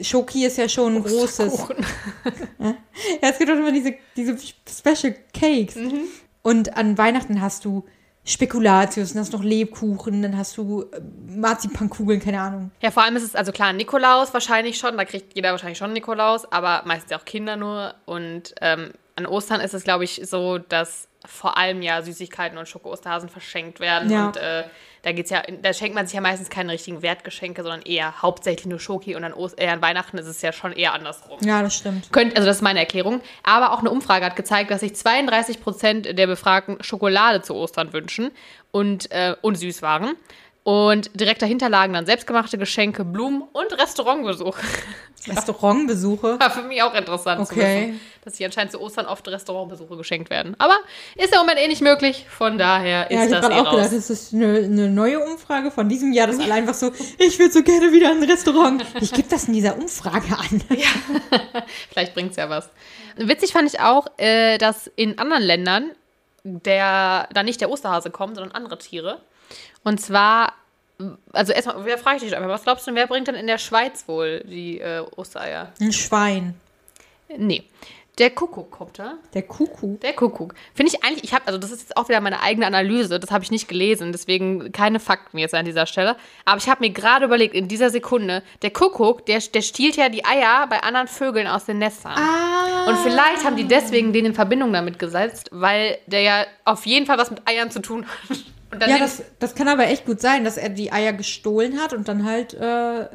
Schoki 0.00 0.44
ist 0.44 0.58
ja 0.58 0.68
schon 0.68 0.96
ein 0.96 1.02
großes. 1.02 1.52
Kuchen. 1.52 1.76
Ja, 3.22 3.30
es 3.30 3.38
gibt 3.38 3.50
auch 3.50 3.56
immer 3.56 3.72
diese, 3.72 3.94
diese 4.16 4.36
Special 4.38 5.14
Cakes. 5.32 5.76
Und 6.42 6.76
an 6.76 6.96
Weihnachten 6.96 7.40
hast 7.40 7.64
du 7.64 7.84
Spekulatius, 8.24 9.12
dann 9.12 9.20
hast 9.20 9.32
du 9.32 9.38
noch 9.38 9.44
Lebkuchen, 9.44 10.22
dann 10.22 10.36
hast 10.36 10.56
du 10.56 10.82
äh, 10.82 11.00
Marzipankugeln, 11.28 12.20
keine 12.20 12.40
Ahnung. 12.40 12.70
Ja, 12.80 12.90
vor 12.90 13.02
allem 13.02 13.16
ist 13.16 13.22
es 13.22 13.34
also 13.34 13.52
klar, 13.52 13.72
Nikolaus 13.74 14.32
wahrscheinlich 14.32 14.78
schon, 14.78 14.96
da 14.96 15.04
kriegt 15.04 15.36
jeder 15.36 15.50
wahrscheinlich 15.50 15.76
schon 15.76 15.92
Nikolaus, 15.92 16.50
aber 16.50 16.82
meistens 16.86 17.10
ja 17.10 17.18
auch 17.18 17.24
Kinder 17.26 17.56
nur. 17.56 17.94
Und 18.06 18.54
ähm, 18.62 18.92
an 19.16 19.26
Ostern 19.26 19.60
ist 19.60 19.74
es, 19.74 19.84
glaube 19.84 20.04
ich, 20.04 20.22
so, 20.24 20.56
dass 20.58 21.08
vor 21.26 21.58
allem 21.58 21.82
ja 21.82 22.00
Süßigkeiten 22.02 22.56
und 22.56 22.66
Schoko-Osterhasen 22.66 23.28
verschenkt 23.28 23.80
werden. 23.80 24.10
Ja. 24.10 24.26
Und 24.26 24.36
äh, 24.38 24.64
da 25.04 25.12
geht's 25.12 25.30
ja, 25.30 25.42
da 25.62 25.72
schenkt 25.74 25.94
man 25.94 26.06
sich 26.06 26.14
ja 26.14 26.20
meistens 26.22 26.48
keine 26.48 26.72
richtigen 26.72 27.02
Wertgeschenke, 27.02 27.62
sondern 27.62 27.82
eher 27.82 28.22
hauptsächlich 28.22 28.66
nur 28.66 28.80
Schoki 28.80 29.14
und 29.14 29.22
an, 29.22 29.34
Ost 29.34 29.60
äh, 29.60 29.68
an 29.68 29.82
Weihnachten 29.82 30.16
ist 30.16 30.26
es 30.26 30.40
ja 30.40 30.52
schon 30.52 30.72
eher 30.72 30.94
andersrum. 30.94 31.38
Ja, 31.42 31.62
das 31.62 31.76
stimmt. 31.76 32.10
Könnt, 32.10 32.36
also 32.36 32.46
das 32.46 32.56
ist 32.56 32.62
meine 32.62 32.80
Erklärung. 32.80 33.20
Aber 33.42 33.72
auch 33.72 33.80
eine 33.80 33.90
Umfrage 33.90 34.24
hat 34.24 34.34
gezeigt, 34.34 34.70
dass 34.70 34.80
sich 34.80 34.96
32 34.96 35.60
Prozent 35.60 36.18
der 36.18 36.26
Befragten 36.26 36.82
Schokolade 36.82 37.42
zu 37.42 37.54
Ostern 37.54 37.92
wünschen 37.92 38.30
und, 38.70 39.10
äh, 39.10 39.36
und 39.42 39.56
Süßwaren. 39.56 40.16
Und 40.64 41.10
direkt 41.20 41.42
dahinter 41.42 41.68
lagen 41.68 41.92
dann 41.92 42.06
selbstgemachte 42.06 42.56
Geschenke, 42.56 43.04
Blumen 43.04 43.42
und 43.52 43.72
Restaurantbesuch. 43.78 44.56
Restaurantbesuche. 45.28 46.38
War 46.40 46.50
für 46.50 46.62
mich 46.62 46.82
auch 46.82 46.94
interessant 46.94 47.46
zu 47.46 47.52
Okay. 47.54 47.88
wissen, 47.88 48.00
dass 48.24 48.36
hier 48.36 48.46
anscheinend 48.46 48.72
zu 48.72 48.80
Ostern 48.80 49.04
oft 49.06 49.26
Restaurantbesuche 49.28 49.96
geschenkt 49.96 50.30
werden. 50.30 50.54
Aber 50.58 50.76
ist 51.16 51.32
ja 51.34 51.40
im 51.40 51.46
Moment 51.46 51.60
eh 51.64 51.68
nicht 51.68 51.82
möglich, 51.82 52.26
von 52.30 52.56
daher 52.58 53.10
Ja, 53.12 53.22
ist 53.22 53.28
ich 53.30 53.34
habe 53.36 53.46
das 53.46 53.50
eh 53.50 53.52
auch 53.54 53.70
gedacht, 53.70 53.74
raus. 53.84 53.90
das 53.94 54.10
ist 54.10 54.34
eine, 54.34 54.58
eine 54.58 54.88
neue 54.88 55.20
Umfrage 55.20 55.70
von 55.70 55.88
diesem 55.88 56.12
Jahr, 56.12 56.26
das 56.28 56.38
alle 56.40 56.54
einfach 56.54 56.74
so, 56.74 56.92
ich 57.18 57.38
würde 57.38 57.52
so 57.52 57.62
gerne 57.62 57.92
wieder 57.92 58.12
in 58.12 58.22
ein 58.22 58.30
Restaurant. 58.30 58.84
Ich 59.00 59.12
gebe 59.12 59.28
das 59.28 59.44
in 59.44 59.54
dieser 59.54 59.76
Umfrage 59.76 60.36
an. 60.38 60.62
Vielleicht 61.90 62.14
bringt's 62.14 62.36
ja 62.36 62.48
was. 62.48 62.68
Witzig 63.16 63.52
fand 63.52 63.72
ich 63.72 63.80
auch, 63.80 64.06
äh, 64.18 64.58
dass 64.58 64.86
in 64.96 65.18
anderen 65.18 65.42
Ländern 65.42 65.90
der 66.46 67.26
da 67.32 67.42
nicht 67.42 67.60
der 67.62 67.70
Osterhase 67.70 68.10
kommt, 68.10 68.34
sondern 68.36 68.54
andere 68.54 68.78
Tiere. 68.78 69.20
Und 69.84 70.00
zwar, 70.00 70.54
also 71.32 71.52
erstmal, 71.52 71.84
wer 71.84 71.98
frage 71.98 72.16
ich 72.16 72.22
dich 72.24 72.36
einfach, 72.36 72.48
was 72.48 72.64
glaubst 72.64 72.86
du, 72.86 72.94
wer 72.94 73.06
bringt 73.06 73.28
denn 73.28 73.34
in 73.34 73.46
der 73.46 73.58
Schweiz 73.58 74.08
wohl 74.08 74.40
die 74.44 74.80
äh, 74.80 75.04
Ostereier? 75.16 75.72
Ein 75.80 75.92
Schwein. 75.92 76.54
Nee. 77.36 77.64
Der 78.18 78.30
Kuckuck 78.30 78.70
kommt 78.70 79.00
da. 79.00 79.14
Der 79.34 79.42
Kuckuck. 79.42 80.00
Der 80.00 80.12
Kuckuck. 80.12 80.54
Finde 80.72 80.92
ich 80.92 81.02
eigentlich, 81.02 81.24
ich 81.24 81.34
habe, 81.34 81.48
also 81.48 81.58
das 81.58 81.72
ist 81.72 81.80
jetzt 81.80 81.96
auch 81.96 82.08
wieder 82.08 82.20
meine 82.20 82.40
eigene 82.40 82.64
Analyse, 82.64 83.18
das 83.18 83.32
habe 83.32 83.42
ich 83.42 83.50
nicht 83.50 83.66
gelesen, 83.66 84.12
deswegen 84.12 84.70
keine 84.70 85.00
Fakten 85.00 85.36
jetzt 85.38 85.52
an 85.52 85.64
dieser 85.64 85.86
Stelle. 85.86 86.16
Aber 86.44 86.58
ich 86.58 86.68
habe 86.68 86.84
mir 86.84 86.90
gerade 86.90 87.24
überlegt, 87.24 87.56
in 87.56 87.66
dieser 87.66 87.90
Sekunde, 87.90 88.44
der 88.62 88.70
Kuckuck, 88.70 89.26
der, 89.26 89.40
der 89.40 89.62
stiehlt 89.62 89.96
ja 89.96 90.08
die 90.08 90.24
Eier 90.24 90.68
bei 90.68 90.80
anderen 90.84 91.08
Vögeln 91.08 91.48
aus 91.48 91.64
den 91.64 91.78
Nestern. 91.78 92.12
Ah. 92.12 92.86
Und 92.86 92.98
vielleicht 92.98 93.44
haben 93.44 93.56
die 93.56 93.66
deswegen 93.66 94.12
den 94.12 94.26
in 94.26 94.34
Verbindung 94.34 94.72
damit 94.72 95.00
gesetzt, 95.00 95.48
weil 95.50 95.98
der 96.06 96.20
ja 96.20 96.46
auf 96.64 96.86
jeden 96.86 97.06
Fall 97.06 97.18
was 97.18 97.32
mit 97.32 97.42
Eiern 97.48 97.72
zu 97.72 97.82
tun 97.82 98.06
hat. 98.06 98.38
Ja, 98.80 98.98
das, 98.98 99.22
das 99.38 99.54
kann 99.54 99.68
aber 99.68 99.86
echt 99.86 100.06
gut 100.06 100.20
sein, 100.20 100.44
dass 100.44 100.56
er 100.56 100.68
die 100.68 100.92
Eier 100.92 101.12
gestohlen 101.12 101.80
hat 101.80 101.92
und 101.92 102.08
dann 102.08 102.24
halt 102.24 102.54
äh, 102.54 103.08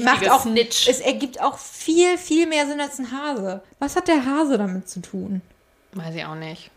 macht 0.00 0.30
auch 0.30 0.42
Snitch. 0.42 0.88
Es 0.88 1.00
ergibt 1.00 1.40
auch 1.40 1.58
viel, 1.58 2.18
viel 2.18 2.46
mehr 2.46 2.66
Sinn 2.66 2.80
als 2.80 2.98
ein 2.98 3.10
Hase. 3.10 3.62
Was 3.78 3.96
hat 3.96 4.08
der 4.08 4.24
Hase 4.24 4.58
damit 4.58 4.88
zu 4.88 5.00
tun? 5.00 5.42
Weiß 5.92 6.14
ich 6.14 6.24
auch 6.24 6.34
nicht. 6.34 6.70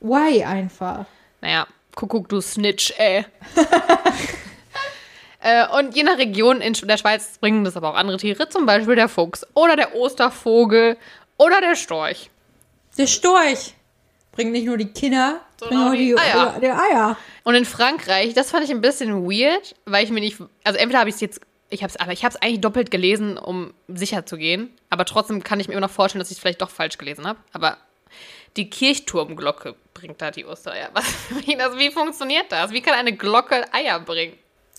Why 0.00 0.44
einfach? 0.44 1.06
Naja, 1.40 1.66
Kuckuck, 1.94 2.28
du 2.28 2.40
Snitch, 2.40 2.92
ey. 2.98 3.24
äh, 5.40 5.66
und 5.78 5.94
je 5.94 6.02
nach 6.02 6.18
Region 6.18 6.60
in 6.60 6.72
der 6.72 6.96
Schweiz 6.96 7.38
bringen 7.38 7.64
das 7.64 7.76
aber 7.76 7.90
auch 7.90 7.96
andere 7.96 8.16
Tiere, 8.16 8.48
zum 8.48 8.66
Beispiel 8.66 8.96
der 8.96 9.08
Fuchs 9.08 9.46
oder 9.54 9.76
der 9.76 9.94
Ostervogel 9.94 10.96
oder 11.36 11.60
der 11.60 11.76
Storch. 11.76 12.30
Der 12.96 13.06
Storch 13.06 13.74
bringt 14.32 14.52
nicht 14.52 14.66
nur 14.66 14.76
die 14.76 14.86
Kinder, 14.86 15.40
Sondern 15.58 15.88
auch 15.88 15.92
die 15.92 16.18
Eier. 16.18 16.54
Eier. 16.54 16.60
Die 16.60 16.70
Eier. 16.70 17.16
Und 17.44 17.54
in 17.54 17.64
Frankreich, 17.64 18.34
das 18.34 18.50
fand 18.50 18.64
ich 18.64 18.70
ein 18.70 18.80
bisschen 18.80 19.24
weird, 19.24 19.74
weil 19.84 20.04
ich 20.04 20.10
mir 20.10 20.20
nicht, 20.20 20.38
also 20.64 20.78
entweder 20.78 21.00
habe 21.00 21.10
ich 21.10 21.16
es 21.16 21.20
jetzt, 21.20 21.40
ich 21.70 21.82
habe 21.82 21.90
es, 21.90 21.96
aber 21.98 22.12
ich 22.12 22.24
habe 22.24 22.34
es 22.34 22.42
eigentlich 22.42 22.60
doppelt 22.60 22.90
gelesen, 22.90 23.38
um 23.38 23.72
sicher 23.88 24.26
zu 24.26 24.36
gehen, 24.36 24.70
aber 24.90 25.04
trotzdem 25.04 25.42
kann 25.42 25.60
ich 25.60 25.68
mir 25.68 25.74
immer 25.74 25.82
noch 25.82 25.90
vorstellen, 25.90 26.20
dass 26.20 26.30
ich 26.30 26.36
es 26.38 26.40
vielleicht 26.40 26.62
doch 26.62 26.70
falsch 26.70 26.98
gelesen 26.98 27.26
habe. 27.26 27.38
Aber 27.52 27.76
die 28.56 28.68
Kirchturmglocke 28.68 29.74
bringt 29.94 30.20
da 30.20 30.30
die 30.30 30.44
Ostereier. 30.44 30.90
Was, 30.92 31.04
wie, 31.46 31.56
das, 31.56 31.76
wie 31.78 31.90
funktioniert 31.90 32.50
das? 32.50 32.70
Wie 32.72 32.80
kann 32.80 32.94
eine 32.94 33.16
Glocke 33.16 33.72
Eier 33.72 34.00
bringen? 34.00 34.36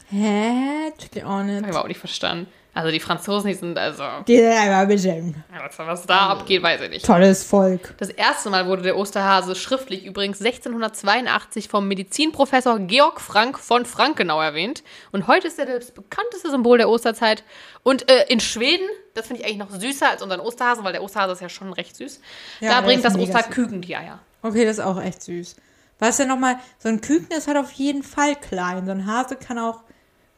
Hä? 0.10 0.92
Check 0.98 1.16
it 1.16 1.24
auch 1.24 1.30
Hab 1.30 1.46
nicht. 1.46 1.62
ich 1.62 1.68
überhaupt 1.68 1.88
nicht 1.88 2.00
verstanden. 2.00 2.48
Also 2.76 2.90
die 2.90 3.00
Franzosen, 3.00 3.50
die 3.50 3.54
sind 3.54 3.78
also, 3.78 4.04
Die 4.28 4.38
sind 4.38 4.48
einfach 4.48 4.80
ein 4.80 4.88
bisschen 4.88 5.44
was, 5.52 5.78
was 5.78 6.06
da 6.08 6.30
abgeht, 6.30 6.64
weiß 6.64 6.82
ich 6.82 6.90
nicht. 6.90 7.06
tolles 7.06 7.44
Volk. 7.44 7.94
Das 8.00 8.10
erste 8.10 8.50
Mal 8.50 8.66
wurde 8.66 8.82
der 8.82 8.98
Osterhase 8.98 9.54
schriftlich 9.56 10.06
übrigens 10.06 10.42
1682 10.42 11.70
vom 11.70 11.88
Medizinprofessor 11.88 12.80
Georg 12.80 13.22
Frank 13.22 13.60
von 13.60 13.86
Frankenau 13.86 14.42
erwähnt. 14.42 14.84
Und 15.12 15.28
heute 15.28 15.48
ist 15.48 15.60
er 15.60 15.68
das 15.68 15.92
bekannteste 15.92 16.50
Symbol 16.50 16.80
der 16.80 16.90
Osterzeit. 16.90 17.44
Und 17.84 18.10
äh, 18.10 18.26
in 18.30 18.40
Schweden, 18.40 18.88
das 19.14 19.28
finde 19.28 19.42
ich 19.42 19.48
eigentlich 19.48 19.60
noch 19.60 19.72
süßer 19.72 20.10
als 20.10 20.24
unseren 20.24 20.40
Osterhasen, 20.40 20.84
weil 20.84 20.94
der 20.94 21.04
Osterhase 21.04 21.34
ist 21.34 21.42
ja 21.42 21.50
schon 21.50 21.74
recht 21.74 21.96
süß. 21.96 22.22
Ja, 22.60 22.70
da 22.72 22.82
bringt 22.82 23.06
das 23.06 23.16
Osterküken 23.16 23.82
die 23.82 23.96
Eier. 23.96 24.20
Okay, 24.42 24.66
das 24.66 24.80
ist 24.80 24.84
auch 24.84 25.00
echt 25.00 25.22
süß. 25.22 25.56
Was 26.00 26.18
denn 26.18 26.28
nochmal, 26.28 26.58
so 26.80 26.90
ein 26.90 27.02
Küken 27.02 27.38
ist 27.38 27.48
halt 27.48 27.58
auf 27.58 27.72
jeden 27.74 28.02
Fall 28.02 28.36
klein. 28.36 28.86
So 28.86 28.92
ein 28.92 29.06
Hase 29.06 29.36
kann 29.36 29.60
auch. 29.60 29.82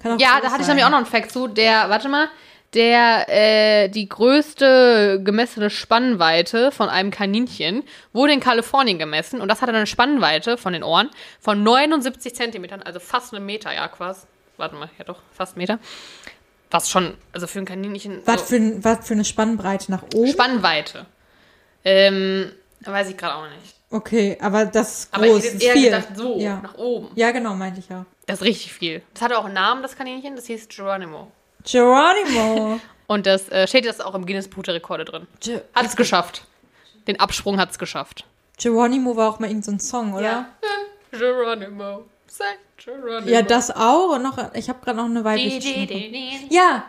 Kann 0.05 0.17
auch 0.17 0.19
Ja, 0.19 0.39
da 0.41 0.51
hatte 0.51 0.61
ich 0.61 0.67
nämlich 0.67 0.85
auch 0.85 0.89
noch 0.91 0.97
einen 0.97 1.05
Fact 1.07 1.31
zu. 1.31 1.47
Der, 1.47 1.89
warte 1.89 2.07
mal, 2.09 2.27
der, 2.75 3.25
äh, 3.29 3.89
die 3.89 4.07
größte 4.07 5.19
gemessene 5.23 5.69
Spannweite 5.69 6.71
von 6.71 6.89
einem 6.89 7.09
Kaninchen 7.09 7.83
wurde 8.13 8.33
in 8.33 8.39
Kalifornien 8.39 8.99
gemessen 8.99 9.41
und 9.41 9.47
das 9.47 9.61
hatte 9.61 9.73
eine 9.73 9.87
Spannweite 9.87 10.57
von 10.57 10.73
den 10.73 10.83
Ohren 10.83 11.09
von 11.39 11.63
79 11.63 12.35
Zentimetern, 12.35 12.81
also 12.83 12.99
fast 12.99 13.33
eine 13.33 13.43
Meter, 13.43 13.73
ja, 13.73 13.87
quasi. 13.87 14.27
Warte 14.57 14.75
mal, 14.75 14.89
ja 14.97 15.05
doch, 15.05 15.19
fast 15.33 15.53
einen 15.53 15.59
Meter. 15.63 15.79
Was 16.71 16.89
schon, 16.89 17.15
also 17.33 17.47
für 17.47 17.59
ein 17.59 17.65
Kaninchen. 17.65 18.21
Was, 18.25 18.49
so- 18.49 18.55
für, 18.57 18.83
was 18.83 19.07
für 19.07 19.13
eine 19.13 19.25
Spannbreite 19.25 19.91
nach 19.91 20.03
oben? 20.13 20.27
Spannweite. 20.31 21.05
Ähm, 21.83 22.51
weiß 22.81 23.09
ich 23.09 23.17
gerade 23.17 23.35
auch 23.35 23.47
nicht. 23.49 23.74
Okay, 23.95 24.37
aber 24.41 24.65
das 24.65 24.99
ist 24.99 25.13
Aber 25.13 25.27
groß. 25.27 25.43
ich 25.45 25.53
hätte 25.53 25.63
eher 25.65 25.73
viel. 25.73 25.83
gedacht, 25.85 26.07
so, 26.15 26.37
Ja. 26.37 26.59
nach 26.61 26.75
oben. 26.75 27.09
ja, 27.15 27.31
genau, 27.31 27.53
meinte 27.55 27.79
ich 27.79 27.89
ja. 27.89 28.05
Das 28.27 28.39
ist 28.41 28.45
richtig 28.45 28.73
viel. 28.73 29.01
Das 29.13 29.21
hatte 29.23 29.37
auch 29.37 29.45
einen 29.45 29.53
Namen, 29.53 29.81
das 29.81 29.95
Kaninchen, 29.95 30.35
das 30.35 30.45
hieß 30.47 30.67
Geronimo. 30.69 31.31
Geronimo. 31.63 32.79
Und 33.07 33.27
das 33.27 33.49
äh, 33.49 33.67
steht 33.67 33.85
jetzt 33.85 34.03
auch 34.03 34.15
im 34.15 34.25
Guinness 34.25 34.47
Buch 34.47 34.63
der 34.63 34.73
Rekorde 34.73 35.05
drin. 35.05 35.27
Ge 35.39 35.61
Hat 35.73 35.85
es 35.85 35.95
geschafft. 35.95 36.45
Den 37.07 37.19
Absprung 37.19 37.59
hat 37.59 37.69
es 37.71 37.77
geschafft. 37.77 38.25
Geronimo 38.57 39.15
war 39.15 39.29
auch 39.29 39.39
mal 39.39 39.47
irgendein 39.47 39.63
so 39.63 39.71
ein 39.73 39.79
Song, 39.79 40.13
oder? 40.13 40.23
Ja. 40.23 40.45
Geronimo. 41.11 42.05
Say 42.27 42.43
Geronimo. 42.83 43.29
Ja, 43.29 43.41
das 43.43 43.69
auch. 43.69 44.15
Und 44.15 44.23
noch, 44.23 44.37
ich 44.55 44.69
habe 44.69 44.79
gerade 44.83 44.97
noch 44.97 45.05
eine 45.05 45.23
weibliche. 45.23 45.87
Ja, 46.49 46.85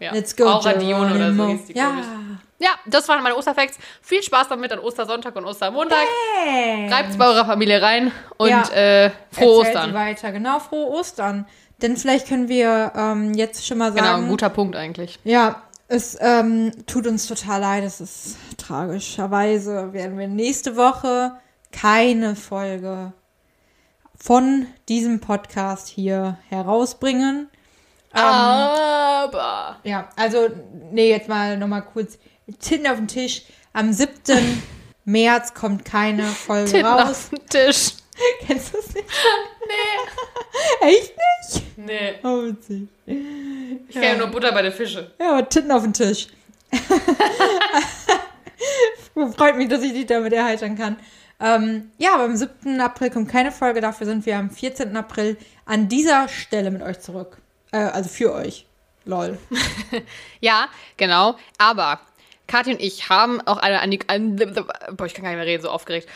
Ja. 0.00 0.12
let's 0.12 0.34
go, 0.36 0.44
Aura 0.44 0.72
Dione 0.72 1.14
oder 1.14 1.30
so 1.30 1.36
Geronimo. 1.36 1.46
hieß 1.48 1.66
die, 1.66 1.72
glaub 1.74 1.94
ja. 1.94 2.00
ich. 2.00 2.06
Ja, 2.64 2.70
das 2.86 3.06
waren 3.08 3.22
meine 3.22 3.36
Osterfacts. 3.36 3.78
Viel 4.00 4.22
Spaß 4.22 4.48
damit 4.48 4.72
an 4.72 4.78
Ostersonntag 4.78 5.36
und 5.36 5.44
Ostermontag. 5.44 6.06
Hey. 6.42 6.88
Reibt's 6.90 7.18
bei 7.18 7.26
eurer 7.26 7.44
Familie 7.44 7.82
rein 7.82 8.10
und 8.38 8.48
Ja. 8.48 8.62
äh, 8.70 9.10
frohe 9.30 9.58
Erzählt 9.58 9.76
Ostern. 9.76 9.94
weiter. 9.94 10.32
Genau, 10.32 10.58
frohe 10.60 10.86
Ostern. 10.98 11.46
Denn 11.82 11.98
vielleicht 11.98 12.26
können 12.28 12.48
wir 12.48 12.92
ähm, 12.96 13.34
jetzt 13.34 13.66
schon 13.66 13.76
mal 13.78 13.92
Genau, 13.92 14.04
sagen. 14.04 14.22
ein 14.24 14.28
guter 14.30 14.48
Punkt 14.48 14.76
eigentlich. 14.76 15.18
Ja, 15.24 15.62
es 15.88 16.16
ähm, 16.20 16.72
tut 16.86 17.06
uns 17.06 17.26
total 17.26 17.60
leid. 17.60 17.84
Es 17.84 18.00
ist 18.00 18.38
tragischerweise 18.56 19.92
werden 19.92 20.16
wir 20.16 20.28
nächste 20.28 20.76
Woche 20.76 21.32
keine 21.70 22.34
Folge 22.36 23.12
von 24.16 24.66
diesem 24.88 25.20
Podcast 25.20 25.88
hier 25.88 26.38
herausbringen. 26.48 27.50
Ähm, 28.14 28.22
Aber. 28.22 29.76
Ja, 29.82 30.08
also, 30.16 30.48
nee, 30.92 31.10
jetzt 31.10 31.28
mal 31.28 31.58
nochmal 31.58 31.82
kurz 31.82 32.16
Titten 32.60 32.86
auf 32.86 32.96
den 32.96 33.08
Tisch. 33.08 33.42
Am 33.72 33.92
7. 33.92 34.62
März 35.04 35.54
kommt 35.54 35.84
keine 35.84 36.22
Folge 36.24 36.70
Titten 36.70 36.86
raus. 36.86 37.10
auf 37.10 37.30
den 37.30 37.46
Tisch. 37.48 37.94
Kennst 38.46 38.72
du 38.72 38.78
es 38.78 38.94
nicht? 38.94 39.06
Nee. 39.66 40.80
Echt 40.88 41.12
nicht? 41.16 41.78
Nee. 41.78 42.14
Oh, 42.22 42.44
witzig. 42.44 42.88
Ich 43.06 43.92
kenne 43.92 44.06
ja 44.06 44.16
nur 44.16 44.28
Butter 44.28 44.52
bei 44.52 44.62
den 44.62 44.72
Fische. 44.72 45.12
Ja, 45.18 45.30
aber 45.32 45.48
Titten 45.48 45.72
auf 45.72 45.82
den 45.82 45.92
Tisch. 45.92 46.28
Freut 49.36 49.56
mich, 49.56 49.68
dass 49.68 49.82
ich 49.82 49.92
dich 49.92 50.06
damit 50.06 50.32
erheitern 50.32 50.76
kann. 50.76 50.96
Ähm, 51.40 51.90
ja, 51.98 52.14
aber 52.14 52.24
am 52.24 52.36
7. 52.36 52.80
April 52.80 53.10
kommt 53.10 53.28
keine 53.28 53.52
Folge. 53.52 53.80
Dafür 53.80 54.06
sind 54.06 54.24
wir 54.26 54.36
am 54.38 54.50
14. 54.50 54.96
April 54.96 55.36
an 55.66 55.88
dieser 55.88 56.28
Stelle 56.28 56.70
mit 56.70 56.82
euch 56.82 57.00
zurück. 57.00 57.38
Äh, 57.72 57.78
also 57.78 58.08
für 58.08 58.32
euch. 58.32 58.66
Lol. 59.04 59.38
Ja, 60.40 60.68
genau. 60.96 61.36
Aber 61.58 62.00
Kathi 62.46 62.72
und 62.72 62.80
ich 62.80 63.08
haben 63.08 63.40
auch 63.46 63.56
eine, 63.58 63.80
eine, 63.80 63.98
eine 64.06 64.30
boah, 64.92 65.06
ich 65.06 65.14
kann 65.14 65.24
gar 65.24 65.30
nicht 65.30 65.38
mehr 65.38 65.46
reden, 65.46 65.62
so 65.62 65.70
aufgeregt. 65.70 66.08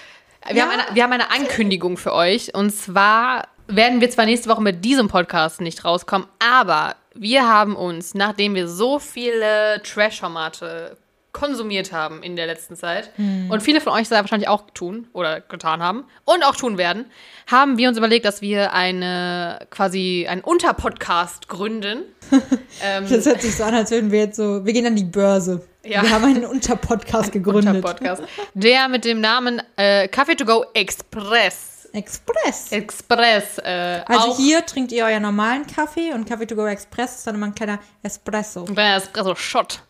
Wir, 0.47 0.57
Ja. 0.57 0.63
haben 0.65 0.71
eine, 0.81 0.95
wir 0.95 1.03
haben 1.03 1.13
eine 1.13 1.31
Ankündigung 1.31 1.97
für 1.97 2.13
euch. 2.13 2.55
Und 2.55 2.71
zwar 2.71 3.49
werden 3.67 4.01
wir 4.01 4.11
zwar 4.11 4.25
nächste 4.27 4.49
Woche 4.49 4.63
mit 4.63 4.85
diesem 4.85 5.09
Podcast 5.09 5.61
nicht 5.61 5.85
rauskommen, 5.85 6.27
aber 6.39 6.97
wir 7.15 7.49
haben 7.49 7.75
uns, 7.77 8.15
nachdem 8.15 8.55
wir 8.55 8.69
so 8.69 8.99
viele 8.99 9.83
Trash-Formate 9.83 10.97
konsumiert 11.33 11.93
haben 11.93 12.23
in 12.23 12.37
der 12.37 12.47
letzten 12.47 12.75
Zeit 12.77 13.13
und 13.17 13.63
viele 13.63 13.81
von 13.81 13.93
euch 13.93 14.09
das 14.09 14.19
wahrscheinlich 14.19 14.49
auch 14.49 14.65
tun 14.73 15.09
oder 15.13 15.41
getan 15.41 15.83
haben 15.83 16.05
und 16.25 16.43
auch 16.45 16.57
tun 16.57 16.79
werden, 16.79 17.07
haben 17.47 17.79
wir 17.79 17.89
uns 17.89 17.99
überlegt, 17.99 18.25
dass 18.25 18.41
wir 18.41 18.73
eine 18.73 19.67
quasi 19.71 20.27
einen 20.29 20.41
Unterpodcast 20.41 21.49
gründen. 21.49 22.03
ähm, 22.83 23.07
Das 23.09 23.27
hört 23.27 23.43
sich 23.43 23.57
so 23.57 23.65
an, 23.65 23.75
als 23.75 23.91
würden 23.91 24.11
wir 24.11 24.21
jetzt 24.21 24.37
so, 24.37 24.65
wir 24.65 24.73
gehen 24.73 24.87
an 24.87 24.97
die 24.97 25.05
Börse. 25.05 25.67
Ja. 25.85 26.03
Wir 26.03 26.11
haben 26.11 26.25
einen 26.25 26.45
Unterpodcast 26.45 27.33
gegründet. 27.33 27.77
Unterpodcast, 27.77 28.23
der 28.55 28.89
mit 28.89 29.05
dem 29.05 29.21
Namen 29.21 29.63
äh, 29.77 30.09
Kaffee 30.09 30.35
to 30.35 30.45
go 30.45 30.65
Express 30.75 31.79
Express. 31.93 32.71
Express 32.71 33.59
äh, 33.59 34.03
Also 34.07 34.37
hier 34.37 34.65
trinkt 34.67 34.93
ihr 34.93 35.05
euren 35.05 35.23
normalen 35.23 35.67
Kaffee 35.67 36.13
und 36.13 36.29
Kaffee 36.29 36.47
to 36.47 36.55
go 36.55 36.67
Express 36.67 37.17
ist 37.17 37.27
dann 37.27 37.37
immer 37.37 37.47
ein 37.47 37.55
kleiner 37.55 37.79
Espresso. 38.03 38.65
ein 38.67 38.75
kleiner 38.75 38.97
Espresso-Shot. 38.97 39.83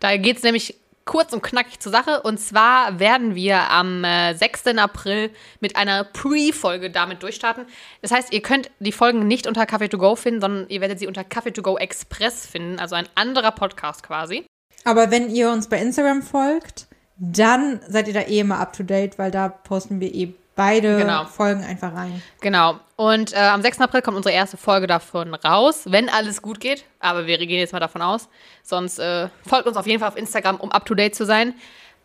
Da 0.00 0.16
geht 0.16 0.38
es 0.38 0.42
nämlich 0.42 0.74
kurz 1.04 1.32
und 1.32 1.42
knackig 1.42 1.80
zur 1.80 1.92
Sache. 1.92 2.22
Und 2.22 2.38
zwar 2.38 2.98
werden 2.98 3.34
wir 3.34 3.70
am 3.70 4.04
äh, 4.04 4.34
6. 4.34 4.66
April 4.78 5.30
mit 5.60 5.76
einer 5.76 6.04
Pre-Folge 6.04 6.90
damit 6.90 7.22
durchstarten. 7.22 7.66
Das 8.02 8.10
heißt, 8.10 8.32
ihr 8.32 8.42
könnt 8.42 8.70
die 8.78 8.92
Folgen 8.92 9.26
nicht 9.26 9.46
unter 9.46 9.66
Kaffee 9.66 9.88
to 9.88 9.98
go 9.98 10.14
finden, 10.16 10.40
sondern 10.40 10.68
ihr 10.68 10.80
werdet 10.80 10.98
sie 10.98 11.06
unter 11.06 11.24
Kaffee 11.24 11.52
to 11.52 11.62
go 11.62 11.76
Express 11.76 12.46
finden, 12.46 12.78
also 12.78 12.94
ein 12.94 13.08
anderer 13.14 13.50
Podcast 13.50 14.02
quasi. 14.02 14.44
Aber 14.84 15.10
wenn 15.10 15.28
ihr 15.30 15.50
uns 15.50 15.68
bei 15.68 15.78
Instagram 15.80 16.22
folgt, 16.22 16.86
dann 17.18 17.80
seid 17.86 18.08
ihr 18.08 18.14
da 18.14 18.20
eh 18.20 18.40
immer 18.40 18.60
up 18.60 18.72
to 18.72 18.82
date, 18.82 19.18
weil 19.18 19.30
da 19.30 19.48
posten 19.48 20.00
wir 20.00 20.14
eh 20.14 20.32
beide 20.56 20.96
Genau. 20.98 21.24
Folgen 21.24 21.62
einfach 21.64 21.94
rein. 21.94 22.22
Genau. 22.40 22.78
Und 22.96 23.32
äh, 23.32 23.36
am 23.38 23.62
6. 23.62 23.80
April 23.80 24.02
kommt 24.02 24.16
unsere 24.16 24.34
erste 24.34 24.56
Folge 24.56 24.86
davon 24.86 25.34
raus, 25.34 25.82
wenn 25.86 26.08
alles 26.08 26.42
gut 26.42 26.60
geht. 26.60 26.84
Aber 26.98 27.26
wir 27.26 27.38
gehen 27.38 27.58
jetzt 27.58 27.72
mal 27.72 27.80
davon 27.80 28.02
aus. 28.02 28.28
Sonst 28.62 28.98
äh, 28.98 29.28
folgt 29.46 29.66
uns 29.66 29.76
auf 29.76 29.86
jeden 29.86 30.00
Fall 30.00 30.08
auf 30.08 30.16
Instagram, 30.16 30.56
um 30.56 30.70
up 30.70 30.84
to 30.84 30.94
date 30.94 31.14
zu 31.14 31.24
sein. 31.24 31.54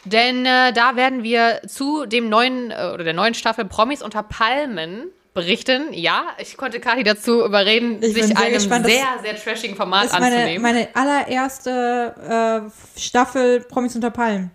Denn 0.05 0.45
äh, 0.45 0.71
da 0.71 0.95
werden 0.95 1.23
wir 1.23 1.61
zu 1.67 2.05
dem 2.05 2.29
neuen 2.29 2.71
äh, 2.71 2.91
oder 2.93 3.03
der 3.03 3.13
neuen 3.13 3.33
Staffel 3.33 3.65
Promis 3.65 4.01
unter 4.03 4.23
Palmen 4.23 5.07
berichten. 5.33 5.91
Ja, 5.91 6.27
ich 6.37 6.55
konnte 6.55 6.79
Kathi 6.79 7.03
dazu 7.03 7.43
überreden, 7.43 7.97
Ich 8.01 8.13
sich 8.13 8.25
sehr 8.27 8.37
einem 8.37 8.53
gespannt. 8.53 8.85
Sehr, 8.85 9.03
sehr 9.21 9.35
trashigen 9.35 9.75
Format 9.75 10.05
Das 10.05 10.13
ist 10.13 10.19
meine, 10.19 10.35
anzunehmen. 10.37 10.61
meine 10.61 10.87
allererste 10.93 12.69
äh, 12.95 12.99
Staffel 12.99 13.61
Promis 13.61 13.95
unter 13.95 14.11
Palmen. 14.11 14.51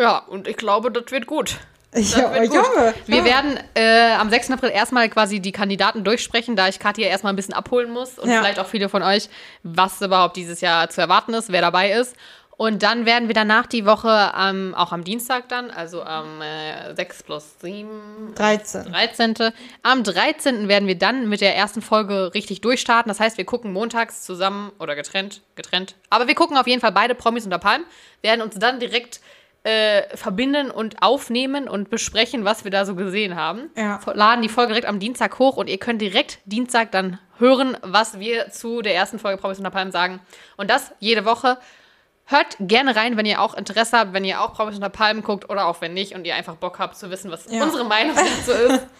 ja, 0.00 0.18
und 0.18 0.48
ich 0.48 0.56
glaube, 0.56 0.90
das 0.90 1.10
wird 1.10 1.26
gut. 1.26 1.56
Wird 1.92 2.44
ich 2.44 2.58
hoffe. 2.58 2.94
Wir 3.06 3.18
ja. 3.18 3.24
werden 3.24 3.60
äh, 3.74 4.12
am 4.14 4.30
6. 4.30 4.50
April 4.52 4.70
erstmal 4.70 5.08
quasi 5.10 5.40
die 5.40 5.52
Kandidaten 5.52 6.04
durchsprechen, 6.04 6.56
da 6.56 6.68
ich 6.68 6.78
Katja 6.78 7.06
erstmal 7.06 7.32
ein 7.32 7.36
bisschen 7.36 7.54
abholen 7.54 7.90
muss 7.90 8.18
und 8.18 8.30
Ja. 8.30 8.38
vielleicht 8.38 8.58
auch 8.58 8.66
viele 8.66 8.88
von 8.88 9.02
euch, 9.02 9.28
was 9.62 10.00
überhaupt 10.00 10.36
dieses 10.36 10.62
Jahr 10.62 10.88
zu 10.88 11.00
erwarten 11.02 11.34
ist, 11.34 11.52
wer 11.52 11.60
dabei 11.60 11.92
ist. 11.92 12.16
Und 12.56 12.82
dann 12.82 13.06
werden 13.06 13.28
wir 13.28 13.34
danach 13.34 13.66
die 13.66 13.86
Woche, 13.86 14.32
ähm, 14.38 14.74
auch 14.76 14.92
am 14.92 15.04
Dienstag 15.04 15.48
dann, 15.48 15.70
also 15.70 16.02
am 16.02 16.40
äh, 16.40 16.94
6 16.94 17.22
plus 17.24 17.44
7, 17.60 18.34
13. 18.36 18.84
13. 18.84 19.34
Am 19.82 20.04
13. 20.04 20.68
werden 20.68 20.86
wir 20.86 20.96
dann 20.96 21.28
mit 21.28 21.40
der 21.40 21.56
ersten 21.56 21.82
Folge 21.82 22.32
richtig 22.34 22.60
durchstarten. 22.60 23.08
Das 23.10 23.20
heißt, 23.20 23.36
wir 23.36 23.46
gucken 23.46 23.72
montags 23.72 24.22
zusammen 24.22 24.70
oder 24.78 24.94
getrennt, 24.94 25.40
getrennt. 25.56 25.96
Aber 26.08 26.28
wir 26.28 26.34
gucken 26.34 26.56
auf 26.56 26.66
jeden 26.66 26.80
Fall 26.80 26.92
beide 26.92 27.14
Promis 27.14 27.44
unter 27.44 27.58
Palm, 27.58 27.84
werden 28.20 28.42
uns 28.42 28.54
dann 28.58 28.78
direkt 28.78 29.20
äh, 29.64 30.16
verbinden 30.16 30.70
und 30.70 31.02
aufnehmen 31.02 31.68
und 31.68 31.88
besprechen, 31.90 32.44
was 32.44 32.64
wir 32.64 32.70
da 32.70 32.84
so 32.84 32.94
gesehen 32.96 33.36
haben. 33.36 33.70
Ja. 33.76 34.00
Laden 34.12 34.42
die 34.42 34.48
Folge 34.48 34.68
direkt 34.72 34.88
am 34.88 34.98
Dienstag 34.98 35.38
hoch 35.38 35.56
und 35.56 35.68
ihr 35.68 35.78
könnt 35.78 36.00
direkt 36.02 36.38
Dienstag 36.46 36.90
dann 36.92 37.18
hören, 37.38 37.76
was 37.82 38.18
wir 38.18 38.50
zu 38.50 38.82
der 38.82 38.94
ersten 38.94 39.18
Folge 39.18 39.40
Promis 39.40 39.58
unter 39.58 39.70
Palm 39.70 39.90
sagen. 39.92 40.20
Und 40.56 40.70
das 40.70 40.92
jede 40.98 41.24
Woche. 41.24 41.58
Hört 42.24 42.56
gerne 42.60 42.94
rein, 42.94 43.16
wenn 43.16 43.26
ihr 43.26 43.40
auch 43.40 43.52
Interesse 43.54 43.98
habt, 43.98 44.12
wenn 44.12 44.24
ihr 44.24 44.40
auch 44.40 44.54
Promis 44.54 44.76
unter 44.76 44.88
Palmen 44.88 45.24
guckt 45.24 45.50
oder 45.50 45.66
auch 45.66 45.80
wenn 45.80 45.92
nicht 45.92 46.14
und 46.14 46.24
ihr 46.24 46.36
einfach 46.36 46.54
Bock 46.54 46.78
habt 46.78 46.96
zu 46.96 47.10
wissen, 47.10 47.30
was 47.32 47.46
Ja. 47.50 47.62
unsere 47.64 47.84
Meinung 47.84 48.14
dazu 48.16 48.52
ist. 48.52 48.86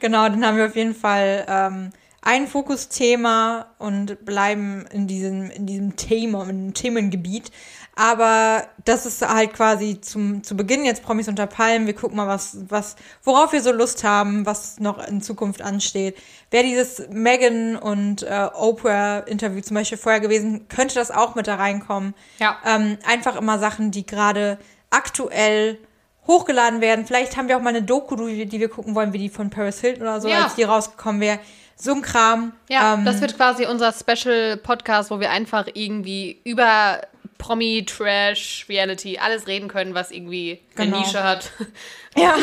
Genau, 0.00 0.28
dann 0.28 0.44
haben 0.46 0.56
wir 0.56 0.66
auf 0.66 0.76
jeden 0.76 0.94
Fall 0.94 1.44
ähm, 1.46 1.90
ein 2.22 2.46
Fokusthema 2.46 3.66
und 3.78 4.24
bleiben 4.24 4.86
in 4.90 5.06
diesem, 5.06 5.50
in 5.50 5.66
diesem 5.66 5.96
Thema, 5.96 6.44
in 6.48 6.68
dem 6.68 6.74
Themengebiet. 6.74 7.50
Aber 7.96 8.64
das 8.84 9.06
ist 9.06 9.26
halt 9.26 9.52
quasi 9.54 10.00
zum, 10.00 10.42
zu 10.42 10.56
Beginn 10.56 10.84
jetzt 10.84 11.04
Promis 11.04 11.28
unter 11.28 11.46
Palmen. 11.46 11.86
Wir 11.86 11.94
gucken 11.94 12.16
mal, 12.16 12.26
was, 12.26 12.56
was, 12.68 12.96
worauf 13.22 13.52
wir 13.52 13.62
so 13.62 13.70
Lust 13.70 14.02
haben, 14.02 14.46
was 14.46 14.80
noch 14.80 15.06
in 15.06 15.22
Zukunft 15.22 15.62
ansteht. 15.62 16.16
Wäre 16.50 16.64
dieses 16.64 17.08
Megan 17.10 17.76
und 17.76 18.24
äh, 18.24 18.48
Oprah-Interview 18.52 19.60
zum 19.60 19.76
Beispiel 19.76 19.98
vorher 19.98 20.20
gewesen, 20.20 20.66
könnte 20.68 20.96
das 20.96 21.12
auch 21.12 21.36
mit 21.36 21.46
da 21.46 21.54
reinkommen. 21.54 22.14
Ja. 22.40 22.56
Ähm, 22.66 22.98
einfach 23.06 23.36
immer 23.36 23.58
Sachen, 23.60 23.92
die 23.92 24.04
gerade 24.04 24.58
aktuell 24.90 25.78
hochgeladen 26.26 26.80
werden. 26.80 27.06
Vielleicht 27.06 27.36
haben 27.36 27.48
wir 27.48 27.56
auch 27.56 27.62
mal 27.62 27.70
eine 27.70 27.82
Doku, 27.82 28.16
die 28.16 28.60
wir 28.60 28.68
gucken 28.68 28.94
wollen, 28.94 29.12
wie 29.12 29.18
die 29.18 29.28
von 29.28 29.50
Paris 29.50 29.80
Hilton 29.80 30.02
oder 30.02 30.20
so, 30.20 30.28
Ja. 30.28 30.44
als 30.44 30.54
die 30.54 30.62
rausgekommen 30.64 31.20
wäre. 31.20 31.38
So 31.76 31.92
ein 31.92 32.02
Kram. 32.02 32.52
Ja, 32.68 32.94
ähm, 32.94 33.04
das 33.04 33.20
wird 33.20 33.36
quasi 33.36 33.66
unser 33.66 33.92
Special-Podcast, 33.92 35.10
wo 35.10 35.20
wir 35.20 35.30
einfach 35.30 35.66
irgendwie 35.74 36.40
über 36.44 37.00
Promi, 37.44 37.84
Trash, 37.84 38.64
Reality, 38.70 39.18
alles 39.18 39.46
reden 39.46 39.68
können, 39.68 39.94
was 39.94 40.10
irgendwie 40.10 40.60
eine 40.76 40.86
Genau. 40.86 41.00
Nische 41.00 41.22
hat 41.22 41.50
ja. 42.16 42.36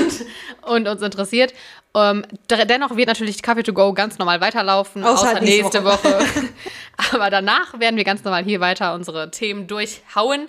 und 0.62 0.88
uns 0.88 1.02
interessiert. 1.02 1.54
Ähm, 1.96 2.24
der- 2.50 2.66
dennoch 2.66 2.96
wird 2.96 3.08
natürlich 3.08 3.42
Kaffee 3.42 3.64
to 3.64 3.74
go 3.74 3.94
ganz 3.94 4.18
normal 4.20 4.42
weiterlaufen, 4.42 5.04
Außer 5.04 5.32
außer, 5.32 5.42
nächste 5.42 5.82
nächste 5.82 5.84
Woche. 5.84 6.20
Aber 7.14 7.30
danach 7.32 7.80
werden 7.80 7.98
wir 7.98 8.04
ganz 8.04 8.24
normal 8.24 8.44
hier 8.44 8.60
weiter 8.60 8.94
unsere 8.94 9.32
Themen 9.32 9.66
durchhauen. 9.68 10.48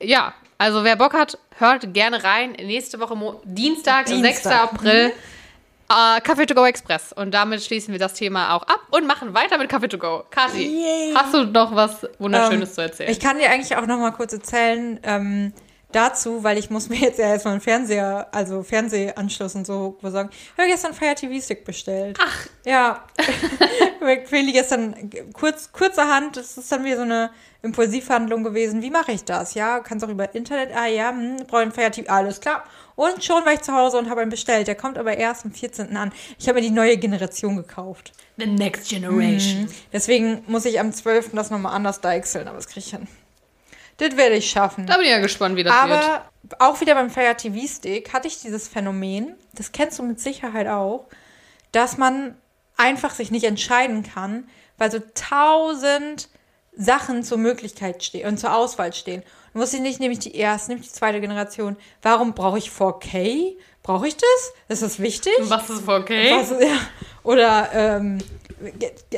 Ja, 0.00 0.34
also 0.56 0.84
wer 0.84 0.94
Bock 0.96 1.12
hat, 1.14 1.36
hört 1.58 1.92
gerne 1.92 2.22
rein. 2.22 2.52
Nächste 2.52 3.00
Woche 3.00 3.16
Mo 3.16 3.40
Dienstag, 3.44 4.06
6. 4.08 4.22
Dienstag. 4.22 4.72
April. 4.72 5.12
Äh, 5.90 6.20
Kaffee 6.20 6.46
to 6.46 6.54
go 6.54 6.64
Express. 6.64 7.12
Und 7.12 7.32
damit 7.32 7.62
schließen 7.64 7.90
wir 7.92 7.98
das 7.98 8.14
Thema 8.14 8.54
auch 8.54 8.62
ab 8.62 8.80
und 8.90 9.06
machen 9.06 9.34
weiter 9.34 9.58
mit 9.58 9.68
Kaffee 9.68 9.88
to 9.88 9.98
go. 9.98 10.22
Kathi, 10.30 11.12
hast 11.14 11.34
du 11.34 11.44
noch 11.44 11.74
was 11.74 12.06
Wunderschönes 12.18 12.70
Ähm, 12.70 12.74
zu 12.74 12.80
erzählen? 12.82 13.10
Ich 13.10 13.18
kann 13.18 13.38
dir 13.38 13.50
eigentlich 13.50 13.76
auch 13.76 13.86
noch 13.86 13.98
mal 13.98 14.12
kurz 14.12 14.32
erzählen 14.32 15.00
ähm, 15.02 15.52
dazu, 15.92 16.42
weil 16.44 16.58
ich 16.58 16.70
muss 16.70 16.88
mir 16.90 16.98
jetzt 16.98 17.18
ja 17.18 17.28
erstmal 17.28 17.52
einen 17.52 17.60
Fernseher, 17.60 18.28
also 18.32 18.62
Fernsehanschluss 18.62 19.54
und 19.54 19.66
so 19.66 19.98
besorgen. 20.00 20.30
Ich 20.32 20.58
habe 20.58 20.68
gestern 20.68 20.94
Fire 20.94 21.14
TV 21.14 21.42
Stick 21.42 21.64
bestellt. 21.64 22.18
Ach. 22.20 22.46
Ja. 22.64 23.04
Quilly 24.26 24.52
gestern 24.52 25.10
kurz, 25.32 25.72
kurzerhand, 25.72 26.36
das 26.36 26.56
ist 26.56 26.70
dann 26.72 26.84
wieder 26.84 26.96
so 26.96 27.02
eine 27.02 27.30
Impulsivhandlung 27.62 28.42
gewesen. 28.42 28.82
Wie 28.82 28.90
mache 28.90 29.12
ich 29.12 29.24
das? 29.24 29.54
Ja, 29.54 29.80
kannst 29.80 30.04
auch 30.04 30.08
über 30.08 30.34
Internet. 30.34 30.70
Ah 30.74 30.86
ja, 30.86 31.10
hm, 31.10 31.38
brauche 31.46 31.62
einen 31.62 31.72
Fire 31.72 31.90
TV. 31.90 32.10
Alles 32.10 32.40
klar. 32.40 32.64
Und 32.96 33.24
schon 33.24 33.44
war 33.44 33.52
ich 33.52 33.62
zu 33.62 33.72
Hause 33.72 33.98
und 33.98 34.10
habe 34.10 34.20
einen 34.20 34.30
bestellt. 34.30 34.66
Der 34.66 34.74
kommt 34.74 34.98
aber 34.98 35.16
erst 35.16 35.44
am 35.44 35.52
14. 35.52 35.96
an. 35.96 36.12
Ich 36.38 36.48
habe 36.48 36.60
mir 36.60 36.66
die 36.66 36.70
neue 36.70 36.96
Generation 36.96 37.56
gekauft. 37.56 38.12
The 38.36 38.46
Next 38.46 38.88
Generation. 38.88 39.68
Deswegen 39.92 40.42
muss 40.46 40.64
ich 40.64 40.80
am 40.80 40.92
12. 40.92 41.30
das 41.32 41.50
nochmal 41.50 41.74
anders 41.74 42.00
deichseln, 42.00 42.48
aber 42.48 42.56
das 42.56 42.68
kriege 42.68 42.80
ich 42.80 42.90
hin. 42.90 43.06
Das 44.00 44.16
werde 44.16 44.36
ich 44.36 44.50
schaffen. 44.50 44.86
Da 44.86 44.96
bin 44.96 45.04
ich 45.04 45.10
ja 45.10 45.18
gespannt, 45.18 45.56
wie 45.56 45.62
das 45.62 45.72
wird. 45.72 46.02
Aber 46.02 46.30
auch 46.58 46.80
wieder 46.80 46.94
beim 46.94 47.10
Fire 47.10 47.36
TV 47.36 47.66
Stick 47.66 48.12
hatte 48.12 48.28
ich 48.28 48.40
dieses 48.40 48.66
Phänomen, 48.66 49.34
das 49.54 49.72
kennst 49.72 49.98
du 49.98 50.02
mit 50.02 50.18
Sicherheit 50.18 50.66
auch, 50.66 51.06
dass 51.72 51.98
man 51.98 52.34
einfach 52.76 53.10
sich 53.10 53.30
nicht 53.30 53.44
entscheiden 53.44 54.02
kann, 54.02 54.48
weil 54.78 54.90
so 54.90 55.00
tausend 55.14 56.28
Sachen 56.72 57.22
zur 57.22 57.38
Möglichkeit 57.38 58.02
stehen 58.02 58.26
und 58.26 58.38
zur 58.38 58.54
Auswahl 58.54 58.92
stehen. 58.94 59.22
Du 59.52 59.58
musst 59.58 59.74
ich 59.74 59.80
nicht, 59.80 60.00
nämlich 60.00 60.20
die 60.20 60.34
erste, 60.34 60.70
nämlich 60.70 60.88
die 60.88 60.94
zweite 60.94 61.20
Generation. 61.20 61.76
Warum 62.00 62.34
brauche 62.34 62.58
ich 62.58 62.70
4K? 62.70 63.54
Brauche 63.82 64.08
ich 64.08 64.16
das? 64.16 64.52
Ist 64.68 64.82
das 64.82 64.98
wichtig? 65.00 65.34
Was 65.40 65.68
ist 65.68 65.86
okay? 65.86 66.32
Was, 66.32 66.50
ja. 66.50 66.78
Oder 67.22 67.68
ähm, 67.74 68.18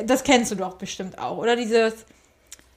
das 0.04 0.24
kennst 0.24 0.50
du 0.50 0.56
doch 0.56 0.74
bestimmt 0.74 1.18
auch. 1.18 1.38
Oder 1.38 1.54
dieses, 1.54 1.94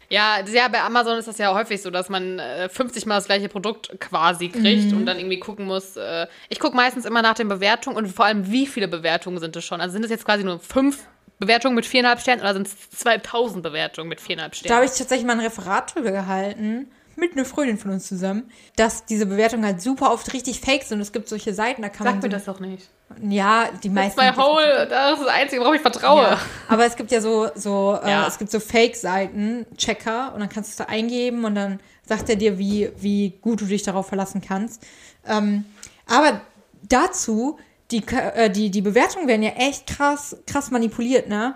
Ja, 0.09 0.39
ja, 0.51 0.67
bei 0.67 0.81
Amazon 0.81 1.17
ist 1.17 1.27
das 1.27 1.37
ja 1.37 1.53
häufig 1.53 1.81
so, 1.81 1.89
dass 1.89 2.09
man 2.09 2.39
äh, 2.39 2.69
50 2.69 3.05
Mal 3.05 3.15
das 3.15 3.25
gleiche 3.25 3.49
Produkt 3.49 3.99
quasi 3.99 4.49
kriegt 4.49 4.91
Mhm. 4.91 4.97
und 4.99 5.05
dann 5.05 5.17
irgendwie 5.17 5.39
gucken 5.39 5.65
muss. 5.65 5.97
Äh, 5.97 6.27
ich 6.49 6.59
gucke 6.59 6.75
meistens 6.75 7.05
immer 7.05 7.21
nach 7.21 7.33
den 7.33 7.47
Bewertungen 7.47 7.97
und 7.97 8.07
vor 8.07 8.25
allem, 8.25 8.51
wie 8.51 8.67
viele 8.67 8.87
Bewertungen 8.87 9.39
sind 9.39 9.55
es 9.55 9.65
schon? 9.65 9.81
Also 9.81 9.93
sind 9.93 10.03
es 10.05 10.11
jetzt 10.11 10.25
quasi 10.25 10.43
nur 10.43 10.59
fünf 10.59 11.07
Bewertungen 11.39 11.75
mit 11.75 11.85
viereinhalb 11.85 12.19
Sternen 12.21 12.41
oder 12.41 12.53
sind 12.53 12.67
es 12.67 12.89
2000 12.91 13.61
Bewertungen 13.63 14.07
mit 14.09 14.21
viereinhalb 14.21 14.53
Da 14.53 14.57
Sternen? 14.59 14.75
habe 14.75 14.85
ich 14.85 14.91
tatsächlich 14.97 15.25
mal 15.25 15.33
ein 15.33 15.39
Referat 15.41 15.93
drüber 15.95 16.11
gehalten, 16.11 16.91
mit 17.17 17.33
einer 17.33 17.45
Freundin 17.45 17.77
von 17.77 17.91
uns 17.91 18.07
zusammen, 18.07 18.49
dass 18.75 19.05
diese 19.05 19.25
Bewertungen 19.25 19.65
halt 19.65 19.81
super 19.81 20.11
oft 20.11 20.33
richtig 20.33 20.59
fake 20.59 20.83
sind. 20.83 20.99
Es 21.01 21.11
gibt 21.11 21.27
solche 21.29 21.53
Seiten, 21.53 21.81
da 21.81 21.89
kann 21.89 22.05
Sag 22.05 22.13
man. 22.13 22.17
mir 22.17 22.21
so, 22.23 22.27
das 22.29 22.45
doch 22.45 22.59
nicht. 22.59 22.89
Ja, 23.21 23.69
die 23.83 23.89
meisten. 23.89 24.19
My 24.19 24.35
whole, 24.35 24.87
das 24.89 25.13
ist 25.19 25.25
das 25.25 25.33
Einzige, 25.33 25.61
worauf 25.61 25.75
ich 25.75 25.81
vertraue. 25.81 26.23
Ja. 26.23 26.39
Aber 26.67 26.85
es 26.85 26.95
gibt 26.95 27.11
ja 27.11 27.21
so, 27.21 27.49
so 27.55 27.97
äh, 28.03 28.09
Ja. 28.09 28.27
es 28.27 28.37
gibt 28.37 28.49
so 28.51 28.59
Fake-Seiten, 28.59 29.65
Checker, 29.77 30.33
und 30.33 30.39
dann 30.39 30.49
kannst 30.49 30.69
du 30.69 30.71
es 30.71 30.77
da 30.87 30.91
eingeben 30.91 31.45
und 31.45 31.55
dann 31.55 31.79
sagt 32.07 32.29
er 32.29 32.35
dir, 32.35 32.57
wie, 32.57 32.91
wie 32.97 33.37
gut 33.41 33.61
du 33.61 33.65
dich 33.65 33.83
darauf 33.83 34.07
verlassen 34.07 34.41
kannst. 34.41 34.83
Ähm, 35.27 35.65
aber 36.07 36.41
dazu, 36.83 37.57
die, 37.91 38.03
äh, 38.07 38.49
die, 38.49 38.71
die 38.71 38.81
Bewertungen 38.81 39.27
werden 39.27 39.43
ja 39.43 39.51
echt 39.51 39.87
krass, 39.87 40.35
krass 40.47 40.71
manipuliert, 40.71 41.29
ne? 41.29 41.55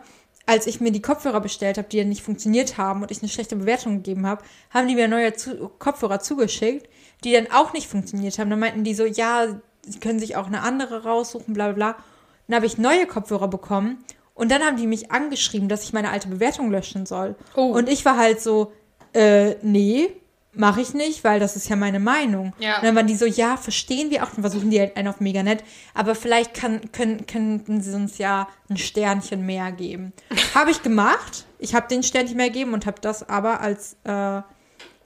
Als 0.49 0.65
ich 0.65 0.81
mir 0.81 0.91
die 0.91 1.01
Kopfhörer 1.01 1.41
bestellt 1.41 1.77
habe, 1.77 1.87
die 1.87 1.97
ja 1.97 2.03
nicht 2.03 2.23
funktioniert 2.23 2.79
haben 2.79 3.03
und 3.03 3.11
ich 3.11 3.21
eine 3.21 3.29
schlechte 3.29 3.55
Bewertung 3.55 3.97
gegeben 3.97 4.25
habe, 4.25 4.43
haben 4.71 4.87
die 4.87 4.95
mir 4.95 5.07
neue 5.07 5.33
zu 5.33 5.69
Kopfhörer 5.77 6.21
zugeschickt, 6.21 6.89
die 7.23 7.33
dann 7.33 7.51
auch 7.51 7.71
nicht 7.71 7.87
funktioniert 7.87 8.39
haben. 8.39 8.49
Dann 8.49 8.59
meinten 8.59 8.83
die 8.83 8.95
so, 8.95 9.05
ja, 9.05 9.59
sie 9.85 9.99
können 9.99 10.19
sich 10.19 10.37
auch 10.37 10.47
eine 10.47 10.61
andere 10.61 11.03
raussuchen, 11.03 11.53
bla 11.53 11.65
bla 11.67 11.73
bla. 11.73 12.03
Dann 12.47 12.55
habe 12.55 12.65
ich 12.65 12.79
neue 12.79 13.05
Kopfhörer 13.05 13.47
bekommen 13.47 14.03
und 14.33 14.49
dann 14.49 14.63
haben 14.63 14.77
die 14.77 14.87
mich 14.87 15.11
angeschrieben, 15.11 15.69
dass 15.69 15.83
ich 15.83 15.93
meine 15.93 16.09
alte 16.09 16.29
Bewertung 16.29 16.71
löschen 16.71 17.05
soll. 17.05 17.35
Oh. 17.55 17.67
Und 17.67 17.87
ich 17.87 18.03
war 18.03 18.17
halt 18.17 18.41
so, 18.41 18.71
äh, 19.13 19.53
nee, 19.61 20.09
mache 20.53 20.81
ich 20.81 20.93
nicht, 20.93 21.23
weil 21.23 21.39
das 21.39 21.55
ist 21.55 21.69
ja 21.69 21.75
meine 21.75 21.99
Meinung. 21.99 22.53
Ja. 22.59 22.77
Und 22.77 22.83
dann 22.83 22.95
waren 22.95 23.07
die 23.07 23.15
so, 23.15 23.25
ja, 23.25 23.57
verstehen 23.57 24.09
wir 24.09 24.23
auch, 24.23 24.29
dann 24.29 24.41
versuchen 24.41 24.69
die 24.69 24.79
halt 24.79 24.97
einen 24.97 25.07
auf 25.07 25.19
mega 25.19 25.43
nett, 25.43 25.63
aber 25.93 26.15
vielleicht 26.15 26.53
kann, 26.53 26.91
können, 26.91 27.25
könnten 27.27 27.81
sie 27.81 27.93
uns 27.93 28.17
ja 28.17 28.47
ein 28.69 28.77
Sternchen 28.77 29.45
mehr 29.45 29.71
geben. 29.71 30.13
habe 30.55 30.71
ich 30.71 30.81
gemacht. 30.81 31.45
Ich 31.59 31.75
habe 31.75 31.87
den 31.87 32.03
Sternchen 32.03 32.37
mehr 32.37 32.47
gegeben 32.47 32.73
und 32.73 32.85
habe 32.85 33.01
das 33.01 33.27
aber 33.27 33.61
als 33.61 33.97
äh, 34.03 34.41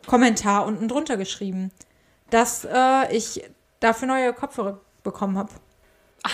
Kommentar 0.06 0.66
unten 0.66 0.88
drunter 0.88 1.18
geschrieben, 1.18 1.72
dass 2.30 2.66
äh, 2.66 3.16
ich 3.16 3.44
dafür 3.80 4.08
neue 4.08 4.34
Kopfhörer 4.34 4.82
bekommen 5.04 5.38
habe. 5.38 5.52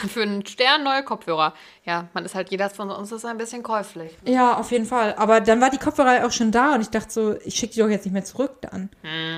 Für 0.10 0.22
einen 0.22 0.46
Stern 0.46 0.84
neue 0.84 1.04
Kopfhörer. 1.04 1.54
Ja, 1.84 2.08
man 2.14 2.24
ist 2.24 2.36
halt, 2.36 2.52
jeder 2.52 2.70
von 2.70 2.92
uns 2.92 3.12
ist 3.12 3.26
ein 3.26 3.38
bisschen 3.38 3.64
käuflich. 3.64 4.16
Ja, 4.24 4.58
auf 4.58 4.72
jeden 4.72 4.86
Fall. 4.86 5.16
Aber 5.16 5.42
dann 5.42 5.60
war 5.62 5.72
die 5.72 5.80
Kopfhörer 5.80 6.26
auch 6.26 6.32
schon 6.32 6.52
da 6.52 6.76
und 6.76 6.82
ich 6.82 6.90
dachte 6.90 7.12
so, 7.12 7.36
ich 7.44 7.56
schicke 7.56 7.74
die 7.74 7.80
doch 7.80 7.90
jetzt 7.90 8.06
nicht 8.06 8.14
mehr 8.14 8.24
zurück 8.24 8.58
dann. 8.62 8.90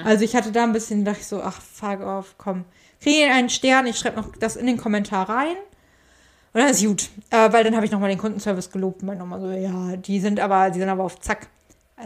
Also 0.03 0.25
ich 0.25 0.35
hatte 0.35 0.51
da 0.51 0.63
ein 0.63 0.73
bisschen, 0.73 1.05
dachte 1.05 1.21
ich 1.21 1.27
so, 1.27 1.41
ach, 1.41 1.61
fuck 1.61 2.01
off, 2.01 2.35
komm. 2.37 2.65
Kriege 3.01 3.31
einen 3.31 3.49
Stern, 3.49 3.87
ich 3.87 3.97
schreibe 3.97 4.17
noch 4.17 4.35
das 4.39 4.55
in 4.55 4.67
den 4.67 4.77
Kommentar 4.77 5.29
rein. 5.29 5.55
Und 6.53 6.59
dann 6.59 6.69
ist 6.69 6.83
gut. 6.83 7.09
Äh, 7.29 7.51
weil 7.53 7.63
dann 7.63 7.75
habe 7.75 7.85
ich 7.85 7.91
nochmal 7.91 8.09
den 8.09 8.17
Kundenservice 8.17 8.71
gelobt 8.71 9.01
und 9.01 9.07
meinte 9.07 9.23
nochmal 9.23 9.39
so, 9.39 9.49
ja, 9.49 9.95
die 9.95 10.19
sind 10.19 10.39
aber, 10.39 10.69
die 10.69 10.79
sind 10.79 10.89
aber 10.89 11.03
auf 11.03 11.19
Zack. 11.19 11.47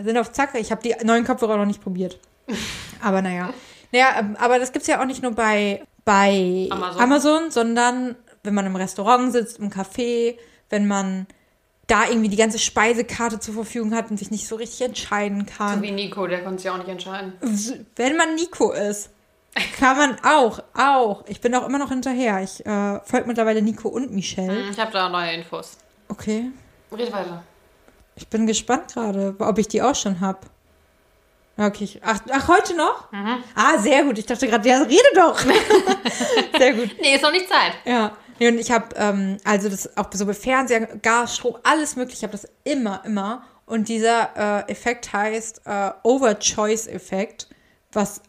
Sind 0.04 0.18
auf 0.18 0.32
Zack. 0.32 0.54
Ich 0.56 0.72
habe 0.72 0.82
die 0.82 0.96
neuen 1.04 1.26
Kopfhörer 1.26 1.58
noch 1.58 1.66
nicht 1.66 1.82
probiert. 1.82 2.20
aber 3.02 3.22
naja. 3.22 3.54
Naja, 3.92 4.08
ähm, 4.20 4.38
aber 4.40 4.60
das 4.60 4.72
gibt's 4.72 4.88
ja 4.88 5.02
auch 5.02 5.06
nicht 5.06 5.24
nur 5.24 5.32
bei, 5.32 5.84
bei 6.04 6.68
Amazon. 6.70 7.02
Amazon, 7.02 7.52
sondern 7.52 8.16
wenn 8.46 8.54
man 8.54 8.66
im 8.66 8.76
Restaurant 8.76 9.32
sitzt, 9.32 9.60
im 9.60 9.70
Café, 9.70 10.36
wenn 10.70 10.88
man 10.88 11.28
da 11.88 12.08
irgendwie 12.10 12.30
die 12.30 12.38
ganze 12.38 12.58
Speisekarte 12.60 13.40
zur 13.40 13.54
Verfügung 13.54 13.94
hat 13.94 14.10
und 14.10 14.18
sich 14.18 14.32
nicht 14.32 14.48
so 14.48 14.56
richtig 14.56 14.82
entscheiden 14.88 15.46
kann. 15.46 15.78
So 15.78 15.82
wie 15.84 15.92
Nico, 15.92 16.26
der 16.26 16.44
konnte 16.44 16.62
sich 16.62 16.72
auch 16.72 16.78
nicht 16.78 16.90
entscheiden. 16.90 17.34
Wenn 17.96 18.18
man 18.18 18.36
Nico 18.36 18.72
ist, 18.72 19.12
kann 19.78 19.98
man 19.98 20.18
auch, 20.24 20.62
auch. 20.74 21.24
Ich 21.28 21.42
bin 21.42 21.54
auch 21.56 21.68
immer 21.68 21.78
noch 21.78 21.90
hinterher. 21.90 22.42
Ich 22.42 22.66
äh, 22.66 23.00
folge 23.04 23.28
mittlerweile 23.28 23.62
Nico 23.62 23.88
und 23.88 24.12
Michelle. 24.12 24.70
Ich 24.70 24.80
habe 24.80 24.92
da 24.92 25.10
neue 25.10 25.34
Infos. 25.34 25.78
Okay. 26.10 26.52
Red 26.92 27.12
weiter. 27.12 27.44
Ich 28.16 28.28
bin 28.28 28.48
gespannt 28.48 28.94
gerade, 28.94 29.36
ob 29.40 29.58
ich 29.58 29.68
die 29.68 29.82
auch 29.82 29.96
schon 29.96 30.20
habe. 30.20 30.40
Okay. 31.58 31.90
Ach, 32.02 32.20
ach, 32.32 32.48
heute 32.50 32.76
noch? 32.76 33.10
Ah, 33.56 33.78
sehr 33.80 34.04
gut. 34.04 34.18
Ich 34.18 34.26
dachte 34.26 34.48
gerade, 34.48 34.68
ja, 34.68 34.82
rede 34.82 35.04
doch. 35.16 35.40
sehr 36.58 36.74
gut. 36.74 36.96
Nee, 37.00 37.16
ist 37.16 37.24
noch 37.24 37.32
nicht 37.32 37.48
Zeit. 37.48 37.74
Ja. 37.86 38.18
Nee, 38.40 38.50
und 38.50 38.60
ich 38.60 38.72
habe, 38.72 38.94
ähm, 38.98 39.38
also 39.46 39.70
das 39.70 39.96
auch 39.96 40.10
so 40.14 40.26
bei 40.26 40.34
Fernseher, 40.34 40.82
Gas, 41.02 41.38
Strom, 41.38 41.56
alles 41.64 41.96
mögliche. 41.96 42.18
Ich 42.18 42.24
habe 42.24 42.34
das 42.34 42.48
immer, 42.66 43.02
immer. 43.06 43.44
Und 43.66 43.88
dieser 43.88 44.66
äh, 44.68 44.72
Effekt 44.72 45.14
heißt 45.14 45.62
äh, 45.66 45.92
Overchoice-Effekt, 46.04 47.48
was 47.94 48.22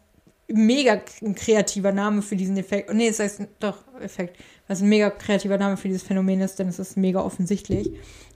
mega 0.49 1.01
ein 1.23 1.35
kreativer 1.35 1.93
Name 1.93 2.23
für 2.23 2.37
diesen 2.37 2.57
Effekt. 2.57 2.93
Nee, 2.95 3.09
es 3.09 3.19
heißt 3.19 3.43
doch 3.59 3.79
Effekt, 4.01 4.39
was 4.69 4.81
ein 4.81 4.89
mega 4.89 5.11
kreativer 5.11 5.59
Name 5.59 5.77
für 5.77 5.89
dieses 5.89 6.05
Phänomen 6.05 6.41
ist, 6.41 6.59
denn 6.59 6.69
es 6.69 6.79
ist 6.79 6.97
mega 6.97 7.21
offensichtlich. 7.21 7.91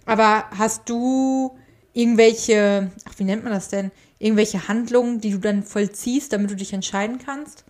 Aber 0.06 0.44
hast 0.58 0.88
du 0.88 1.56
irgendwelche, 1.92 2.90
ach, 3.08 3.12
wie 3.18 3.24
nennt 3.24 3.44
man 3.44 3.52
das 3.52 3.68
denn? 3.68 3.92
Irgendwelche 4.20 4.68
Handlungen, 4.68 5.20
die 5.20 5.30
du 5.32 5.38
dann 5.38 5.62
vollziehst, 5.62 6.32
damit 6.32 6.50
du 6.50 6.54
dich 6.54 6.72
entscheiden 6.74 7.18
kannst? 7.24 7.64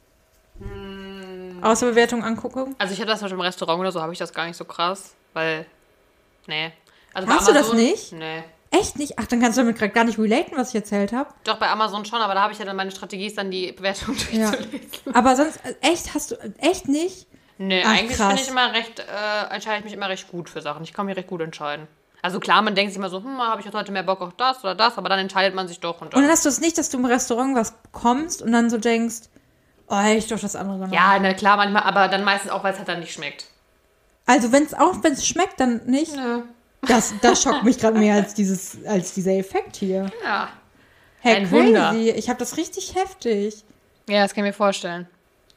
Außer 1.62 1.86
Bewertung 1.90 2.24
angucken? 2.24 2.74
Also 2.78 2.92
ich 2.92 3.00
hatte 3.00 3.10
das 3.10 3.20
zum 3.20 3.26
Beispiel 3.26 3.38
im 3.38 3.42
Restaurant 3.42 3.78
oder 3.80 3.92
so, 3.92 4.02
habe 4.02 4.12
ich 4.12 4.18
das 4.18 4.34
gar 4.34 4.46
nicht 4.46 4.56
so 4.56 4.64
krass, 4.64 5.14
weil, 5.32 5.64
nee. 6.48 6.72
Also 7.14 7.28
Hast 7.28 7.48
du 7.48 7.52
das 7.52 7.72
nicht? 7.72 8.12
Nee. 8.12 8.42
Echt 8.72 8.98
nicht? 8.98 9.18
Ach, 9.18 9.26
dann 9.26 9.40
kannst 9.40 9.58
du 9.58 9.62
damit 9.62 9.78
gerade 9.78 9.92
gar 9.92 10.04
nicht 10.04 10.18
relaten, 10.18 10.56
was 10.56 10.70
ich 10.70 10.74
erzählt 10.74 11.12
habe. 11.12 11.32
Doch, 11.44 11.56
bei 11.58 11.68
Amazon 11.68 12.04
schon, 12.04 12.20
aber 12.20 12.34
da 12.34 12.42
habe 12.42 12.52
ich 12.52 12.58
ja 12.58 12.64
dann 12.64 12.76
meine 12.76 12.90
Strategie, 12.90 13.26
ist 13.26 13.38
dann 13.38 13.50
die 13.50 13.70
Bewertung 13.72 14.16
Ja. 14.32 14.50
durchzulesen. 14.50 15.14
Aber 15.14 15.36
sonst, 15.36 15.56
äh, 15.64 15.74
echt, 15.82 16.14
hast 16.14 16.32
du, 16.32 16.36
echt 16.58 16.88
nicht? 16.88 17.28
Nee, 17.58 17.82
Ach, 17.84 17.90
eigentlich 17.90 18.18
bin 18.18 18.36
ich 18.36 18.48
immer 18.48 18.72
recht, 18.72 18.98
äh, 19.00 19.54
entscheide 19.54 19.78
ich 19.78 19.84
mich 19.84 19.92
immer 19.92 20.08
recht 20.08 20.28
gut 20.28 20.48
für 20.48 20.62
Sachen. 20.62 20.82
Ich 20.82 20.92
kann 20.92 21.06
mich 21.06 21.16
recht 21.16 21.28
gut 21.28 21.42
entscheiden. 21.42 21.86
Also 22.22 22.40
klar, 22.40 22.62
man 22.62 22.74
denkt 22.74 22.92
sich 22.92 22.98
immer 22.98 23.08
so, 23.10 23.22
hm, 23.22 23.38
habe 23.38 23.62
ich 23.62 23.72
heute 23.72 23.92
mehr 23.92 24.02
Bock 24.02 24.20
auf 24.20 24.34
das 24.36 24.62
oder 24.62 24.74
das, 24.74 24.98
aber 24.98 25.08
dann 25.08 25.18
entscheidet 25.18 25.54
man 25.54 25.68
sich 25.68 25.80
doch 25.80 26.00
und 26.00 26.14
Und 26.14 26.22
dann 26.22 26.30
hast 26.30 26.44
du 26.44 26.48
es 26.48 26.60
nicht, 26.60 26.76
dass 26.76 26.90
du 26.90 26.98
im 26.98 27.04
Restaurant 27.04 27.56
was 27.56 27.72
bekommst 27.72 28.42
und 28.42 28.52
dann 28.52 28.68
so 28.68 28.78
denkst, 28.78 29.28
oh, 29.88 29.96
hätte 29.96 30.18
ich 30.18 30.26
doch 30.28 30.38
das 30.38 30.56
andere 30.56 30.76
genommen. 30.76 30.92
Ja, 30.92 31.18
na 31.20 31.34
klar, 31.34 31.56
manchmal, 31.56 31.82
aber 31.82 32.08
dann 32.08 32.24
meistens 32.24 32.50
auch, 32.50 32.62
weil 32.62 32.72
es 32.72 32.78
halt 32.78 32.88
dann 32.88 33.00
nicht 33.00 33.12
schmeckt. 33.12 33.46
Also 34.26 34.52
wenn 34.52 34.64
es 34.64 34.74
auch, 34.74 35.02
wenn 35.02 35.12
es 35.12 35.26
schmeckt, 35.26 35.58
dann 35.58 35.84
nicht. 35.86 36.14
Nö. 36.14 36.42
Das, 36.82 37.12
das 37.20 37.42
schockt 37.42 37.64
mich 37.64 37.78
gerade 37.78 37.98
mehr 37.98 38.14
als 38.14 38.34
dieses, 38.34 38.84
als 38.86 39.14
dieser 39.14 39.32
Effekt 39.32 39.76
hier. 39.76 40.10
Ja. 40.24 40.48
Hey, 41.20 41.36
Ein 41.36 41.48
crazy. 41.48 41.66
Wunder. 41.66 41.94
Ich 41.94 42.28
habe 42.28 42.38
das 42.38 42.56
richtig 42.56 42.94
heftig. 42.94 43.64
Ja, 44.08 44.22
das 44.22 44.34
kann 44.34 44.44
ich 44.44 44.50
mir 44.50 44.54
vorstellen. 44.56 45.06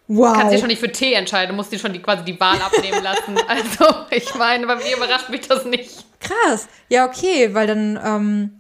Wow. 0.07 0.33
Du 0.33 0.39
kannst 0.39 0.53
dich 0.53 0.59
schon 0.59 0.67
nicht 0.67 0.79
für 0.79 0.91
Tee 0.91 1.13
entscheiden, 1.13 1.51
du 1.51 1.55
musst 1.55 1.71
dir 1.71 1.79
schon 1.79 1.93
die, 1.93 2.01
quasi 2.01 2.23
die 2.25 2.39
Wahl 2.39 2.61
abnehmen 2.61 3.01
lassen. 3.03 3.37
Also, 3.47 3.85
ich 4.11 4.35
meine, 4.35 4.67
bei 4.67 4.75
mir 4.75 4.97
überrascht 4.97 5.29
mich 5.29 5.47
das 5.47 5.65
nicht. 5.65 6.05
Krass. 6.19 6.67
Ja, 6.89 7.05
okay, 7.05 7.53
weil 7.53 7.67
dann 7.67 7.99
ähm, 8.03 8.51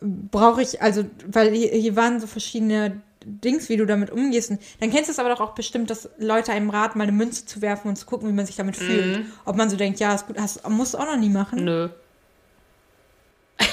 brauche 0.00 0.62
ich, 0.62 0.80
also, 0.80 1.04
weil 1.26 1.52
hier, 1.52 1.70
hier 1.70 1.96
waren 1.96 2.20
so 2.20 2.26
verschiedene 2.26 3.02
Dings, 3.24 3.68
wie 3.68 3.76
du 3.76 3.86
damit 3.86 4.10
umgehst. 4.10 4.50
Und 4.50 4.60
dann 4.80 4.90
kennst 4.90 5.08
du 5.08 5.12
es 5.12 5.18
aber 5.18 5.30
doch 5.30 5.40
auch 5.40 5.54
bestimmt, 5.54 5.90
dass 5.90 6.08
Leute 6.18 6.52
einem 6.52 6.70
raten, 6.70 6.98
mal 6.98 7.04
eine 7.04 7.12
Münze 7.12 7.44
zu 7.44 7.60
werfen 7.60 7.88
und 7.88 7.96
zu 7.96 8.06
gucken, 8.06 8.28
wie 8.28 8.32
man 8.32 8.46
sich 8.46 8.54
damit 8.54 8.76
fühlt. 8.76 9.18
Mhm. 9.18 9.32
Ob 9.44 9.56
man 9.56 9.68
so 9.68 9.76
denkt, 9.76 9.98
ja, 9.98 10.14
ist 10.14 10.28
gut, 10.28 10.38
hast, 10.38 10.66
musst 10.68 10.94
du 10.94 10.98
auch 10.98 11.06
noch 11.06 11.16
nie 11.16 11.28
machen. 11.28 11.64
Nö. 11.64 11.88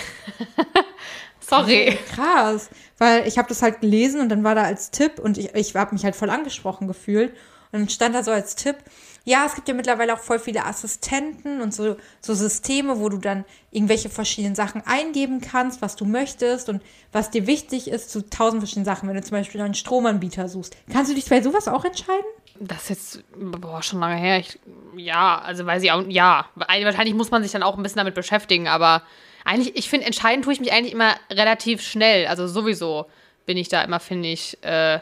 Sorry. 1.39 1.99
Krass, 2.15 2.69
weil 3.03 3.27
ich 3.27 3.37
habe 3.37 3.49
das 3.49 3.61
halt 3.61 3.81
gelesen 3.81 4.21
und 4.21 4.29
dann 4.29 4.45
war 4.45 4.55
da 4.55 4.63
als 4.63 4.89
Tipp 4.89 5.19
und 5.19 5.37
ich, 5.37 5.53
ich 5.53 5.75
habe 5.75 5.93
mich 5.93 6.05
halt 6.05 6.15
voll 6.15 6.29
angesprochen 6.29 6.87
gefühlt 6.87 7.31
und 7.73 7.81
dann 7.81 7.89
stand 7.89 8.15
da 8.15 8.23
so 8.23 8.31
als 8.31 8.55
Tipp, 8.55 8.77
ja, 9.25 9.45
es 9.45 9.55
gibt 9.55 9.67
ja 9.67 9.73
mittlerweile 9.73 10.13
auch 10.13 10.19
voll 10.19 10.39
viele 10.39 10.65
Assistenten 10.65 11.59
und 11.59 11.73
so, 11.73 11.97
so 12.21 12.33
Systeme, 12.33 12.99
wo 12.99 13.09
du 13.09 13.17
dann 13.17 13.43
irgendwelche 13.71 14.09
verschiedenen 14.09 14.55
Sachen 14.55 14.83
eingeben 14.85 15.41
kannst, 15.41 15.81
was 15.81 15.97
du 15.97 16.05
möchtest 16.05 16.69
und 16.69 16.81
was 17.11 17.29
dir 17.29 17.45
wichtig 17.45 17.89
ist 17.89 18.09
zu 18.09 18.29
tausend 18.29 18.61
verschiedenen 18.61 18.85
Sachen. 18.85 19.09
Wenn 19.09 19.17
du 19.17 19.21
zum 19.21 19.37
Beispiel 19.37 19.59
einen 19.59 19.73
Stromanbieter 19.73 20.47
suchst, 20.47 20.77
kannst 20.89 21.11
du 21.11 21.15
dich 21.15 21.27
bei 21.27 21.41
sowas 21.41 21.67
auch 21.67 21.83
entscheiden? 21.83 22.23
Das 22.59 22.83
ist 22.83 22.89
jetzt, 22.89 23.23
boah, 23.35 23.83
schon 23.83 23.99
lange 23.99 24.15
her. 24.15 24.39
Ich, 24.39 24.59
ja, 24.95 25.39
also 25.39 25.65
weiß 25.65 25.83
ich 25.83 25.91
auch, 25.91 26.05
ja. 26.07 26.45
Wahrscheinlich 26.55 27.15
muss 27.15 27.31
man 27.31 27.43
sich 27.43 27.51
dann 27.51 27.63
auch 27.63 27.75
ein 27.75 27.83
bisschen 27.83 27.97
damit 27.97 28.15
beschäftigen, 28.15 28.69
aber 28.69 29.03
eigentlich, 29.45 29.75
ich 29.75 29.89
finde, 29.89 30.05
entscheiden 30.05 30.43
tue 30.43 30.53
ich 30.53 30.59
mich 30.59 30.71
eigentlich 30.71 30.93
immer 30.93 31.15
relativ 31.31 31.81
schnell. 31.81 32.27
Also 32.27 32.47
sowieso 32.47 33.05
bin 33.45 33.57
ich 33.57 33.69
da 33.69 33.83
immer, 33.83 33.99
finde 33.99 34.29
ich, 34.29 34.57
äh, 34.63 34.99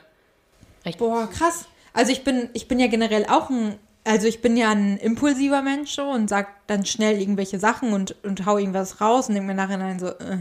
Boah, 0.97 1.29
krass. 1.29 1.65
Also 1.93 2.11
ich 2.11 2.23
bin, 2.23 2.49
ich 2.53 2.67
bin 2.67 2.79
ja 2.79 2.87
generell 2.87 3.25
auch 3.25 3.49
ein, 3.49 3.77
also 4.03 4.27
ich 4.27 4.41
bin 4.41 4.57
ja 4.57 4.71
ein 4.71 4.97
impulsiver 4.97 5.61
Mensch 5.61 5.91
so 5.91 6.09
und 6.09 6.29
sag 6.29 6.47
dann 6.67 6.85
schnell 6.85 7.19
irgendwelche 7.19 7.59
Sachen 7.59 7.93
und, 7.93 8.15
und 8.23 8.45
hau 8.45 8.57
irgendwas 8.57 9.01
raus 9.01 9.27
und 9.27 9.35
denk 9.35 9.45
mir 9.45 9.53
nachhinein 9.53 9.99
so, 9.99 10.07
äh. 10.07 10.37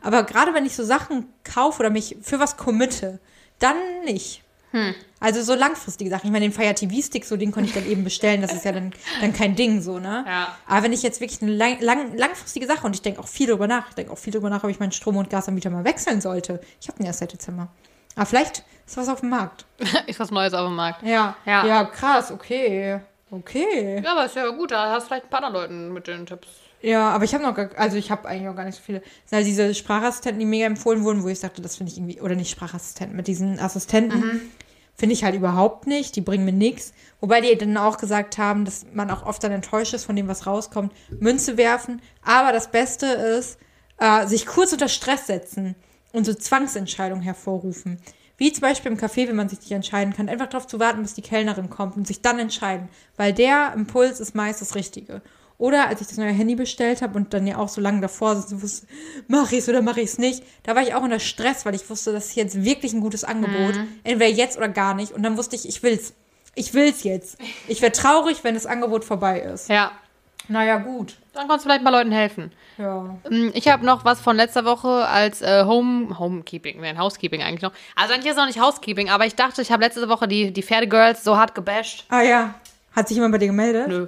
Aber 0.00 0.22
gerade 0.22 0.54
wenn 0.54 0.64
ich 0.64 0.74
so 0.74 0.84
Sachen 0.84 1.26
kaufe 1.44 1.80
oder 1.80 1.90
mich 1.90 2.16
für 2.22 2.38
was 2.38 2.56
committe, 2.56 3.18
dann 3.58 3.76
nicht. 4.04 4.42
Also 5.20 5.42
so 5.42 5.54
langfristige 5.54 6.10
Sachen. 6.10 6.26
Ich 6.26 6.32
meine, 6.32 6.44
den 6.48 6.52
Fire 6.52 6.74
TV-Stick, 6.74 7.24
so 7.24 7.36
den 7.36 7.52
konnte 7.52 7.68
ich 7.68 7.74
dann 7.74 7.86
eben 7.86 8.04
bestellen. 8.04 8.40
Das 8.42 8.52
ist 8.52 8.64
ja 8.64 8.72
dann, 8.72 8.92
dann 9.20 9.32
kein 9.32 9.56
Ding 9.56 9.80
so, 9.80 9.98
ne? 9.98 10.24
Ja. 10.26 10.56
Aber 10.66 10.84
wenn 10.84 10.92
ich 10.92 11.02
jetzt 11.02 11.20
wirklich 11.20 11.42
eine 11.42 11.52
lang, 11.52 11.80
lang, 11.80 12.16
langfristige 12.16 12.66
Sache 12.66 12.86
und 12.86 12.94
ich 12.94 13.02
denke 13.02 13.20
auch 13.20 13.28
viel 13.28 13.48
drüber 13.48 13.66
nach, 13.66 13.88
ich 13.88 13.94
denke 13.94 14.12
auch 14.12 14.18
viel 14.18 14.32
drüber 14.32 14.50
nach, 14.50 14.62
ob 14.64 14.70
ich 14.70 14.78
meinen 14.78 14.92
Strom- 14.92 15.16
und 15.16 15.30
Gasanbieter 15.30 15.70
mal 15.70 15.84
wechseln 15.84 16.20
sollte. 16.20 16.60
Ich 16.80 16.88
habe 16.88 16.98
den 16.98 17.06
erst 17.06 17.20
seit 17.20 17.32
Dezember. 17.32 17.68
Aber 18.14 18.26
vielleicht 18.26 18.62
ist 18.86 18.96
was 18.96 19.08
auf 19.08 19.20
dem 19.20 19.30
Markt. 19.30 19.64
ist 20.06 20.20
was 20.20 20.30
Neues 20.30 20.54
auf 20.54 20.66
dem 20.66 20.76
Markt. 20.76 21.02
Ja. 21.02 21.36
Ja. 21.44 21.66
Ja, 21.66 21.84
krass, 21.84 22.30
okay. 22.30 23.00
Okay. 23.30 24.00
Ja, 24.02 24.12
aber 24.12 24.24
ist 24.24 24.36
ja 24.36 24.48
gut, 24.48 24.70
da 24.70 24.92
hast 24.92 25.04
du 25.04 25.08
vielleicht 25.08 25.26
ein 25.26 25.30
paar 25.30 25.44
anderen 25.44 25.62
Leuten 25.62 25.92
mit 25.92 26.06
den 26.06 26.26
Tipps. 26.26 26.48
Ja, 26.80 27.10
aber 27.10 27.24
ich 27.24 27.34
habe 27.34 27.42
noch 27.42 27.54
gar, 27.54 27.70
also 27.76 27.96
ich 27.96 28.10
habe 28.10 28.28
eigentlich 28.28 28.48
auch 28.48 28.56
gar 28.56 28.64
nicht 28.64 28.76
so 28.76 28.82
viele. 28.82 29.02
Halt 29.32 29.46
diese 29.46 29.74
Sprachassistenten, 29.74 30.38
die 30.38 30.46
mega 30.46 30.66
empfohlen 30.66 31.02
wurden, 31.02 31.22
wo 31.22 31.28
ich 31.28 31.40
sagte, 31.40 31.60
das 31.60 31.76
finde 31.76 31.92
ich 31.92 31.98
irgendwie, 31.98 32.20
oder 32.20 32.34
nicht 32.34 32.50
Sprachassistenten, 32.50 33.16
mit 33.16 33.26
diesen 33.26 33.58
Assistenten 33.58 34.50
finde 34.98 35.12
ich 35.12 35.22
halt 35.24 35.36
überhaupt 35.36 35.86
nicht, 35.86 36.16
die 36.16 36.20
bringen 36.20 36.44
mir 36.44 36.52
nichts. 36.52 36.92
Wobei 37.20 37.40
die 37.40 37.56
dann 37.56 37.76
auch 37.76 37.98
gesagt 37.98 38.36
haben, 38.36 38.64
dass 38.64 38.84
man 38.92 39.10
auch 39.10 39.24
oft 39.24 39.42
dann 39.42 39.52
enttäuscht 39.52 39.94
ist 39.94 40.04
von 40.04 40.16
dem, 40.16 40.28
was 40.28 40.46
rauskommt, 40.46 40.92
Münze 41.20 41.56
werfen. 41.56 42.02
Aber 42.22 42.52
das 42.52 42.70
Beste 42.70 43.06
ist, 43.06 43.58
äh, 43.98 44.26
sich 44.26 44.46
kurz 44.46 44.72
unter 44.72 44.88
Stress 44.88 45.26
setzen 45.26 45.76
und 46.12 46.24
so 46.26 46.34
Zwangsentscheidungen 46.34 47.22
hervorrufen. 47.22 47.98
Wie 48.36 48.52
zum 48.52 48.62
Beispiel 48.62 48.92
im 48.92 48.98
Café, 48.98 49.28
wenn 49.28 49.36
man 49.36 49.48
sich 49.48 49.60
nicht 49.60 49.72
entscheiden 49.72 50.14
kann, 50.14 50.28
einfach 50.28 50.48
darauf 50.48 50.66
zu 50.66 50.78
warten, 50.78 51.02
bis 51.02 51.14
die 51.14 51.22
Kellnerin 51.22 51.70
kommt 51.70 51.96
und 51.96 52.06
sich 52.06 52.22
dann 52.22 52.38
entscheiden. 52.38 52.88
Weil 53.16 53.32
der 53.32 53.72
Impuls 53.74 54.20
ist 54.20 54.34
meist 54.34 54.60
das 54.60 54.74
Richtige. 54.74 55.22
Oder 55.58 55.88
als 55.88 56.00
ich 56.00 56.06
das 56.06 56.16
neue 56.16 56.30
Handy 56.32 56.54
bestellt 56.54 57.02
habe 57.02 57.16
und 57.16 57.34
dann 57.34 57.44
ja 57.46 57.58
auch 57.58 57.68
so 57.68 57.80
lange 57.80 58.00
davor 58.00 58.36
so 58.36 58.62
wusste, 58.62 58.86
mache 59.26 59.56
ich 59.56 59.62
es 59.62 59.68
oder 59.68 59.82
mache 59.82 60.00
ich 60.00 60.10
es 60.10 60.18
nicht, 60.18 60.44
da 60.62 60.76
war 60.76 60.82
ich 60.82 60.94
auch 60.94 61.02
unter 61.02 61.18
Stress, 61.18 61.66
weil 61.66 61.74
ich 61.74 61.90
wusste, 61.90 62.12
das 62.12 62.26
ist 62.26 62.36
jetzt 62.36 62.64
wirklich 62.64 62.92
ein 62.92 63.00
gutes 63.00 63.24
Angebot. 63.24 63.74
Mhm. 63.74 63.88
Entweder 64.04 64.30
jetzt 64.30 64.56
oder 64.56 64.68
gar 64.68 64.94
nicht. 64.94 65.10
Und 65.12 65.24
dann 65.24 65.36
wusste 65.36 65.56
ich, 65.56 65.68
ich 65.68 65.82
will's. 65.82 66.14
Ich 66.54 66.74
will's 66.74 67.02
jetzt. 67.04 67.38
Ich 67.66 67.82
wäre 67.82 67.92
traurig, 67.92 68.44
wenn 68.44 68.54
das 68.54 68.66
Angebot 68.66 69.04
vorbei 69.04 69.40
ist. 69.40 69.68
Ja. 69.68 69.90
Naja, 70.48 70.78
gut. 70.78 71.16
Dann 71.34 71.46
kannst 71.46 71.64
du 71.64 71.68
vielleicht 71.68 71.84
mal 71.84 71.90
Leuten 71.90 72.10
helfen. 72.12 72.52
Ja. 72.78 73.16
Mm, 73.28 73.50
Ich 73.52 73.68
habe 73.68 73.84
noch 73.84 74.04
was 74.04 74.20
von 74.20 74.36
letzter 74.36 74.64
Woche 74.64 74.88
als 75.06 75.42
äh, 75.42 75.64
Home, 75.64 76.18
Homekeeping, 76.18 76.80
nein, 76.80 76.98
Housekeeping 76.98 77.42
eigentlich 77.42 77.62
noch. 77.62 77.72
Also 77.96 78.14
eigentlich 78.14 78.26
ist 78.26 78.32
es 78.32 78.38
noch 78.38 78.46
nicht 78.46 78.60
Housekeeping, 78.60 79.10
aber 79.10 79.26
ich 79.26 79.34
dachte, 79.34 79.60
ich 79.60 79.70
habe 79.70 79.82
letzte 79.84 80.08
Woche 80.08 80.26
die, 80.26 80.52
die 80.52 80.62
Pferdegirls 80.62 81.22
so 81.22 81.36
hart 81.36 81.54
gebasht. 81.54 82.06
Ah 82.08 82.22
ja. 82.22 82.54
Hat 82.92 83.08
sich 83.08 83.16
jemand 83.16 83.32
bei 83.32 83.38
dir 83.38 83.48
gemeldet? 83.48 83.88
Nö. 83.88 84.06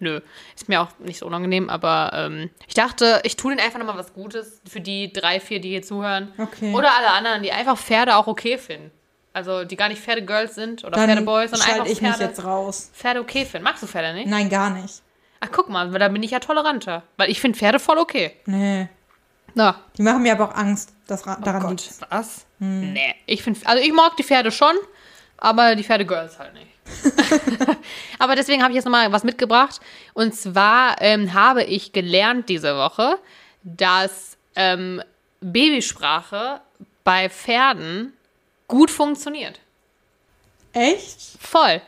Nö. 0.00 0.20
Ist 0.54 0.68
mir 0.68 0.80
auch 0.80 0.88
nicht 1.00 1.18
so 1.18 1.26
unangenehm, 1.26 1.68
aber 1.70 2.10
ähm, 2.14 2.50
ich 2.66 2.74
dachte, 2.74 3.20
ich 3.24 3.36
tue 3.36 3.50
denen 3.54 3.64
einfach 3.64 3.78
nochmal 3.78 3.98
was 3.98 4.12
Gutes 4.14 4.60
für 4.68 4.80
die 4.80 5.12
drei, 5.12 5.40
vier, 5.40 5.60
die 5.60 5.70
hier 5.70 5.82
zuhören. 5.82 6.32
Okay. 6.38 6.72
Oder 6.72 6.90
alle 6.96 7.10
anderen, 7.10 7.42
die 7.42 7.50
einfach 7.52 7.76
Pferde 7.76 8.14
auch 8.16 8.26
okay 8.28 8.58
finden. 8.58 8.90
Also 9.32 9.64
die 9.64 9.76
gar 9.76 9.88
nicht 9.88 10.00
Pferdegirls 10.00 10.54
sind 10.54 10.84
oder 10.84 10.92
Dann 10.96 11.08
Pferdeboys, 11.10 11.50
sondern 11.50 11.68
einfach 11.68 11.76
schalte 11.86 11.92
ich 11.92 11.98
Pferde, 11.98 12.18
mich 12.18 12.28
jetzt 12.28 12.44
raus. 12.44 12.90
Pferde 12.94 13.20
okay 13.20 13.44
finden. 13.44 13.64
Magst 13.64 13.82
du 13.82 13.86
Pferde 13.86 14.14
nicht? 14.14 14.26
Nein, 14.28 14.48
gar 14.48 14.70
nicht. 14.70 15.02
Ach, 15.40 15.48
guck 15.52 15.68
mal, 15.68 15.90
da 15.90 16.08
bin 16.08 16.22
ich 16.22 16.30
ja 16.32 16.40
toleranter. 16.40 17.02
Weil 17.16 17.30
ich 17.30 17.40
finde 17.40 17.56
Pferde 17.58 17.78
voll 17.78 17.98
okay. 17.98 18.32
Nee. 18.46 18.88
Na, 19.54 19.80
Die 19.96 20.02
machen 20.02 20.22
mir 20.22 20.32
aber 20.32 20.50
auch 20.50 20.54
Angst, 20.54 20.92
dass 21.06 21.26
ra- 21.26 21.38
daran 21.42 21.62
Gott, 21.62 21.70
liegt. 21.84 22.10
was? 22.10 22.46
Nee, 22.58 23.14
ich 23.26 23.42
finde, 23.42 23.60
also 23.66 23.82
ich 23.82 23.92
mag 23.92 24.16
die 24.16 24.22
Pferde 24.24 24.50
schon, 24.50 24.74
aber 25.36 25.74
die 25.76 25.84
Pferdegirls 25.84 26.38
halt 26.38 26.54
nicht. 26.54 26.66
aber 28.18 28.36
deswegen 28.36 28.62
habe 28.62 28.72
ich 28.72 28.76
jetzt 28.76 28.84
nochmal 28.84 29.10
was 29.12 29.24
mitgebracht. 29.24 29.80
Und 30.14 30.34
zwar 30.34 31.00
ähm, 31.00 31.32
habe 31.34 31.64
ich 31.64 31.92
gelernt 31.92 32.48
diese 32.48 32.76
Woche, 32.76 33.18
dass 33.62 34.36
ähm, 34.56 35.02
Babysprache 35.40 36.60
bei 37.04 37.28
Pferden 37.28 38.12
gut 38.66 38.90
funktioniert. 38.90 39.60
Echt? 40.72 41.20
Voll. 41.40 41.80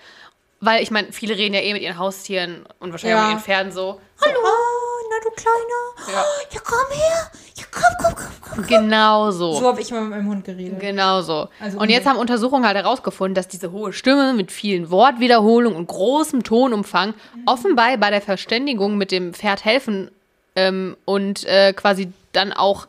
Weil 0.60 0.82
ich 0.82 0.90
meine, 0.90 1.12
viele 1.12 1.36
reden 1.36 1.54
ja 1.54 1.60
eh 1.60 1.72
mit 1.72 1.82
ihren 1.82 1.98
Haustieren 1.98 2.66
und 2.80 2.90
wahrscheinlich 2.92 3.16
Ja. 3.16 3.22
auch 3.24 3.28
mit 3.28 3.36
ihren 3.38 3.44
Pferden 3.44 3.72
so. 3.72 4.00
Hallo. 4.20 4.38
Oh, 4.42 5.08
na 5.10 5.16
du 5.24 5.30
Kleiner. 5.30 6.12
Ja. 6.16 6.24
Oh, 6.24 6.46
ja, 6.54 6.60
komm 6.62 6.96
her. 6.98 7.30
Komm, 7.70 7.82
komm, 7.98 8.14
komm, 8.14 8.54
komm. 8.54 8.66
Genau 8.66 9.30
so. 9.30 9.52
So 9.52 9.68
habe 9.68 9.80
ich 9.80 9.90
immer 9.90 10.00
mit 10.00 10.10
meinem 10.10 10.28
Hund 10.28 10.44
geredet. 10.44 10.80
Genau 10.80 11.20
so. 11.22 11.48
Also 11.60 11.78
und 11.78 11.88
jetzt 11.88 12.06
haben 12.06 12.18
Untersuchungen 12.18 12.66
halt 12.66 12.76
herausgefunden, 12.76 13.34
dass 13.34 13.48
diese 13.48 13.72
hohe 13.72 13.92
Stimme 13.92 14.32
mit 14.32 14.50
vielen 14.50 14.90
Wortwiederholungen 14.90 15.76
und 15.76 15.86
großem 15.86 16.42
Tonumfang 16.42 17.14
offenbar 17.46 17.96
bei 17.96 18.10
der 18.10 18.20
Verständigung 18.20 18.98
mit 18.98 19.12
dem 19.12 19.34
Pferd 19.34 19.64
helfen 19.64 20.10
ähm, 20.56 20.96
und 21.04 21.44
äh, 21.44 21.72
quasi 21.72 22.12
dann 22.32 22.52
auch 22.52 22.86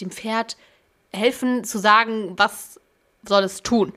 dem 0.00 0.10
Pferd 0.10 0.56
helfen 1.12 1.64
zu 1.64 1.78
sagen, 1.78 2.34
was 2.36 2.80
soll 3.26 3.44
es 3.44 3.62
tun. 3.62 3.92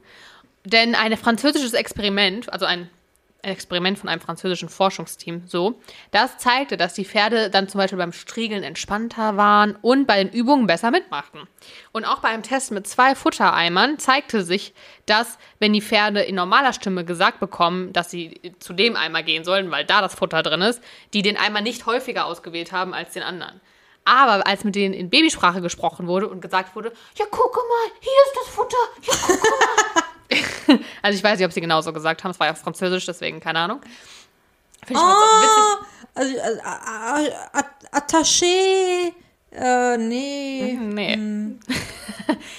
Denn 0.65 0.95
ein 0.95 1.15
französisches 1.17 1.73
Experiment, 1.73 2.51
also 2.51 2.65
ein 2.65 2.89
Experiment 3.42 4.00
von 4.00 4.10
einem 4.10 4.22
französischen 4.22 4.70
Forschungsteam, 4.70 5.44
so, 5.46 5.80
das 6.12 6.38
zeigte, 6.38 6.76
dass 6.76 6.94
die 6.94 7.06
Pferde 7.06 7.50
dann 7.50 7.70
zum 7.70 7.80
Beispiel 7.80 7.98
beim 7.98 8.12
Striegeln 8.12 8.64
entspannter 8.64 9.38
waren 9.38 9.76
und 9.82 10.08
bei 10.08 10.24
den 10.24 10.34
Übungen 10.34 10.68
besser 10.68 10.92
mitmachten. 10.92 11.42
Und 11.92 12.06
auch 12.06 12.20
bei 12.20 12.30
einem 12.30 12.44
Test 12.44 12.72
mit 12.72 12.88
zwei 12.88 13.16
Futtereimern 13.16 14.00
zeigte 14.00 14.44
sich, 14.44 14.74
dass, 15.06 15.38
wenn 15.60 15.74
die 15.74 15.82
Pferde 15.82 16.22
in 16.22 16.36
normaler 16.36 16.74
Stimme 16.74 17.06
gesagt 17.06 17.40
bekommen, 17.40 17.94
dass 17.94 18.10
sie 18.10 18.54
zu 18.60 18.74
dem 18.74 18.96
Eimer 18.96 19.24
gehen 19.24 19.44
sollen, 19.44 19.72
weil 19.72 19.86
da 19.86 20.02
das 20.02 20.16
Futter 20.16 20.44
drin 20.44 20.62
ist, 20.62 20.82
die 21.14 21.22
den 21.22 21.38
Eimer 21.38 21.62
nicht 21.62 21.86
häufiger 21.86 22.26
ausgewählt 22.26 22.72
haben 22.72 22.94
als 22.94 23.14
den 23.14 23.24
anderen. 23.24 23.62
Aber 24.04 24.48
als 24.48 24.64
mit 24.64 24.76
denen 24.76 24.94
in 24.94 25.10
Babysprache 25.10 25.62
gesprochen 25.62 26.08
wurde 26.08 26.30
und 26.30 26.42
gesagt 26.42 26.76
wurde, 26.76 26.94
ja, 27.16 27.26
guck 27.30 27.56
mal, 27.56 27.92
hier 28.00 28.12
ist 28.26 28.36
das 28.36 28.48
Futter, 28.48 28.78
ja, 29.02 29.14
guck 29.28 29.96
mal. 29.96 30.04
also 31.02 31.18
ich 31.18 31.24
weiß 31.24 31.38
nicht, 31.38 31.46
ob 31.46 31.52
sie 31.52 31.62
genauso 31.62 31.94
gesagt 31.94 32.24
haben, 32.24 32.32
es 32.32 32.40
war 32.40 32.48
ja 32.48 32.54
auf 32.54 32.60
Französisch, 32.60 33.06
deswegen 33.06 33.40
keine 33.40 33.60
Ahnung. 33.60 33.82
Finde 34.86 35.02
ich 35.02 35.08
mal 35.08 35.16
so 35.16 35.28
witzig. 35.42 36.62
Ah, 36.64 37.14
also, 37.14 37.24
äh, 37.24 37.64
Attaché. 37.92 39.14
Äh, 39.52 39.98
nee. 39.98 40.78
Nee. 40.80 41.58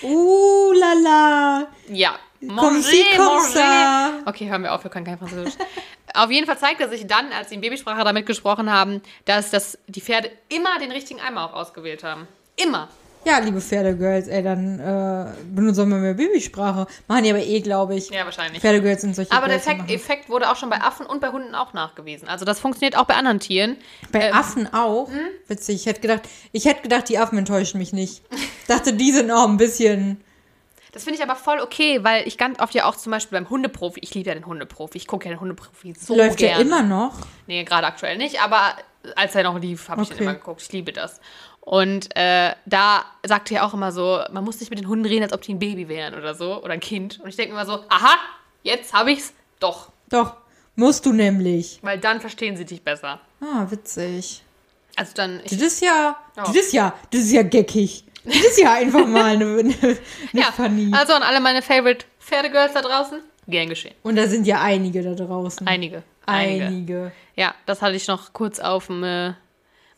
Uh, 0.03 0.73
la 0.73 0.95
la. 0.95 1.67
Ja. 1.91 2.19
Comme 2.41 2.81
ça. 2.81 4.23
Okay, 4.25 4.49
hören 4.49 4.63
wir 4.63 4.73
auf, 4.73 4.85
wir 4.85 4.91
können 4.91 5.05
kein 5.05 5.19
Französisch. 5.19 5.55
auf 6.15 6.31
jeden 6.31 6.47
Fall 6.47 6.59
zeigte 6.59 6.89
sich 6.89 7.07
dann, 7.07 7.33
als 7.33 7.49
sie 7.49 7.57
in 7.57 7.61
Babysprache 7.61 8.05
damit 8.05 8.27
gesprochen 8.27 8.73
haben, 8.73 9.03
dass 9.25 9.51
das, 9.51 9.79
die 9.87 10.01
Pferde 10.01 10.31
immer 10.49 10.79
den 10.79 10.93
richtigen 10.93 11.21
Eimer 11.21 11.45
auch 11.45 11.55
ausgewählt 11.55 12.05
haben. 12.05 12.29
Immer. 12.57 12.89
Ja, 13.25 13.39
liebe 13.39 13.61
Pferdegirls, 13.61 14.27
ey, 14.29 14.43
dann 14.43 14.79
äh, 14.81 15.27
benutzen 15.55 15.89
wir 15.91 15.97
mehr 15.97 16.15
Babysprache. 16.15 16.87
Machen 17.09 17.25
die 17.25 17.31
aber 17.31 17.41
eh, 17.41 17.61
glaube 17.61 17.95
ich. 17.97 18.09
Ja, 18.11 18.25
wahrscheinlich. 18.25 18.61
Pferdegirls 18.63 19.03
sind 19.03 19.15
solche 19.15 19.33
Aber 19.33 19.49
der 19.49 19.59
Girls, 19.59 19.67
die 19.87 19.95
Effekt, 19.95 20.11
Effekt 20.11 20.29
wurde 20.31 20.51
auch 20.51 20.57
schon 20.57 20.71
bei 20.71 20.81
Affen 20.81 21.05
und 21.05 21.21
bei 21.21 21.29
Hunden 21.29 21.55
auch 21.55 21.73
nachgewiesen. 21.75 22.29
Also 22.29 22.45
das 22.45 22.61
funktioniert 22.61 22.97
auch 22.97 23.05
bei 23.05 23.15
anderen 23.15 23.41
Tieren. 23.41 23.77
Bei 24.13 24.29
ähm, 24.29 24.35
Affen 24.35 24.73
auch. 24.73 25.11
Witzig. 25.47 25.77
Ich 25.77 25.87
hätte 25.87 26.01
gedacht, 26.01 26.23
ich 26.53 26.65
hätte 26.65 26.83
gedacht, 26.83 27.09
die 27.09 27.19
Affen 27.19 27.37
enttäuschen 27.39 27.79
mich 27.79 27.93
nicht. 27.93 28.23
Dachte, 28.67 28.93
die 28.95 29.13
sind 29.13 29.31
auch 29.31 29.49
ein 29.49 29.57
bisschen. 29.57 30.23
Das 30.93 31.05
finde 31.05 31.19
ich 31.19 31.23
aber 31.23 31.37
voll 31.37 31.61
okay, 31.61 32.03
weil 32.03 32.27
ich 32.27 32.39
ganz 32.39 32.61
oft 32.61 32.75
ja 32.75 32.87
auch 32.87 32.97
zum 32.97 33.13
Beispiel 33.13 33.39
beim 33.39 33.51
Hundeprofi, 33.51 34.01
ich 34.03 34.15
liebe 34.15 34.31
ja 34.31 34.35
den 34.35 34.47
Hundeprofi, 34.47 34.97
ich 34.97 35.07
gucke 35.07 35.27
ja 35.29 35.35
den 35.35 35.41
Hundeprofi 35.41 35.93
so 35.99 36.17
läuft 36.17 36.39
gerne. 36.39 36.55
ja 36.55 36.61
immer 36.61 36.83
noch. 36.83 37.13
Nee, 37.47 37.63
gerade 37.65 37.87
aktuell 37.87 38.17
nicht, 38.17 38.41
aber 38.43 38.75
als 39.15 39.35
er 39.35 39.43
noch 39.43 39.59
lief, 39.61 39.89
habe 39.91 40.03
ich 40.03 40.09
Okay. 40.09 40.17
den 40.19 40.23
immer 40.25 40.35
geguckt. 40.35 40.63
Ich 40.63 40.73
liebe 40.73 40.93
das. 40.93 41.21
Und 41.69 42.17
äh, 42.17 42.55
da 42.65 43.05
sagte 43.27 43.57
er 43.57 43.67
auch 43.67 43.75
immer 43.75 43.93
so, 43.93 44.21
man 44.33 44.43
muss 44.43 44.59
nicht 44.59 44.71
mit 44.71 44.79
den 44.79 44.89
Hunden 44.89 45.05
reden, 45.05 45.23
als 45.25 45.35
ob 45.35 45.43
die 45.43 45.53
ein 45.53 45.59
Baby 45.59 45.87
wären 45.87 46.15
oder 46.15 46.35
so, 46.35 46.63
oder 46.65 46.73
ein 46.73 46.81
Kind. 46.81 47.21
Und 47.21 47.29
ich 47.29 47.37
denke 47.37 47.53
immer 47.53 47.67
so, 47.67 47.85
aha, 47.91 48.17
jetzt 48.63 48.95
habe 48.95 49.13
ich's. 49.13 49.35
Doch, 49.61 49.91
Doch, 50.09 50.37
musst 50.77 51.05
du 51.05 51.13
nämlich. 51.13 51.79
weil 51.83 51.99
dann 51.99 52.23
verstehen 52.23 52.57
sie 52.57 52.65
dich 52.65 52.83
besser. 52.83 53.21
Ah, 53.43 53.67
witzig. 53.69 54.43
Also 54.97 55.13
dann, 55.15 55.43
Das 55.45 55.53
ist 55.53 55.83
ja, 55.83 56.17
das 56.37 56.57
ist 56.57 56.73
ja, 56.73 56.95
das 57.11 57.21
ist 57.21 57.33
ja 57.33 57.43
geckig. 57.43 58.05
Das 58.25 58.37
ist 58.37 58.59
ja 58.61 58.73
einfach 58.73 59.07
mal 59.07 59.25
eine, 59.35 59.45
eine, 59.45 59.75
eine 59.75 59.99
ja, 60.33 60.51
Funny. 60.53 60.91
also 60.95 61.13
an 61.13 61.23
alle 61.23 61.41
meine 61.41 61.61
Favorite 61.61 62.07
Pferdegirls 62.19 62.73
da 62.73 62.81
draußen, 62.81 63.21
gern 63.47 63.69
geschehen. 63.69 63.95
Und 64.03 64.17
da 64.17 64.27
sind 64.27 64.47
ja 64.47 64.63
einige 64.63 65.03
da 65.03 65.13
draußen. 65.13 65.67
Einige. 65.67 66.03
Einige. 66.25 66.65
Einige. 66.65 67.13
Ja, 67.37 67.55
das 67.67 67.83
hatte 67.83 67.97
ich 67.97 68.07
noch 68.09 68.33
kurz 68.33 68.59
auf 68.59 68.87
dem, 68.87 69.05
äh, 69.05 69.35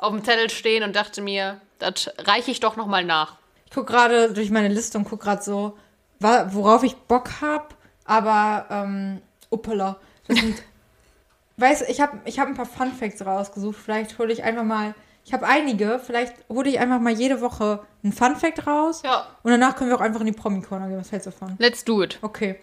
auf 0.01 0.13
dem 0.13 0.25
Zettel 0.25 0.49
stehen 0.49 0.83
und 0.83 0.97
dachte 0.97 1.21
mir, 1.21 1.61
das 1.79 2.11
reiche 2.19 2.51
ich 2.51 2.61
doch 2.61 2.77
noch 2.77 2.87
mal 2.87 3.05
nach. 3.05 3.37
Ich 3.67 3.73
gucke 3.73 3.93
gerade 3.93 4.33
durch 4.33 4.51
meine 4.51 4.69
Liste 4.69 4.99
und 4.99 5.05
gucke 5.05 5.25
gerade 5.25 5.43
so, 5.43 5.77
worauf 6.19 6.83
ich 6.83 6.97
Bock 6.97 7.41
habe, 7.41 7.69
aber, 8.05 8.67
ähm, 8.71 9.21
uppala. 9.51 9.97
Das 10.27 10.39
sind, 10.39 10.63
weißt 11.59 11.83
du, 11.83 11.85
ich 11.91 12.01
habe 12.01 12.19
ich 12.25 12.39
hab 12.39 12.49
ein 12.49 12.55
paar 12.55 12.67
Fun 12.67 12.93
Facts 12.93 13.25
rausgesucht. 13.25 13.77
Vielleicht 13.77 14.19
hole 14.19 14.33
ich 14.33 14.43
einfach 14.43 14.65
mal, 14.65 14.95
ich 15.25 15.35
habe 15.35 15.47
einige, 15.47 16.01
vielleicht 16.05 16.35
hole 16.49 16.69
ich 16.69 16.81
einfach 16.81 16.99
mal 16.99 17.13
jede 17.13 17.43
Woche 17.43 17.81
einen 18.03 18.13
Fun 18.13 18.37
Fact 18.37 18.67
raus. 18.67 19.03
Ja. 19.05 19.27
Und 19.43 19.51
danach 19.51 19.77
können 19.77 19.91
wir 19.91 19.97
auch 19.97 20.03
einfach 20.03 20.21
in 20.21 20.27
die 20.27 20.33
Promi-Corner 20.33 20.89
gehen. 20.89 20.99
Was 20.99 21.13
hältst 21.13 21.27
du 21.27 21.31
davon? 21.31 21.57
Let's 21.59 21.85
do 21.85 22.03
it. 22.03 22.19
Okay. 22.23 22.59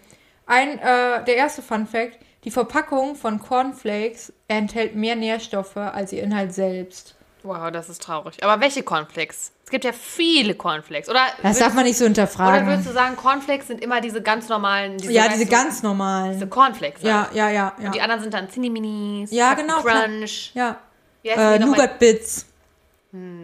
Ein, 0.46 0.78
äh, 0.78 1.24
der 1.24 1.36
erste 1.36 1.62
Fun 1.62 1.86
Fact: 1.86 2.18
Die 2.44 2.50
Verpackung 2.50 3.14
von 3.14 3.38
Cornflakes 3.38 4.32
enthält 4.48 4.96
mehr 4.96 5.14
Nährstoffe 5.14 5.76
als 5.76 6.12
ihr 6.12 6.22
Inhalt 6.24 6.52
selbst. 6.52 7.14
Wow, 7.42 7.70
das 7.70 7.88
ist 7.88 8.02
traurig. 8.02 8.42
Aber 8.42 8.60
welche 8.60 8.82
Cornflakes? 8.82 9.52
Es 9.64 9.70
gibt 9.70 9.84
ja 9.84 9.92
viele 9.92 10.54
Cornflakes. 10.54 11.08
Oder, 11.08 11.20
Das 11.42 11.58
darf 11.58 11.74
man 11.74 11.84
nicht 11.84 11.96
so 11.98 12.04
oder 12.04 12.08
hinterfragen. 12.08 12.66
würdest 12.66 12.88
du 12.88 12.92
sagen, 12.92 13.16
Cornflakes 13.16 13.66
sind 13.68 13.82
immer 13.82 14.00
diese 14.00 14.22
ganz 14.22 14.48
normalen, 14.48 14.96
diese, 14.98 15.12
ja, 15.12 15.28
diese 15.28 15.44
du, 15.44 15.50
ganz 15.50 15.82
normalen. 15.82 16.32
diese 16.32 16.46
Cornflakes. 16.46 17.02
Ja, 17.02 17.24
halt. 17.24 17.34
ja, 17.34 17.50
ja, 17.50 17.72
ja. 17.80 17.90
Die 17.90 18.00
anderen 18.00 18.22
sind 18.22 18.32
dann 18.34 18.48
Zinni-Minis, 18.48 19.30
Ja, 19.30 19.54
genau. 19.54 19.82
Crunch. 19.82 20.52
ja. 20.54 20.78
Äh, 21.22 21.34
die 21.58 21.64
nochmal? 21.64 21.76
Nougat 21.78 21.98
Bits. 21.98 22.46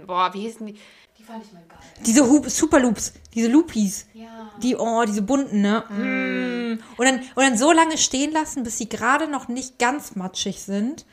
Boah, 0.07 0.33
wie 0.33 0.41
hießen 0.41 0.67
die? 0.67 0.79
Die 1.19 1.23
fand 1.23 1.45
ich 1.45 1.53
mal 1.53 1.63
geil. 1.69 1.79
Diese 2.05 2.27
Hoop, 2.29 2.49
Super 2.51 2.81
Loops, 2.81 3.13
diese 3.35 3.49
Loopies. 3.49 4.07
Ja. 4.15 4.51
Die, 4.63 4.77
oh, 4.77 5.05
diese 5.07 5.23
bunten, 5.23 5.61
ne? 5.61 5.85
Mm. 5.89 6.83
Und, 6.97 7.07
dann, 7.07 7.19
und 7.35 7.43
dann 7.43 7.57
so 7.57 7.73
lange 7.73 7.99
stehen 7.99 8.33
lassen, 8.33 8.63
bis 8.63 8.79
sie 8.79 8.89
gerade 8.89 9.29
noch 9.29 9.49
nicht 9.49 9.79
ganz 9.79 10.17
matschig 10.17 10.63
sind. 10.63 11.05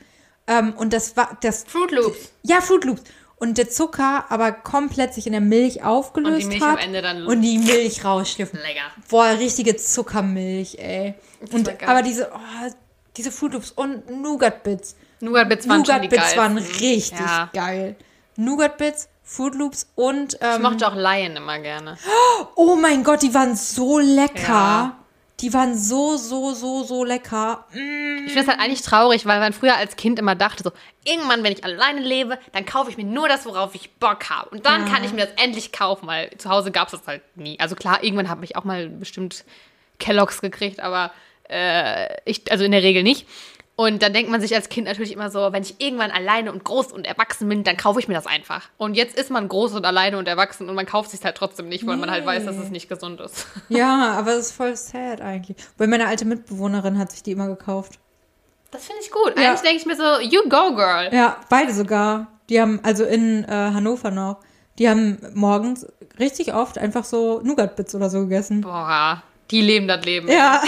Ähm, 0.46 0.74
und 0.76 0.92
das 0.92 1.16
war, 1.16 1.36
das, 1.40 1.64
Fruit 1.66 1.90
Loops. 1.92 2.32
ja, 2.42 2.60
Fruit 2.60 2.84
Loops. 2.84 3.02
Und 3.36 3.58
der 3.58 3.68
Zucker 3.68 4.26
aber 4.28 4.52
komplett 4.52 5.14
sich 5.14 5.26
in 5.26 5.32
der 5.32 5.40
Milch 5.40 5.82
aufgelöst 5.82 6.34
Und 6.34 6.40
die 6.40 6.46
Milch 6.58 6.62
hat. 6.62 6.78
am 6.78 6.84
Ende 6.84 7.02
dann- 7.02 7.26
Und 7.26 7.42
die 7.42 7.58
Milch 7.58 8.04
rausschliffen. 8.04 8.58
Lecker. 8.60 8.82
Boah, 9.08 9.30
richtige 9.38 9.76
Zuckermilch, 9.76 10.76
ey. 10.78 11.14
Und, 11.52 11.68
aber 11.82 12.02
diese, 12.02 12.30
oh, 12.32 12.70
diese 13.16 13.32
Fruit 13.32 13.52
Loops 13.54 13.72
und 13.72 14.08
Nougat 14.10 14.62
Bits. 14.62 14.94
Nougat 15.20 15.48
Bits 15.48 15.68
waren 15.68 15.78
Nougat 15.78 16.08
Bits 16.08 16.36
waren 16.36 16.56
richtig 16.58 17.18
Ja. 17.18 17.50
geil. 17.52 17.96
Nougat 18.36 18.78
Bits, 18.78 19.08
Fruit 19.24 19.54
Loops 19.56 19.88
und, 19.96 20.34
Ich 20.34 20.38
ähm, 20.40 20.62
mochte 20.62 20.86
auch 20.86 20.94
Lion 20.94 21.36
immer 21.36 21.58
gerne. 21.58 21.96
oh 22.54 22.76
mein 22.76 23.02
Gott, 23.04 23.22
die 23.22 23.34
waren 23.34 23.56
so 23.56 23.98
lecker. 23.98 24.42
Ja. 24.48 24.98
Die 25.42 25.52
waren 25.52 25.76
so, 25.76 26.16
so, 26.16 26.54
so, 26.54 26.84
so 26.84 27.04
lecker. 27.04 27.66
Ich 27.72 27.78
finde 28.32 28.40
es 28.40 28.48
halt 28.48 28.60
eigentlich 28.60 28.82
traurig, 28.82 29.26
weil 29.26 29.40
man 29.40 29.52
früher 29.52 29.76
als 29.76 29.96
Kind 29.96 30.18
immer 30.20 30.34
dachte, 30.36 30.62
so, 30.62 30.70
irgendwann, 31.04 31.42
wenn 31.42 31.52
ich 31.52 31.64
alleine 31.64 32.00
lebe, 32.00 32.38
dann 32.52 32.64
kaufe 32.64 32.90
ich 32.90 32.96
mir 32.96 33.04
nur 33.04 33.28
das, 33.28 33.44
worauf 33.44 33.74
ich 33.74 33.90
Bock 33.94 34.30
habe. 34.30 34.50
Und 34.50 34.64
dann 34.66 34.86
Ja. 34.86 34.92
kann 34.92 35.04
ich 35.04 35.12
mir 35.12 35.26
das 35.26 35.34
endlich 35.42 35.72
kaufen, 35.72 36.06
weil 36.06 36.30
zu 36.38 36.48
Hause 36.48 36.70
gab 36.70 36.86
es 36.88 36.92
das 36.92 37.06
halt 37.06 37.22
nie. 37.36 37.58
Also 37.58 37.74
klar, 37.74 38.02
irgendwann 38.04 38.28
habe 38.28 38.44
ich 38.44 38.54
auch 38.56 38.64
mal 38.64 38.88
bestimmt 38.88 39.44
Kelloggs 39.98 40.40
gekriegt, 40.40 40.80
aber 40.80 41.10
äh, 41.48 42.08
ich, 42.24 42.50
also 42.50 42.64
in 42.64 42.70
der 42.72 42.82
Regel 42.82 43.02
nicht. 43.02 43.26
Und 43.82 44.00
dann 44.00 44.12
denkt 44.12 44.30
man 44.30 44.40
sich 44.40 44.54
als 44.54 44.68
Kind 44.68 44.86
natürlich 44.86 45.10
immer 45.10 45.28
so, 45.28 45.52
wenn 45.52 45.64
ich 45.64 45.80
irgendwann 45.80 46.12
alleine 46.12 46.52
und 46.52 46.62
groß 46.62 46.92
und 46.92 47.04
erwachsen 47.04 47.48
bin, 47.48 47.64
dann 47.64 47.76
kaufe 47.76 47.98
ich 47.98 48.06
mir 48.06 48.14
das 48.14 48.28
einfach. 48.28 48.68
Und 48.76 48.94
jetzt 48.94 49.18
ist 49.18 49.28
man 49.28 49.48
groß 49.48 49.74
und 49.74 49.84
alleine 49.84 50.18
und 50.18 50.28
erwachsen 50.28 50.68
und 50.68 50.76
man 50.76 50.86
kauft 50.86 51.10
sich 51.10 51.24
halt 51.24 51.36
trotzdem 51.36 51.68
nicht, 51.68 51.84
weil 51.84 51.96
man 51.96 52.08
halt 52.08 52.24
weiß, 52.24 52.44
dass 52.44 52.56
es 52.58 52.70
nicht 52.70 52.88
gesund 52.88 53.20
ist. 53.20 53.46
Ja, 53.68 54.12
aber 54.12 54.32
das 54.36 54.46
ist 54.46 54.52
voll 54.52 54.76
sad 54.76 55.20
eigentlich. 55.20 55.56
Weil 55.78 55.88
meine 55.88 56.06
alte 56.06 56.24
Mitbewohnerin 56.24 56.96
hat 56.96 57.10
sich 57.10 57.24
die 57.24 57.32
immer 57.32 57.48
gekauft. 57.48 57.98
Das 58.70 58.84
finde 58.84 59.00
ich 59.02 59.10
gut. 59.10 59.36
Ja. 59.36 59.48
Eigentlich 59.48 59.62
denke 59.62 59.76
ich 59.78 59.86
mir 59.86 59.96
so, 59.96 60.20
you 60.20 60.42
go, 60.48 60.76
girl. 60.76 61.12
Ja, 61.12 61.38
beide 61.48 61.74
sogar. 61.74 62.28
Die 62.50 62.60
haben, 62.60 62.78
also 62.84 63.04
in 63.04 63.42
äh, 63.44 63.48
Hannover 63.48 64.12
noch, 64.12 64.38
die 64.78 64.88
haben 64.88 65.18
morgens 65.34 65.86
richtig 66.20 66.54
oft 66.54 66.78
einfach 66.78 67.04
so 67.04 67.40
Nougat-Bits 67.42 67.94
oder 67.96 68.10
so 68.10 68.20
gegessen. 68.20 68.60
Boah, 68.60 69.22
die 69.50 69.60
leben 69.60 69.88
das 69.88 70.04
Leben. 70.04 70.28
Ja, 70.28 70.62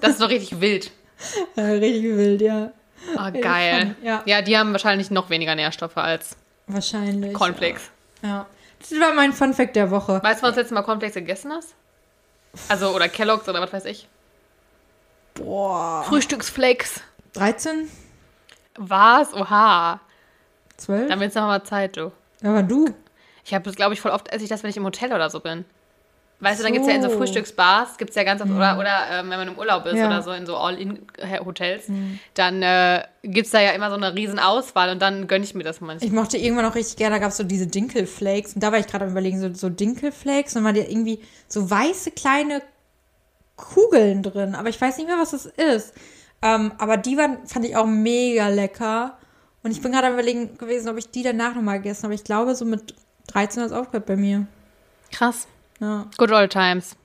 Das 0.00 0.12
ist 0.12 0.22
doch 0.22 0.30
richtig 0.30 0.60
wild. 0.60 0.90
äh, 1.56 1.60
richtig 1.60 2.16
wild, 2.16 2.40
ja. 2.40 2.72
Oh, 3.14 3.40
geil. 3.40 3.94
Ja. 4.02 4.22
Ja, 4.26 4.42
die 4.42 4.56
haben 4.56 4.72
wahrscheinlich 4.72 5.10
noch 5.10 5.30
weniger 5.30 5.54
Nährstoffe 5.54 5.96
als 5.96 6.36
Wahrscheinlich. 6.66 7.34
Cornflakes. 7.34 7.90
Ja. 8.22 8.46
Das 8.80 8.90
war 9.00 9.14
mein 9.14 9.32
Fun 9.32 9.54
Fact 9.54 9.76
der 9.76 9.90
Woche. 9.90 10.20
Weißt 10.22 10.40
du, 10.40 10.42
wann 10.42 10.50
du 10.50 10.56
das 10.56 10.56
letzte 10.56 10.74
Mal 10.74 10.82
Cornflakes 10.82 11.14
gegessen 11.14 11.52
hast? 11.52 11.74
Also, 12.68 12.94
oder 12.94 13.08
Kellogg's 13.08 13.48
oder 13.48 13.60
was 13.60 13.72
weiß 13.72 13.84
ich. 13.84 14.08
Boah. 15.34 16.04
Frühstücksflakes. 16.08 17.00
13? 17.34 17.88
Was? 18.76 19.34
Oha. 19.34 20.00
12? 20.78 21.08
Dann 21.08 21.20
wird's 21.20 21.34
noch 21.34 21.46
mal 21.46 21.62
Zeit, 21.64 21.96
du. 21.96 22.12
Ja, 22.42 22.50
aber 22.50 22.62
du. 22.62 22.94
Ich 23.44 23.54
habe 23.54 23.64
das, 23.64 23.76
glaube 23.76 23.94
ich, 23.94 24.00
voll 24.00 24.10
oft 24.10 24.28
esse 24.32 24.44
ich 24.44 24.50
das, 24.50 24.62
wenn 24.62 24.70
ich 24.70 24.76
im 24.76 24.84
Hotel 24.84 25.12
oder 25.12 25.30
so 25.30 25.40
bin. 25.40 25.64
Weißt 26.38 26.60
du, 26.60 26.64
dann 26.64 26.74
gibt's 26.74 26.86
ja 26.86 26.94
in 26.94 27.02
so. 27.02 27.08
Frühstücksbars, 27.08 27.96
gibt's 27.96 28.14
ja 28.14 28.22
ganz 28.22 28.42
oft, 28.42 28.50
oder, 28.50 28.78
oder 28.78 29.06
ähm, 29.10 29.30
wenn 29.30 29.38
man 29.38 29.48
im 29.48 29.56
Urlaub 29.58 29.86
ist 29.86 29.94
Ja. 29.96 30.06
oder 30.06 30.20
so, 30.20 30.32
in 30.32 30.44
so 30.44 30.56
All-In-Hotels, 30.56 31.84
dann 32.34 32.62
äh, 32.62 33.04
gibt's 33.22 33.52
da 33.52 33.60
ja 33.62 33.70
immer 33.70 33.88
so 33.88 33.96
eine 33.96 34.14
riesen 34.14 34.38
Auswahl 34.38 34.90
und 34.90 35.00
dann 35.00 35.28
gönne 35.28 35.44
ich 35.44 35.54
mir 35.54 35.64
das 35.64 35.80
manchmal. 35.80 36.06
Ich 36.06 36.12
mochte 36.14 36.36
irgendwann 36.36 36.66
auch 36.66 36.74
richtig 36.74 36.96
gerne, 36.98 37.14
da 37.16 37.20
gab 37.20 37.30
es 37.30 37.38
so 37.38 37.44
diese 37.44 37.66
Dinkelflakes. 37.66 38.52
Und 38.52 38.62
da 38.62 38.70
war 38.70 38.78
ich 38.78 38.86
gerade 38.86 39.06
am 39.06 39.12
überlegen, 39.12 39.40
so, 39.40 39.52
so 39.54 39.70
Dinkelflakes. 39.70 40.56
Und 40.56 40.64
waren 40.64 40.74
die 40.74 40.80
irgendwie 40.80 41.20
so 41.48 41.70
weiße 41.70 42.10
kleine 42.10 42.60
Kugeln 43.56 44.22
drin. 44.22 44.54
Aber 44.54 44.68
ich 44.68 44.78
weiß 44.80 44.98
nicht 44.98 45.06
mehr, 45.06 45.18
was 45.18 45.30
das 45.30 45.46
ist. 45.46 45.94
Ähm, 46.42 46.72
aber 46.78 46.98
die 46.98 47.16
waren, 47.16 47.46
fand 47.46 47.64
ich 47.64 47.76
auch 47.76 47.86
mega 47.86 48.48
lecker. 48.48 49.16
Und 49.62 49.70
ich 49.70 49.80
bin 49.80 49.90
gerade 49.92 50.08
am 50.08 50.12
überlegen 50.12 50.58
gewesen, 50.58 50.88
ob 50.90 50.98
ich 50.98 51.10
die 51.10 51.22
danach 51.22 51.54
nochmal 51.54 51.78
gegessen 51.78 52.04
habe. 52.04 52.14
Ich 52.14 52.24
glaube, 52.24 52.54
so 52.54 52.64
mit 52.64 52.94
13 53.28 53.62
hat 53.62 53.70
es 53.70 53.76
aufgehört 53.76 54.06
bei 54.06 54.16
mir. 54.16 54.46
Krass. 55.10 55.48
Ja. 55.80 56.06
Good 56.16 56.32
old 56.32 56.50
times. 56.50 56.96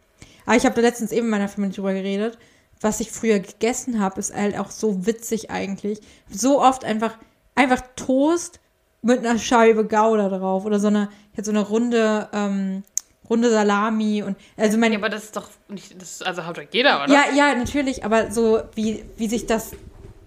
Aber 0.46 0.56
ich 0.56 0.66
habe 0.66 0.76
da 0.76 0.82
letztens 0.82 1.12
eben 1.12 1.28
mit 1.28 1.32
meiner 1.32 1.48
Familie 1.50 1.76
drüber 1.76 1.94
geredet. 1.94 2.38
Was 2.80 3.00
ich 3.00 3.12
früher 3.12 3.40
gegessen 3.40 4.00
habe, 4.00 4.20
ist 4.20 4.34
halt 4.34 4.58
auch 4.58 4.72
so 4.72 5.06
witzig 5.06 5.52
eigentlich. 5.52 6.00
So 6.30 6.62
oft 6.62 6.84
einfach, 6.84 7.18
einfach 7.54 7.82
Toast 7.96 8.60
mit 9.02 9.20
einer 9.20 9.38
Scheibe 9.38 9.86
Gouda 9.86 10.30
drauf 10.30 10.66
oder 10.66 10.80
so 10.80 10.88
eine, 10.88 11.10
hatte 11.34 11.46
so 11.46 11.52
eine 11.52 11.62
runde, 11.62 12.28
ähm, 12.34 12.84
runde 13.30 13.50
Salami 13.50 14.24
und 14.24 14.36
also 14.58 14.78
mein 14.78 14.92
Ja, 14.92 15.00
aber 15.00 15.10
das 15.10 15.26
ist 15.26 15.36
doch 15.36 15.48
nicht, 15.70 16.00
das, 16.02 16.22
also 16.22 16.46
hat 16.46 16.58
doch 16.58 16.64
jeder, 16.72 17.04
oder? 17.04 17.14
ja, 17.14 17.24
ja, 17.34 17.56
natürlich, 17.56 18.04
aber 18.04 18.32
so 18.32 18.62
wie, 18.76 19.06
wie 19.18 19.28
sich 19.28 19.46
das. 19.46 19.72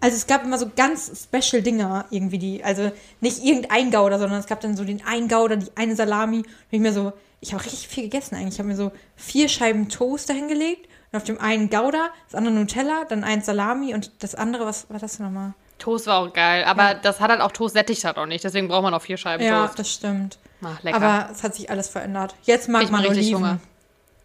Also 0.05 0.17
es 0.19 0.27
gab 0.27 0.45
immer 0.45 0.59
so 0.59 0.71
ganz 0.77 1.11
special 1.25 1.63
Dinger 1.63 2.05
irgendwie, 2.11 2.39
die, 2.39 2.63
also 2.63 2.93
nicht 3.21 3.43
irgendein 3.43 3.91
Gouda, 3.91 4.19
sondern 4.19 4.39
es 4.39 4.47
gab 4.47 4.61
dann 4.61 4.77
so 4.77 4.85
den 4.85 5.05
einen 5.07 5.29
Gouda, 5.29 5.57
die 5.57 5.67
eine 5.77 5.97
Salami. 5.97 6.39
Und 6.39 6.47
ich 6.71 6.81
mir 6.81 6.93
so, 6.93 7.15
ich 7.41 7.55
habe 7.55 7.65
richtig 7.65 7.89
viel 7.89 8.05
gegessen 8.05 8.35
eigentlich. 8.35 8.55
Ich 8.55 8.59
habe 8.59 8.69
mir 8.69 8.77
so 8.77 8.93
vier 9.17 9.49
Scheiben 9.49 9.89
Toast 9.89 10.29
dahingelegt 10.29 10.89
und 11.11 11.17
auf 11.17 11.25
dem 11.25 11.41
einen 11.41 11.71
Gouda, 11.71 12.11
das 12.27 12.35
andere 12.35 12.55
Nutella, 12.55 13.05
dann 13.09 13.25
ein 13.25 13.41
Salami 13.43 13.95
und 13.95 14.11
das 14.19 14.35
andere, 14.35 14.67
was 14.67 14.91
war 14.91 14.99
das 14.99 15.19
nochmal? 15.19 15.55
Toast 15.79 16.07
war 16.07 16.19
auch 16.19 16.33
geil, 16.33 16.65
aber 16.65 16.95
das 16.95 17.21
hat 17.21 17.31
halt 17.31 17.41
auch 17.41 17.51
Toast 17.53 17.75
sättigt 17.75 18.05
halt 18.05 18.17
auch 18.19 18.27
nicht, 18.27 18.45
deswegen 18.45 18.69
braucht 18.69 18.83
man 18.83 18.93
auch 18.95 19.03
vier 19.03 19.17
Scheiben 19.17 19.43
Ja, 19.43 19.65
Toast. 19.67 19.79
das 19.79 19.91
stimmt. 19.91 20.39
Ach, 20.63 20.83
lecker. 20.83 20.97
Aber 20.97 21.31
es 21.33 21.43
hat 21.43 21.55
sich 21.55 21.69
alles 21.71 21.89
verändert. 21.89 22.35
Jetzt 22.45 22.69
mag 22.69 22.83
ich 22.83 22.91
man 22.91 23.01
richtig 23.01 23.27
Oliven. 23.35 23.39
Hunger. 23.39 23.59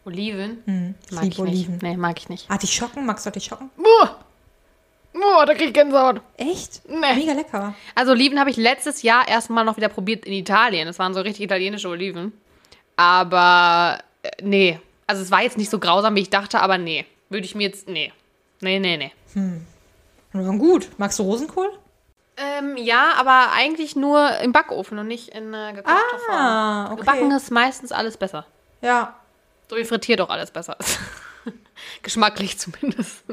Oliven? 0.06 0.58
Hm, 0.66 0.96
ich 1.06 1.12
Mag 1.12 1.24
ich 1.24 1.30
nicht. 1.30 1.40
Oliven. 1.40 1.80
Nee, 1.82 1.98
mag 1.98 2.18
ich 2.20 2.30
nicht. 2.30 2.50
Artischocken, 2.52 3.06
magst 3.06 3.26
du 3.26 3.30
Artischocken? 3.30 3.70
Boah, 3.78 4.20
Boah 5.14 5.46
da 5.46 5.54
krieg 5.54 5.68
ich 5.68 5.74
Gänsehaut. 5.74 6.22
Echt? 6.38 6.82
Nee. 6.88 7.16
Mega 7.16 7.34
lecker. 7.34 7.74
Also 7.96 8.12
Oliven 8.12 8.40
habe 8.40 8.50
ich 8.50 8.58
letztes 8.58 9.02
Jahr 9.02 9.28
erstmal 9.28 9.66
noch 9.66 9.78
wieder 9.78 9.90
probiert 9.90 10.26
in 10.26 10.34
Italien. 10.34 10.86
Das 10.88 11.00
waren 11.00 11.14
so 11.14 11.22
richtig 11.22 11.46
italienische 11.46 11.90
Oliven. 11.90 12.32
Aber 12.96 14.00
äh, 14.24 14.30
nee. 14.42 14.80
Also 15.08 15.22
es 15.24 15.32
war 15.32 15.42
jetzt 15.42 15.58
nicht 15.58 15.70
so 15.72 15.80
grausam, 15.80 16.16
wie 16.16 16.22
ich 16.22 16.30
dachte, 16.30 16.60
aber 16.62 16.78
nee. 16.78 17.06
Würde 17.30 17.46
ich 17.46 17.56
mir 17.56 17.68
jetzt. 17.68 17.88
Nee. 17.88 18.14
Nee, 18.62 18.80
nee, 18.80 18.98
nee. 18.98 19.12
Und 19.36 19.66
die 20.34 20.38
waren 20.46 20.60
gut. 20.60 20.90
Magst 20.98 21.18
du 21.20 21.24
Rosenkohl? 21.24 21.70
Ähm, 22.38 22.78
ja, 22.78 23.14
aber 23.18 23.52
eigentlich 23.52 23.96
nur 23.96 24.38
im 24.40 24.52
Backofen 24.52 24.98
und 25.00 25.08
nicht 25.08 25.30
in 25.30 25.54
äh, 25.54 25.74
gekochter 25.74 26.20
Form. 26.26 26.38
Ah, 26.38 26.86
okay. 26.92 27.00
Gebacken 27.02 27.32
ist 27.32 27.52
meistens 27.52 27.92
alles 27.92 28.16
besser. 28.18 28.46
Ja, 28.82 29.16
So 29.70 29.76
wie 29.76 29.84
frittiert 29.84 30.22
auch 30.22 30.30
alles 30.30 30.52
besser 30.52 30.78
ist. 30.80 31.00
Geschmacklich 32.04 32.58
zumindest. 32.58 33.24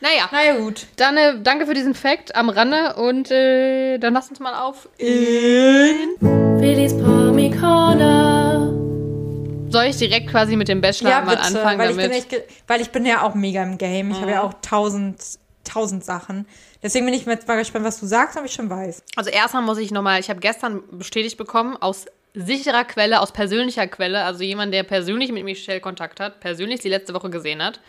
Naja, 0.00 0.28
na 0.30 0.44
ja, 0.44 0.56
gut. 0.56 0.86
dann 0.96 1.16
äh, 1.16 1.40
danke 1.42 1.66
für 1.66 1.74
diesen 1.74 1.94
Fact 1.94 2.34
am 2.36 2.48
Rande 2.48 2.94
und 2.96 3.30
äh, 3.30 3.98
dann 3.98 4.14
lass 4.14 4.28
uns 4.28 4.38
mal 4.38 4.54
auf. 4.54 4.88
Willis 6.20 6.96
Promi 6.96 7.50
Corner. 7.50 8.72
Soll 9.70 9.84
ich 9.84 9.96
direkt 9.96 10.28
quasi 10.30 10.56
mit 10.56 10.68
dem 10.68 10.80
Bachelor 10.80 11.10
Ja, 11.10 11.20
mal 11.22 11.36
bitte, 11.36 11.42
anfangen 11.48 11.78
weil 11.78 11.90
ich, 11.90 11.96
damit? 11.96 12.28
bin 12.28 12.38
echt, 12.38 12.48
weil 12.68 12.80
ich 12.80 12.90
bin 12.90 13.04
ja 13.04 13.22
auch 13.22 13.34
mega 13.34 13.62
im 13.62 13.76
Game. 13.76 14.10
Ich 14.12 14.20
habe 14.20 14.30
ja 14.30 14.42
auch 14.42 14.54
tausend, 14.62 15.20
tausend 15.64 16.04
Sachen. 16.04 16.46
Deswegen 16.82 17.04
bin 17.04 17.14
ich 17.14 17.26
jetzt 17.26 17.48
mal 17.48 17.56
gespannt, 17.56 17.84
was 17.84 18.00
du 18.00 18.06
sagst, 18.06 18.38
ob 18.38 18.44
ich 18.44 18.52
schon 18.52 18.70
weiß. 18.70 19.02
Also 19.16 19.30
erstmal 19.30 19.62
muss 19.62 19.78
ich 19.78 19.90
nochmal, 19.90 20.20
ich 20.20 20.30
habe 20.30 20.40
gestern 20.40 20.82
bestätigt 20.92 21.36
bekommen, 21.36 21.76
aus 21.76 22.06
sicherer 22.34 22.84
Quelle, 22.84 23.20
aus 23.20 23.32
persönlicher 23.32 23.86
Quelle, 23.88 24.22
also 24.22 24.44
jemand, 24.44 24.72
der 24.72 24.84
persönlich 24.84 25.32
mit 25.32 25.44
Michelle 25.44 25.80
Kontakt 25.80 26.20
hat, 26.20 26.40
persönlich 26.40 26.80
sie 26.82 26.88
letzte 26.88 27.12
Woche 27.14 27.30
gesehen 27.30 27.62
hat, 27.62 27.80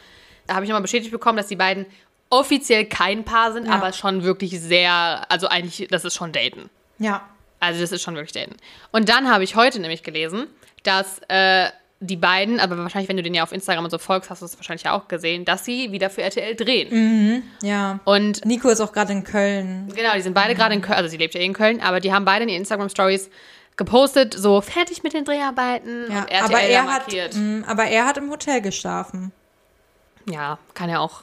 habe 0.49 0.63
ich 0.65 0.69
nochmal 0.69 0.81
bestätigt 0.81 1.11
bekommen, 1.11 1.37
dass 1.37 1.47
die 1.47 1.55
beiden 1.55 1.85
offiziell 2.29 2.85
kein 2.85 3.23
Paar 3.25 3.53
sind, 3.53 3.67
Ja. 3.67 3.73
aber 3.73 3.91
schon 3.93 4.23
wirklich 4.23 4.59
sehr, 4.59 5.25
also 5.29 5.47
eigentlich, 5.47 5.87
das 5.89 6.05
ist 6.05 6.15
schon 6.15 6.31
Daten. 6.31 6.69
Ja. 6.99 7.21
Also 7.59 7.81
das 7.81 7.91
ist 7.91 8.01
schon 8.03 8.15
wirklich 8.15 8.31
Daten. 8.33 8.55
Und 8.91 9.09
dann 9.09 9.29
habe 9.31 9.43
ich 9.43 9.55
heute 9.55 9.79
nämlich 9.79 10.03
gelesen, 10.03 10.47
dass 10.83 11.19
äh, 11.27 11.69
die 12.01 12.15
beiden, 12.15 12.59
aber 12.61 12.77
wahrscheinlich, 12.77 13.09
wenn 13.09 13.17
du 13.17 13.23
den 13.23 13.33
ja 13.33 13.43
auf 13.43 13.51
Instagram 13.51 13.83
und 13.83 13.89
so 13.91 13.97
folgst, 13.97 14.29
hast 14.29 14.41
du 14.41 14.45
es 14.45 14.55
wahrscheinlich 14.57 14.83
ja 14.83 14.93
auch 14.93 15.07
gesehen, 15.09 15.43
dass 15.43 15.65
sie 15.65 15.91
wieder 15.91 16.09
für 16.09 16.21
RTL 16.21 16.55
drehen. 16.55 17.43
Ja. 17.61 17.99
Und 18.05 18.45
Nico 18.45 18.69
ist 18.69 18.79
auch 18.79 18.93
gerade 18.93 19.11
in 19.11 19.23
Köln. 19.25 19.91
Genau, 19.93 20.13
die 20.15 20.21
sind 20.21 20.33
beide 20.33 20.55
gerade 20.55 20.73
in 20.75 20.81
Köln, 20.81 20.97
also 20.97 21.09
sie 21.09 21.17
lebt 21.17 21.33
ja 21.33 21.41
eh 21.41 21.45
in 21.45 21.53
Köln, 21.53 21.81
aber 21.81 21.99
die 21.99 22.13
haben 22.13 22.23
beide 22.23 22.43
in 22.43 22.49
ihren 22.49 22.59
Instagram-Stories 22.59 23.29
gepostet, 23.75 24.33
so 24.33 24.61
fertig 24.61 25.03
mit 25.03 25.13
den 25.13 25.25
Dreharbeiten 25.25 26.05
Ja, 26.11 26.19
und 26.21 26.29
RTL 26.31 26.43
aber 26.45 26.59
er, 26.61 26.81
hat, 26.83 26.87
markiert. 27.07 27.35
mh, 27.35 27.67
aber 27.67 27.85
er 27.85 28.05
hat 28.05 28.17
im 28.17 28.29
Hotel 28.29 28.61
geschlafen. 28.61 29.31
Ja, 30.31 30.57
kann 30.73 30.89
ja 30.89 30.99
auch 30.99 31.21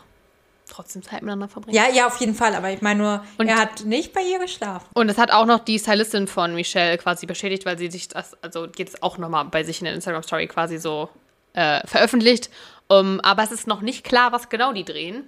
trotzdem 0.69 1.03
Zeit 1.03 1.23
miteinander 1.23 1.49
verbringen. 1.49 1.77
Ja, 1.77 1.89
ja, 1.89 2.07
auf 2.07 2.19
jeden 2.19 2.35
Fall. 2.35 2.55
Aber 2.55 2.71
ich 2.71 2.83
meine 2.83 3.01
nur, 3.01 3.25
Und- 3.39 3.49
er 3.49 3.57
hat 3.57 3.85
nicht 3.85 4.13
bei 4.13 4.21
ihr 4.23 4.39
geschlafen. 4.39 4.87
Und 4.95 5.09
es 5.09 5.17
hat 5.17 5.31
auch 5.31 5.47
noch 5.47 5.61
die 5.61 5.79
Stylistin 5.79 6.27
von 6.27 6.55
Michelle 6.55 6.99
quasi 6.99 7.27
bestätigt, 7.27 7.65
weil 7.65 7.79
sie 7.79 7.91
sich 7.91 8.09
das, 8.09 8.37
also 8.43 8.67
jetzt 8.77 9.03
auch 9.03 9.17
nochmal 9.19 9.45
bei 9.47 9.63
sich 9.63 9.81
in 9.81 9.85
der 9.85 9.95
Instagram-Story 9.95 10.49
quasi 10.49 10.79
so 10.79 11.09
äh, 11.55 11.87
veröffentlicht. 11.87 12.51
Um, 12.89 13.21
aber 13.21 13.43
es 13.43 13.51
ist 13.51 13.67
noch 13.67 13.81
nicht 13.81 14.05
klar, 14.05 14.31
was 14.33 14.49
genau 14.49 14.73
die 14.73 14.85
drehen 14.85 15.27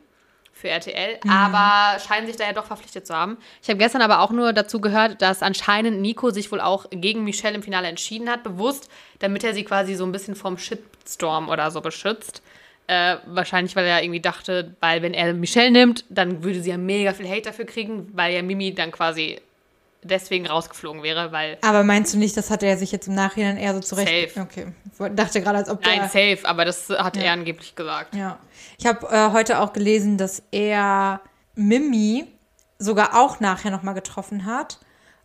für 0.52 0.68
RTL, 0.68 1.18
aber 1.28 1.98
scheinen 2.00 2.26
sich 2.26 2.36
da 2.36 2.44
ja 2.44 2.52
doch 2.52 2.64
verpflichtet 2.66 3.06
zu 3.06 3.14
haben. 3.14 3.36
Ich 3.62 3.68
habe 3.68 3.78
gestern 3.78 4.02
aber 4.02 4.20
auch 4.20 4.30
nur 4.30 4.52
dazu 4.52 4.80
gehört, 4.80 5.22
dass 5.22 5.42
anscheinend 5.42 6.00
Nico 6.00 6.30
sich 6.30 6.50
wohl 6.52 6.60
auch 6.60 6.86
gegen 6.90 7.22
Michelle 7.24 7.54
im 7.56 7.62
Finale 7.62 7.86
entschieden 7.88 8.28
hat, 8.28 8.42
bewusst, 8.44 8.88
damit 9.20 9.42
er 9.44 9.54
sie 9.54 9.64
quasi 9.64 9.94
so 9.94 10.04
ein 10.04 10.12
bisschen 10.12 10.34
vom 10.36 10.56
Shitstorm 10.58 11.48
oder 11.48 11.70
so 11.70 11.80
beschützt. 11.80 12.42
Äh, 12.90 13.18
wahrscheinlich, 13.26 13.76
weil 13.76 13.84
er 13.84 14.02
irgendwie 14.02 14.20
dachte, 14.20 14.74
weil 14.80 15.02
wenn 15.02 15.12
er 15.12 15.34
Michelle 15.34 15.70
nimmt, 15.70 16.06
dann 16.08 16.42
würde 16.42 16.62
sie 16.62 16.70
ja 16.70 16.78
mega 16.78 17.12
viel 17.12 17.28
Hate 17.28 17.42
dafür 17.42 17.66
kriegen, 17.66 18.08
weil 18.14 18.34
ja 18.34 18.40
Mimi 18.40 18.74
dann 18.74 18.92
quasi 18.92 19.38
deswegen 20.02 20.46
rausgeflogen 20.46 21.02
wäre, 21.02 21.30
weil. 21.30 21.58
Aber 21.60 21.84
meinst 21.84 22.14
du 22.14 22.18
nicht, 22.18 22.34
das 22.34 22.50
hat 22.50 22.62
er 22.62 22.78
sich 22.78 22.90
jetzt 22.90 23.06
im 23.06 23.14
Nachhinein 23.14 23.58
eher 23.58 23.74
so 23.74 23.80
zurecht... 23.80 24.32
Safe. 24.32 24.40
Okay. 24.40 24.72
Ich 24.90 25.14
dachte 25.14 25.42
gerade, 25.42 25.58
als 25.58 25.68
ob 25.68 25.82
der... 25.82 25.96
Nein, 25.96 26.08
safe, 26.08 26.38
aber 26.44 26.64
das 26.64 26.88
hat 26.88 27.18
er 27.18 27.32
angeblich 27.32 27.74
gesagt. 27.74 28.14
Ja. 28.14 28.38
Ich 28.78 28.86
habe 28.86 29.06
äh, 29.08 29.32
heute 29.32 29.60
auch 29.60 29.74
gelesen, 29.74 30.16
dass 30.16 30.42
er 30.50 31.20
Mimi 31.56 32.26
sogar 32.78 33.20
auch 33.20 33.40
nachher 33.40 33.70
nochmal 33.70 33.94
getroffen 33.94 34.46
hat. 34.46 34.78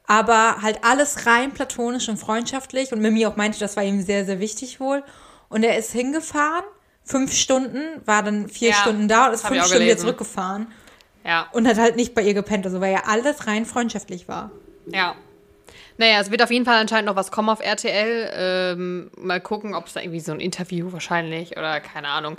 Aber 0.05 0.61
halt 0.61 0.80
alles 0.84 1.26
rein 1.28 1.51
platonisch 1.51 2.09
und 2.09 2.18
freundschaftlich. 2.18 2.91
Und 2.91 2.99
Mimi 2.99 3.26
auch 3.26 3.38
meinte, 3.38 3.57
das 3.57 3.78
war 3.78 3.84
ihm 3.84 4.01
sehr, 4.01 4.26
sehr 4.26 4.41
wichtig 4.41 4.82
wohl. 4.82 5.01
Und 5.47 5.64
er 5.64 5.78
ist 5.78 5.93
hingefahren 5.93 6.66
fünf 7.06 7.34
Stunden, 7.34 7.80
war 8.06 8.24
dann 8.24 8.47
vier 8.47 8.70
Ja, 8.70 8.76
Stunden 8.76 9.08
da 9.08 9.28
und 9.28 9.34
ist 9.34 9.45
fünf 9.45 9.66
Stunden 9.66 9.86
wieder 9.86 9.97
zurückgefahren 9.97 10.68
Ja, 11.26 11.47
und 11.51 11.68
hat 11.68 11.78
halt 11.78 11.95
nicht 11.95 12.14
bei 12.16 12.22
ihr 12.22 12.34
gepennt, 12.34 12.66
also 12.66 12.80
weil 12.82 12.93
ja 12.93 13.04
alles 13.08 13.47
rein 13.47 13.66
freundschaftlich 13.66 14.28
war. 14.28 14.51
ja. 14.88 15.16
Naja, 15.97 16.20
es 16.20 16.32
wird 16.32 16.41
auf 16.41 16.49
jeden 16.49 16.66
Fall 16.66 16.78
anscheinend 16.82 17.06
noch 17.06 17.16
was 17.16 17.30
kommen 17.30 17.49
auf 17.49 17.60
RTL. 17.60 18.32
Ähm, 18.36 19.12
mal 19.16 19.39
gucken, 19.39 19.76
ob 19.76 19.86
es 19.86 19.93
da 19.93 19.99
irgendwie 20.01 20.20
so 20.22 20.32
ein 20.32 20.39
Interview 20.39 20.91
wahrscheinlich 20.91 21.51
oder 21.56 21.80
keine 21.82 22.08
Ahnung. 22.08 22.36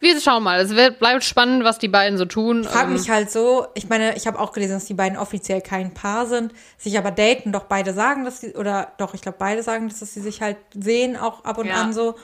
Wir 0.00 0.20
schauen 0.20 0.42
mal. 0.42 0.58
Es 0.60 0.74
wird, 0.74 0.98
bleibt 0.98 1.22
spannend, 1.22 1.62
was 1.62 1.78
die 1.78 1.86
beiden 1.88 2.18
so 2.18 2.24
tun. 2.24 2.62
Ich 2.62 2.68
frage 2.68 2.88
Ähm, 2.88 2.94
mich 2.94 3.08
halt 3.08 3.30
so, 3.30 3.68
ich 3.74 3.88
meine, 3.88 4.16
ich 4.16 4.26
habe 4.26 4.40
auch 4.40 4.50
gelesen, 4.50 4.72
dass 4.72 4.86
die 4.86 4.94
beiden 4.94 5.16
offiziell 5.16 5.60
kein 5.60 5.94
Paar 5.94 6.26
sind, 6.26 6.52
sich 6.78 6.98
aber 6.98 7.12
daten, 7.12 7.52
doch 7.52 7.64
beide 7.64 7.92
sagen, 7.94 8.24
dass 8.24 8.40
sie, 8.40 8.54
oder 8.54 8.92
doch, 8.98 9.14
ich 9.14 9.20
glaube, 9.20 9.38
beide 9.38 9.62
sagen, 9.62 9.88
dass 9.88 10.00
sie 10.00 10.20
sich 10.20 10.42
halt 10.42 10.56
sehen, 10.74 11.16
auch 11.16 11.44
ab 11.44 11.58
und 11.58 11.68
Ja. 11.68 11.74
an 11.82 11.92
so. 11.92 12.16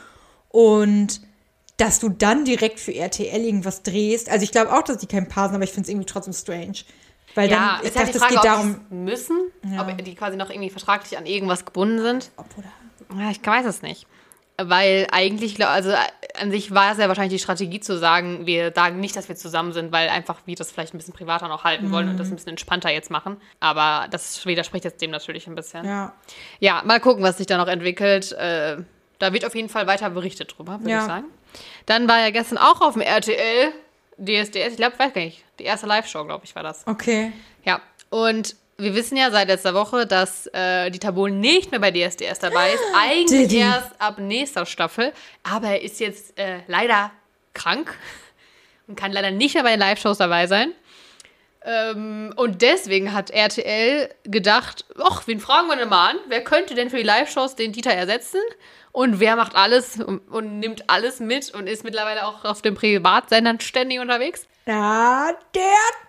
Und 0.48 1.20
dass 1.76 2.00
du 2.00 2.08
dann 2.08 2.44
direkt 2.44 2.80
für 2.80 2.94
RTL 2.94 3.44
irgendwas 3.44 3.82
drehst. 3.82 4.30
Also 4.30 4.44
ich 4.44 4.52
glaube 4.52 4.72
auch, 4.72 4.82
dass 4.82 4.98
die 4.98 5.06
kein 5.06 5.28
Paar 5.28 5.48
sind, 5.48 5.56
aber 5.56 5.64
ich 5.64 5.70
finde 5.72 5.82
es 5.82 5.88
irgendwie 5.90 6.06
trotzdem 6.06 6.32
strange. 6.32 6.78
Weil 7.34 7.50
ja, 7.50 7.78
dann, 7.82 7.86
ich 7.86 7.96
halt 7.96 8.08
dachte, 8.08 8.12
die 8.12 8.18
es 8.18 8.28
geht 8.28 8.38
ob 8.38 8.42
darum. 8.44 8.80
müssen, 8.88 9.36
ob 9.78 9.98
die 10.04 10.14
quasi 10.14 10.36
noch 10.38 10.48
irgendwie 10.48 10.70
vertraglich 10.70 11.18
an 11.18 11.26
irgendwas 11.26 11.66
gebunden 11.66 12.00
sind. 12.00 12.30
Ob 12.36 12.46
oder? 12.56 13.20
Ja, 13.22 13.30
ich 13.30 13.44
weiß 13.46 13.66
es 13.66 13.82
nicht. 13.82 14.06
Weil 14.58 15.06
eigentlich, 15.12 15.62
also 15.66 15.90
äh, 15.90 15.96
an 16.40 16.50
sich 16.50 16.72
war 16.72 16.92
es 16.92 16.98
ja 16.98 17.08
wahrscheinlich 17.08 17.34
die 17.34 17.42
Strategie 17.42 17.78
zu 17.78 17.98
sagen, 17.98 18.46
wir 18.46 18.72
sagen 18.74 19.00
nicht, 19.00 19.14
dass 19.14 19.28
wir 19.28 19.36
zusammen 19.36 19.74
sind, 19.74 19.92
weil 19.92 20.08
einfach 20.08 20.38
wir 20.46 20.56
das 20.56 20.70
vielleicht 20.70 20.94
ein 20.94 20.96
bisschen 20.96 21.12
privater 21.12 21.48
noch 21.48 21.64
halten 21.64 21.90
wollen 21.92 22.08
und 22.08 22.16
das 22.16 22.28
ein 22.30 22.36
bisschen 22.36 22.50
entspannter 22.50 22.90
jetzt 22.90 23.10
machen. 23.10 23.36
Aber 23.60 24.08
das 24.10 24.46
widerspricht 24.46 24.86
jetzt 24.86 25.02
dem 25.02 25.10
natürlich 25.10 25.46
ein 25.46 25.54
bisschen. 25.54 25.84
Ja, 25.84 26.14
Ja. 26.58 26.82
mal 26.86 27.00
gucken, 27.00 27.22
was 27.22 27.36
sich 27.36 27.46
da 27.46 27.58
noch 27.58 27.68
entwickelt. 27.68 28.32
Äh, 28.32 28.78
da 29.18 29.32
wird 29.34 29.44
auf 29.44 29.54
jeden 29.54 29.68
Fall 29.68 29.86
weiter 29.86 30.08
berichtet 30.08 30.54
drüber, 30.56 30.80
würde 30.80 30.90
Ja. 30.90 31.00
ich 31.00 31.06
sagen. 31.06 31.26
Dann 31.86 32.08
war 32.08 32.20
ja 32.20 32.30
gestern 32.30 32.58
auch 32.58 32.80
auf 32.80 32.94
dem 32.94 33.02
RTL 33.02 33.72
DSDS, 34.18 34.72
ich 34.72 34.76
glaube, 34.76 34.98
weiß 34.98 35.12
gar 35.12 35.20
nicht, 35.20 35.44
die 35.58 35.64
erste 35.64 35.86
Live-Show, 35.86 36.24
glaube 36.24 36.44
ich, 36.44 36.54
war 36.54 36.62
das. 36.62 36.86
Okay. 36.86 37.32
Ja, 37.64 37.80
und 38.10 38.56
wir 38.78 38.94
wissen 38.94 39.16
ja 39.16 39.30
seit 39.30 39.48
letzter 39.48 39.74
Woche, 39.74 40.06
dass 40.06 40.48
äh, 40.52 40.90
Dieter 40.90 41.12
Bohlen 41.12 41.40
nicht 41.40 41.70
mehr 41.70 41.80
bei 41.80 41.90
DSDS 41.90 42.38
dabei 42.40 42.72
ist. 42.72 42.82
Eigentlich 43.08 43.48
Didi. 43.48 43.58
erst 43.58 44.00
ab 44.00 44.18
nächster 44.18 44.66
Staffel. 44.66 45.12
Aber 45.42 45.68
er 45.68 45.82
ist 45.82 46.00
jetzt 46.00 46.38
äh, 46.38 46.60
leider 46.66 47.10
krank 47.54 47.94
und 48.86 48.96
kann 48.96 49.12
leider 49.12 49.30
nicht 49.30 49.54
mehr 49.54 49.62
bei 49.62 49.70
den 49.70 49.80
Live-Shows 49.80 50.18
dabei 50.18 50.46
sein. 50.46 50.72
Ähm, 51.68 52.32
und 52.36 52.62
deswegen 52.62 53.12
hat 53.12 53.30
RTL 53.30 54.08
gedacht, 54.24 54.84
ach, 55.02 55.22
wen 55.26 55.40
fragen 55.40 55.66
wir 55.66 55.74
denn 55.76 55.88
mal 55.88 56.10
an? 56.10 56.16
Wer 56.28 56.44
könnte 56.44 56.74
denn 56.76 56.90
für 56.90 56.96
die 56.98 57.02
Live-Shows 57.02 57.56
den 57.56 57.72
Dieter 57.72 57.90
ersetzen? 57.90 58.38
Und 58.92 59.18
wer 59.20 59.34
macht 59.36 59.56
alles 59.56 59.96
und, 60.00 60.20
und 60.30 60.60
nimmt 60.60 60.88
alles 60.88 61.18
mit 61.20 61.52
und 61.52 61.66
ist 61.66 61.82
mittlerweile 61.84 62.24
auch 62.26 62.44
auf 62.44 62.62
den 62.62 62.74
Privatsendern 62.76 63.58
ständig 63.60 63.98
unterwegs? 63.98 64.46
Ja, 64.66 65.30
der 65.54 65.62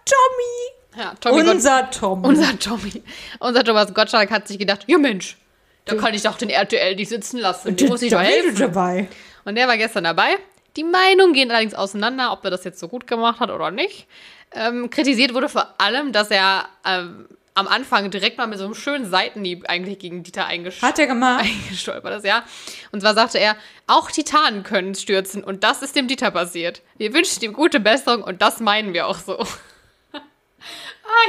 Tommy. 0.06 1.04
Ja, 1.04 1.14
Tommy 1.20 1.44
Gott- 1.44 1.54
Unser 1.56 1.90
Tommy. 1.92 2.28
Unser 2.28 2.60
Tommy, 2.60 3.04
unser 3.40 3.64
Thomas 3.64 3.94
Gottschalk 3.94 4.32
hat 4.32 4.48
sich 4.48 4.58
gedacht, 4.60 4.84
ja 4.88 4.98
Mensch, 4.98 5.38
da 5.86 5.96
kann 5.96 6.14
ich 6.14 6.22
doch 6.24 6.38
den 6.38 6.50
RTL 6.50 6.96
nicht 6.96 7.10
sitzen 7.10 7.40
lassen, 7.40 7.76
dem 7.76 7.88
muss 7.90 8.02
ich 8.02 8.12
doch 8.12 8.22
helfen. 8.22 8.56
dabei. 8.58 9.08
Und 9.44 9.56
der 9.56 9.68
war 9.68 9.78
gestern 9.78 10.04
dabei. 10.06 10.38
Die 10.76 10.84
Meinungen 10.84 11.34
gehen 11.34 11.50
allerdings 11.50 11.74
auseinander, 11.74 12.32
ob 12.32 12.44
er 12.46 12.52
das 12.52 12.64
jetzt 12.64 12.80
so 12.80 12.88
gut 12.88 13.08
gemacht 13.08 13.40
hat 13.40 13.50
oder 13.50 13.72
nicht. 13.72 14.08
Ähm, 14.54 14.90
kritisiert 14.90 15.34
wurde 15.34 15.50
vor 15.50 15.76
allem, 15.78 16.12
dass 16.14 16.32
er 16.32 16.68
ähm, 16.86 17.28
am 17.54 17.68
Anfang 17.68 18.10
direkt 18.12 18.38
mal 18.38 18.48
mit 18.48 18.60
so 18.60 18.66
einem 18.66 18.76
schönen 18.76 19.10
Seitenhieb 19.10 19.68
eigentlich 19.70 20.00
gegen 20.00 20.24
Dieter 20.24 20.46
eingesch 20.46 20.82
Hat 20.82 21.00
er 21.00 21.08
gemacht. 21.08 21.44
eingestolpert 21.44 22.18
ist, 22.20 22.26
ja. 22.26 22.44
Und 22.92 23.02
zwar 23.02 23.14
sagte 23.14 23.40
er, 23.40 23.56
auch 23.88 24.10
Titanen 24.12 24.64
können 24.64 24.96
stürzen 24.96 25.44
und 25.44 25.64
das 25.64 25.82
ist 25.82 25.96
dem 25.96 26.08
Dieter 26.08 26.32
passiert. 26.32 26.82
Wir 26.98 27.14
wünschen 27.14 27.44
ihm 27.44 27.54
gute 27.54 27.80
Besserung 27.80 28.24
und 28.24 28.42
das 28.42 28.60
meinen 28.60 28.94
wir 28.94 29.08
auch 29.08 29.18
so. 29.18 29.38
ah, 30.14 30.20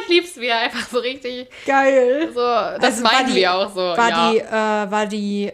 ich 0.02 0.08
lieb's, 0.08 0.36
wie 0.36 0.46
er 0.46 0.58
einfach 0.60 0.88
so 0.88 0.98
richtig 0.98 1.48
Geil. 1.66 2.28
so, 2.32 2.40
das 2.40 2.82
Also 2.84 3.02
meinen 3.02 3.28
die- 3.28 3.34
wir 3.34 3.54
auch 3.54 3.70
so. 3.74 3.80
War 3.80 4.08
ja. 4.08 4.30
die, 4.32 4.38
äh, 4.38 4.90
war 4.90 5.06
die 5.06 5.52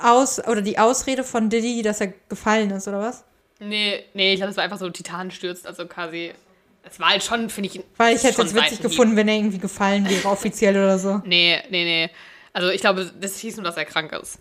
Aus 0.00 0.38
oder 0.46 0.62
die 0.62 0.78
Ausrede 0.78 1.22
von 1.22 1.48
Diddy, 1.50 1.82
dass 1.82 2.00
er 2.00 2.12
gefallen 2.28 2.70
ist, 2.70 2.88
oder 2.88 2.98
was? 3.00 3.24
Nee, 3.60 4.04
nee, 4.14 4.32
ich 4.32 4.38
glaube, 4.38 4.50
es 4.50 4.56
war 4.56 4.64
einfach 4.64 4.78
so 4.78 4.90
Titanen 4.90 5.30
stürzt, 5.30 5.66
also 5.66 5.86
quasi. 5.86 6.32
Es 6.82 6.98
war 7.00 7.10
halt 7.10 7.22
schon, 7.22 7.48
finde 7.48 7.70
ich. 7.70 7.80
Weil 7.96 8.16
ich 8.16 8.24
hätte 8.24 8.42
es 8.42 8.54
witzig 8.54 8.80
gefunden, 8.80 9.16
wenn 9.16 9.28
er 9.28 9.36
irgendwie 9.36 9.58
gefallen 9.58 10.08
wäre, 10.08 10.28
offiziell 10.28 10.76
oder 10.76 10.98
so. 10.98 11.22
Nee, 11.24 11.60
nee, 11.70 11.84
nee. 11.84 12.10
Also 12.52 12.68
ich 12.68 12.80
glaube, 12.80 13.10
das 13.20 13.38
hieß 13.38 13.56
nur, 13.56 13.64
dass 13.64 13.76
er 13.76 13.84
krank 13.84 14.12
ist. 14.12 14.38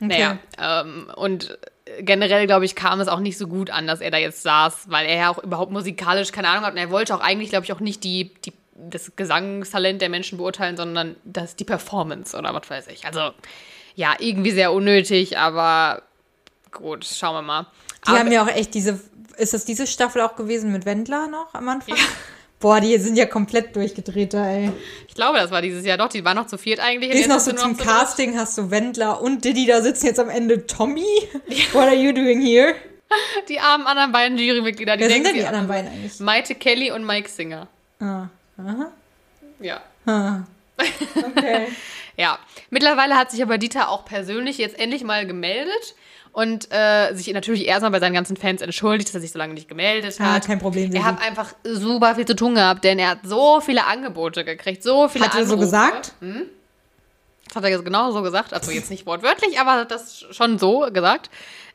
Naja, 0.00 0.38
ähm, 0.58 1.10
und 1.16 1.58
generell, 2.00 2.46
glaube 2.46 2.64
ich, 2.64 2.74
kam 2.74 3.00
es 3.00 3.08
auch 3.08 3.20
nicht 3.20 3.36
so 3.36 3.46
gut 3.46 3.70
an, 3.70 3.86
dass 3.86 4.00
er 4.00 4.10
da 4.10 4.18
jetzt 4.18 4.42
saß, 4.42 4.84
weil 4.88 5.06
er 5.06 5.16
ja 5.16 5.28
auch 5.30 5.42
überhaupt 5.42 5.72
musikalisch 5.72 6.32
keine 6.32 6.48
Ahnung 6.48 6.64
hat. 6.64 6.72
Und 6.72 6.78
er 6.78 6.90
wollte 6.90 7.14
auch 7.14 7.20
eigentlich, 7.20 7.50
glaube 7.50 7.64
ich, 7.64 7.72
auch 7.72 7.80
nicht 7.80 8.02
die, 8.04 8.32
die, 8.44 8.52
das 8.74 9.12
Gesangstalent 9.16 10.00
der 10.00 10.08
Menschen 10.08 10.38
beurteilen, 10.38 10.76
sondern 10.76 11.16
das, 11.24 11.56
die 11.56 11.64
Performance 11.64 12.36
oder 12.36 12.54
was 12.54 12.70
weiß 12.70 12.86
ich. 12.88 13.04
Also, 13.04 13.32
ja, 13.94 14.14
irgendwie 14.18 14.52
sehr 14.52 14.72
unnötig, 14.72 15.36
aber 15.36 16.02
gut, 16.72 17.04
schauen 17.04 17.34
wir 17.34 17.42
mal. 17.42 17.66
Die 18.06 18.10
aber, 18.10 18.20
haben 18.20 18.32
ja 18.32 18.42
auch 18.42 18.48
echt 18.48 18.74
diese. 18.74 19.00
Ist 19.40 19.54
das 19.54 19.64
diese 19.64 19.86
Staffel 19.86 20.20
auch 20.20 20.36
gewesen 20.36 20.70
mit 20.70 20.84
Wendler 20.84 21.26
noch 21.26 21.54
am 21.54 21.68
Anfang? 21.68 21.96
Boah, 22.60 22.78
die 22.78 22.96
sind 22.98 23.16
ja 23.16 23.24
komplett 23.24 23.74
durchgedreht 23.74 24.34
da, 24.34 24.46
ey. 24.46 24.70
ich 25.08 25.14
glaube, 25.14 25.38
das 25.38 25.50
war 25.50 25.62
dieses 25.62 25.84
Jahr 25.86 25.96
doch. 25.96 26.08
Die 26.10 26.22
war 26.26 26.34
noch 26.34 26.46
zu 26.46 26.58
viert 26.58 26.78
eigentlich. 26.78 27.10
Gehst 27.10 27.22
jetzt 27.22 27.30
noch 27.30 27.38
ist 27.38 27.46
so 27.46 27.52
zum 27.52 27.72
noch. 27.72 27.78
Casting, 27.78 28.36
hast 28.38 28.58
du 28.58 28.70
Wendler 28.70 29.22
und 29.22 29.46
Diddy 29.46 29.64
da 29.64 29.80
sitzen 29.80 30.04
jetzt 30.06 30.20
am 30.20 30.28
Ende 30.28 30.66
Tommy? 30.66 31.06
What 31.72 31.84
are 31.84 31.94
you 31.94 32.12
doing 32.12 32.42
here? 32.42 32.74
Die 33.48 33.58
armen 33.58 33.86
anderen 33.86 34.12
beiden 34.12 34.38
Jurymitglieder, 34.38 34.96
die 34.96 35.02
Wer 35.04 35.08
sind 35.08 35.24
denken, 35.24 35.38
denn 35.38 35.42
die 35.42 35.46
anderen 35.46 35.66
beiden 35.68 35.90
eigentlich? 35.90 36.20
Maite 36.20 36.54
Kelly 36.54 36.92
und 36.92 37.04
Mike 37.04 37.28
Singer. 37.28 37.66
Ah, 37.98 38.28
aha. 38.58 38.92
Ja. 39.60 39.80
Okay. 40.80 41.66
Ja. 42.20 42.38
Mittlerweile 42.70 43.16
hat 43.16 43.30
sich 43.30 43.42
aber 43.42 43.56
Dieter 43.58 43.88
auch 43.88 44.04
persönlich 44.04 44.58
jetzt 44.58 44.78
endlich 44.78 45.02
mal 45.04 45.26
gemeldet 45.26 45.94
und 46.32 46.68
äh, 46.70 47.12
sich 47.14 47.32
natürlich 47.32 47.66
erstmal 47.66 47.90
bei 47.90 47.98
seinen 47.98 48.14
ganzen 48.14 48.36
Fans 48.36 48.62
entschuldigt, 48.62 49.08
dass 49.08 49.14
er 49.16 49.20
sich 49.20 49.32
so 49.32 49.38
lange 49.38 49.54
nicht 49.54 49.68
gemeldet 49.68 50.16
Ah, 50.20 50.34
hat. 50.34 50.46
kein 50.46 50.58
Problem, 50.58 50.92
Er 50.94 51.04
hat 51.04 51.20
einfach 51.22 51.54
super 51.64 52.14
viel 52.14 52.26
zu 52.26 52.36
tun 52.36 52.54
gehabt, 52.54 52.84
denn 52.84 52.98
er 52.98 53.08
hat 53.10 53.18
so 53.24 53.60
viele 53.60 53.86
Angebote 53.86 54.44
gekriegt, 54.44 54.82
so 54.82 55.08
viele 55.08 55.24
Hat 55.24 55.34
er 55.34 55.44
so 55.46 55.54
Anrufe. 55.54 55.64
gesagt? 55.66 56.12
Das 57.48 57.56
hat 57.56 57.64
er 57.64 57.70
jetzt 57.70 57.84
genau 57.84 58.12
so 58.12 58.22
gesagt, 58.22 58.52
also 58.52 58.70
jetzt 58.70 58.90
nicht 58.90 59.06
wortwörtlich, 59.06 59.58
aber 59.58 59.72
hat 59.72 59.90
das 59.90 60.24
schon 60.30 60.58
so 60.60 60.86
gesagt, 60.92 61.30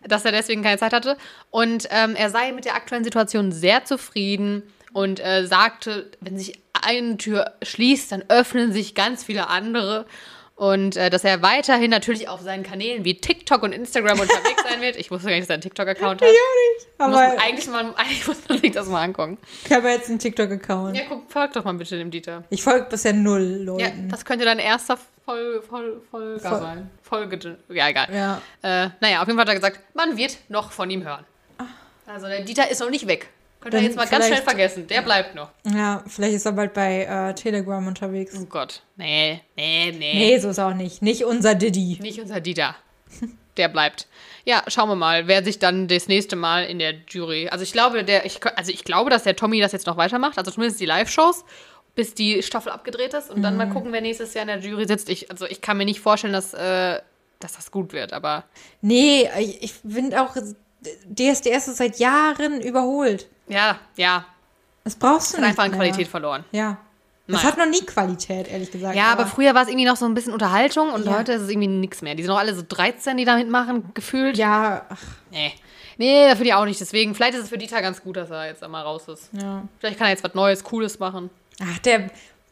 dass 0.07 0.23
er 0.23 0.31
deswegen 0.31 0.63
keine 0.63 0.77
Zeit 0.77 0.93
hatte. 0.93 1.17
Und 1.51 1.87
ähm, 1.91 2.15
er 2.15 2.29
sei 2.29 2.51
mit 2.53 2.63
der 2.63 2.75
aktuellen 2.75 3.03
Situation 3.03 3.51
sehr 3.51 3.83
zufrieden 3.83 4.63
und 4.93 5.19
äh, 5.19 5.45
sagte, 5.45 6.09
wenn 6.21 6.37
sich 6.37 6.61
eine 6.81 7.17
Tür 7.17 7.51
schließt, 7.61 8.09
dann 8.13 8.23
öffnen 8.29 8.71
sich 8.71 8.95
ganz 8.95 9.25
viele 9.25 9.49
andere. 9.49 10.05
Und 10.57 10.95
äh, 10.95 11.09
dass 11.09 11.25
er 11.25 11.41
weiterhin 11.41 11.91
natürlich 11.91 12.29
auf 12.29 12.39
seinen 12.39 12.63
Kanälen 12.63 13.03
wie 13.03 13.15
TikTok 13.19 13.61
und 13.63 13.73
Instagram 13.73 14.19
unterwegs 14.21 14.63
sein 14.63 14.79
wird. 14.79 14.95
Ich 14.95 15.11
wusste 15.11 15.27
gar 15.27 15.35
nicht, 15.35 15.43
dass 15.43 15.49
er 15.49 15.55
einen 15.55 15.61
TikTok-Account 15.63 16.21
hat. 16.21 16.29
Muss 16.29 16.87
Aber 16.97 17.11
man, 17.11 17.37
eigentlich, 17.39 17.67
mal, 17.67 17.93
eigentlich 17.97 18.25
muss 18.25 18.37
man 18.47 18.59
sich 18.59 18.71
das 18.71 18.87
mal 18.87 19.01
angucken. 19.03 19.37
ich 19.65 19.71
habe 19.73 19.89
jetzt 19.89 20.07
einen 20.09 20.19
TikTok-Account. 20.19 20.95
Ja, 20.95 21.03
guck, 21.09 21.29
folg 21.29 21.51
doch 21.51 21.65
mal 21.65 21.73
bitte 21.73 21.97
dem 21.97 22.09
Dieter. 22.09 22.45
Ich 22.49 22.63
folge 22.63 22.87
bisher 22.89 23.11
null 23.11 23.57
Ja, 23.59 23.65
Leuten. 23.65 24.07
das 24.09 24.23
könnte 24.23 24.45
dein 24.45 24.59
erster 24.59 24.97
Voll, 25.25 25.61
voll, 25.67 26.01
Folger 26.09 26.39
Voll- 26.39 26.59
sein. 26.59 26.89
Folge, 27.01 27.57
ja, 27.69 27.89
egal. 27.89 28.07
Ja. 28.13 28.41
Äh, 28.61 28.89
naja, 29.01 29.21
auf 29.21 29.27
jeden 29.27 29.37
Fall 29.37 29.45
hat 29.45 29.49
er 29.49 29.55
gesagt, 29.55 29.79
man 29.93 30.15
wird 30.17 30.37
noch 30.49 30.71
von 30.71 30.89
ihm 30.89 31.03
hören. 31.03 31.25
Also 32.07 32.27
der 32.27 32.41
Dieter 32.41 32.69
ist 32.69 32.79
noch 32.79 32.91
nicht 32.91 33.07
weg. 33.07 33.27
Ihr 33.65 33.71
Dann 33.71 33.83
jetzt 33.83 33.95
mal 33.97 34.07
ganz 34.07 34.27
schnell 34.27 34.41
vergessen. 34.43 34.85
Der 34.87 35.01
bleibt 35.01 35.33
noch. 35.35 35.49
ja, 35.65 36.03
vielleicht 36.07 36.35
ist 36.35 36.45
er 36.45 36.51
bald 36.51 36.73
bei 36.73 37.03
äh, 37.03 37.33
Telegram 37.33 37.85
unterwegs. 37.85 38.33
Oh 38.39 38.45
Gott. 38.45 38.83
Nee, 38.95 39.41
nee, 39.57 39.91
nee. 39.97 40.13
Nee, 40.13 40.37
so 40.39 40.49
ist 40.49 40.59
auch 40.59 40.73
nicht. 40.73 41.01
Nicht 41.01 41.25
unser 41.25 41.55
Diddy. 41.55 41.97
Nicht 41.99 42.21
unser 42.21 42.39
Dieter. 42.41 42.75
Der 43.57 43.69
bleibt. 43.69 44.07
Ja, 44.43 44.63
schauen 44.67 44.89
wir 44.89 44.95
mal, 44.95 45.27
wer 45.27 45.43
sich 45.43 45.57
dann 45.59 45.87
das 45.87 46.07
nächste 46.07 46.35
Mal 46.35 46.65
in 46.65 46.77
der 46.77 46.93
Jury. 47.09 47.47
Also 47.49 47.63
ich 47.63 47.71
glaube, 47.71 48.03
der, 48.03 48.25
ich, 48.25 48.39
also 48.55 48.71
ich 48.71 48.83
glaube, 48.83 49.09
dass 49.09 49.23
der 49.23 49.35
Tommy 49.35 49.59
das 49.61 49.71
jetzt 49.71 49.87
noch 49.87 49.97
weitermacht, 49.97 50.37
also 50.37 50.51
zumindest 50.51 50.79
die 50.81 50.85
Live-Shows, 50.85 51.45
bis 51.95 52.13
die 52.13 52.43
Staffel 52.43 52.71
abgedreht 52.71 53.13
ist 53.13 53.31
und 53.31 53.41
dann 53.41 53.55
mal 53.55 53.69
gucken, 53.69 53.93
wer 53.93 54.01
nächstes 54.01 54.33
Jahr 54.33 54.41
in 54.43 54.49
der 54.49 54.59
Jury 54.59 54.85
sitzt. 54.85 55.09
Ich, 55.09 55.31
also 55.31 55.45
ich 55.45 55.61
kann 55.61 55.77
mir 55.77 55.85
nicht 55.85 56.01
vorstellen, 56.01 56.33
dass, 56.33 56.53
äh, 56.53 56.99
dass 57.39 57.53
das 57.53 57.71
gut 57.71 57.93
wird, 57.93 58.11
aber 58.11 58.43
Nee, 58.81 59.29
ich, 59.39 59.63
ich 59.63 59.73
finde 59.73 60.21
auch, 60.21 60.35
DSDS 61.09 61.67
ist 61.69 61.77
seit 61.77 61.97
Jahren 61.99 62.61
überholt. 62.61 63.27
ja, 63.47 63.79
ja, 63.97 64.25
Das 64.83 64.95
brauchst 64.95 65.33
du 65.33 65.37
hat 65.37 65.41
nicht 65.41 65.49
einfach 65.51 65.63
an 65.65 65.71
mehr. 65.71 65.79
Qualität 65.79 66.07
verloren. 66.07 66.43
Ja. 66.51 66.77
Das 67.27 67.43
hat 67.43 67.57
noch 67.57 67.65
nie 67.65 67.81
Qualität, 67.83 68.47
ehrlich 68.51 68.69
gesagt. 68.71 68.95
Ja, 68.95 69.05
aber 69.11 69.25
früher 69.25 69.55
war 69.55 69.63
es 69.63 69.67
irgendwie 69.67 69.85
noch 69.87 69.95
so 69.95 70.05
ein 70.05 70.13
bisschen 70.13 70.31
Unterhaltung 70.33 70.91
und 70.91 71.05
Ja. 71.07 71.17
heute 71.17 71.31
ist 71.33 71.41
es 71.41 71.49
irgendwie 71.49 71.67
nichts 71.67 72.03
mehr. 72.03 72.13
Die 72.13 72.21
sind 72.21 72.31
auch 72.31 72.37
alle 72.37 72.53
so 72.53 72.61
13, 72.67 73.17
die 73.17 73.25
da 73.25 73.35
mitmachen, 73.35 73.91
gefühlt. 73.95 74.37
Ja, 74.37 74.85
ach, 74.89 75.01
Nee. 75.31 75.53
Nee, 75.97 76.35
für 76.35 76.43
die 76.43 76.53
auch 76.53 76.65
nicht. 76.65 76.79
Deswegen, 76.79 77.15
vielleicht 77.15 77.33
ist 77.35 77.43
es 77.45 77.49
für 77.49 77.57
Dieter 77.57 77.81
ganz 77.81 78.03
gut, 78.03 78.17
dass 78.17 78.29
er 78.29 78.47
jetzt 78.47 78.61
einmal 78.63 78.83
raus 78.83 79.07
ist. 79.07 79.29
ja. 79.33 79.63
Vielleicht 79.79 79.97
kann 79.97 80.05
er 80.07 80.11
jetzt 80.11 80.23
was 80.23 80.35
Neues, 80.35 80.63
Cooles 80.63 80.99
machen. 80.99 81.29
Ach, 81.63 81.79
der, 81.79 82.09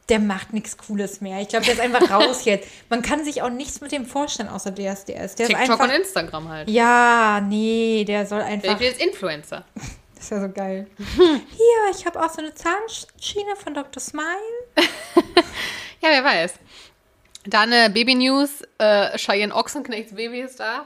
der 0.10 0.20
macht 0.20 0.54
nichts 0.54 0.78
Cooles 0.78 1.22
mehr. 1.22 1.40
Ich 1.42 1.48
glaube, 1.48 1.66
der 1.66 1.76
ist 1.76 1.80
einfach 1.80 2.10
raus 2.12 2.46
jetzt. 2.46 2.68
Man 2.90 3.02
kann 3.02 3.24
sich 3.24 3.42
auch 3.42 3.50
nichts 3.50 3.80
mit 3.82 3.92
dem 3.92 4.06
vorstellen, 4.06 4.50
außer 4.50 4.72
DSDS. 4.72 5.06
Der 5.06 5.20
ist 5.22 5.36
TikTok 5.36 5.60
einfach. 5.60 5.80
und 5.84 5.90
Instagram 5.92 6.50
halt. 6.50 6.70
Ja, 6.70 7.42
nee, 7.42 8.04
der 8.06 8.26
soll 8.26 8.40
Der 8.40 8.48
einfach. 8.48 8.80
wird 8.80 8.82
jetzt 8.82 9.02
Influencer. 9.02 9.66
Das 10.16 10.32
ist 10.32 10.38
ja 10.38 10.48
so 10.48 10.54
geil. 10.54 10.88
Hier, 11.18 11.92
ich 11.94 12.06
habe 12.06 12.24
auch 12.24 12.30
so 12.30 12.38
eine 12.38 12.54
Zahnschiene 12.54 13.58
von 13.62 13.74
Dr. 13.74 14.02
Smile. 14.02 14.24
Ja, 16.02 16.10
wer 16.10 16.24
weiß. 16.24 16.54
Dann 17.46 17.74
äh, 17.74 17.90
Baby 17.94 18.16
News. 18.16 18.62
Äh, 18.78 19.18
Cheyenne 19.18 19.54
Ochsenknechts 19.54 20.16
Baby 20.16 20.40
ist 20.40 20.62
da. 20.62 20.86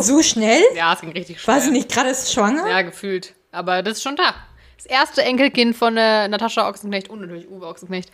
So 0.00 0.22
schnell? 0.22 0.60
Ja, 0.74 0.92
es 0.94 1.02
ging 1.02 1.12
richtig 1.12 1.40
schnell. 1.40 1.54
War 1.54 1.62
sie 1.62 1.70
nicht 1.70 1.88
gerade 1.88 2.12
schwanger? 2.16 2.68
Ja, 2.68 2.82
gefühlt. 2.82 3.34
Aber 3.52 3.82
das 3.84 3.98
ist 3.98 4.02
schon 4.02 4.16
da. 4.16 4.34
Das 4.76 4.86
erste 4.86 5.22
Enkelkind 5.22 5.76
von 5.76 5.96
äh, 5.96 6.26
Natascha 6.26 6.68
Ochsenknecht 6.68 7.08
und 7.10 7.20
natürlich 7.20 7.48
Uwe 7.48 7.68
Ochsenknecht. 7.68 8.10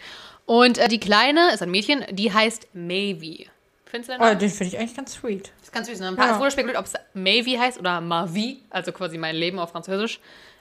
Und 0.51 0.79
äh, 0.79 0.89
die 0.89 0.99
Kleine 0.99 1.53
ist 1.55 1.63
ein 1.63 1.71
Mädchen, 1.71 2.05
die 2.11 2.33
heißt 2.33 2.67
Mavie. 2.73 3.49
Findest 3.87 4.09
du 4.09 4.15
den 4.15 4.21
Oh, 4.21 4.25
Namen? 4.25 4.39
den 4.41 4.51
finde 4.51 4.73
ich 4.75 4.79
eigentlich 4.81 4.97
ganz 4.97 5.13
sweet. 5.13 5.53
Das 5.59 5.69
ist 5.69 5.73
ganz 5.73 5.87
süß. 5.87 6.01
Ne? 6.01 6.09
Ein 6.09 6.17
paar, 6.17 6.27
Ja. 6.27 6.39
Wurde 6.41 6.51
spekuliert, 6.51 6.77
ob 6.77 6.87
es 6.87 6.95
Mavie 7.15 7.57
heißt 7.57 7.79
oder 7.79 8.01
Mavi, 8.01 8.61
also 8.69 8.91
quasi 8.91 9.17
mein 9.17 9.37
Leben 9.37 9.61
auf 9.61 9.71
Französisch. 9.71 10.19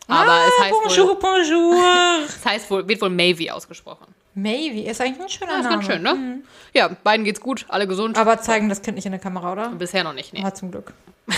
Aber 0.08 0.42
es 0.48 0.64
heißt 0.64 0.74
Ah, 0.76 0.84
bonjour, 0.88 1.08
wohl, 1.08 1.16
bonjour. 1.16 2.24
es 2.28 2.46
heißt 2.46 2.70
wohl, 2.70 2.88
wird 2.88 3.02
wohl 3.02 3.10
Mavie 3.10 3.50
ausgesprochen. 3.50 4.14
Maybe 4.36 4.82
ist 4.88 5.02
eigentlich 5.02 5.22
ein 5.22 5.30
schöner 5.30 5.54
Ja, 5.54 5.58
ist 5.58 5.64
Name. 5.64 5.76
ganz 5.78 5.86
schön, 5.88 6.02
ne? 6.04 6.42
Ja, 6.76 6.88
beiden 7.04 7.24
geht's 7.26 7.42
gut, 7.42 7.66
alle 7.70 7.88
gesund. 7.88 8.16
Aber 8.16 8.40
zeigen 8.40 8.70
das 8.70 8.84
Kind 8.84 8.94
nicht 8.96 9.06
in 9.08 9.12
der 9.12 9.20
Kamera, 9.20 9.52
oder? 9.54 9.70
Bisher 9.70 10.04
noch 10.04 10.14
nicht, 10.14 10.34
nee. 10.34 10.44
Ah, 10.46 10.54
zum 10.54 10.70
Glück. 10.72 10.94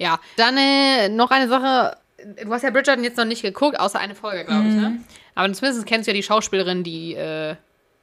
Ja, 0.00 0.20
dann 0.36 0.56
äh, 0.56 1.08
noch 1.08 1.32
eine 1.32 1.48
Sache. 1.48 1.96
Du 2.42 2.52
hast 2.52 2.62
ja 2.62 2.70
Bridgerton 2.70 3.04
jetzt 3.04 3.16
noch 3.16 3.24
nicht 3.24 3.42
geguckt, 3.42 3.78
außer 3.78 3.98
eine 3.98 4.14
Folge, 4.14 4.44
glaube 4.44 4.66
ich, 4.68 4.74
Mhm. 4.74 4.80
ne? 4.80 5.00
Aber 5.34 5.52
zumindest 5.52 5.86
kennst 5.86 6.06
du 6.06 6.10
ja 6.10 6.14
die 6.16 6.22
Schauspielerin, 6.24 6.82
die, 6.82 7.14
äh, 7.14 7.54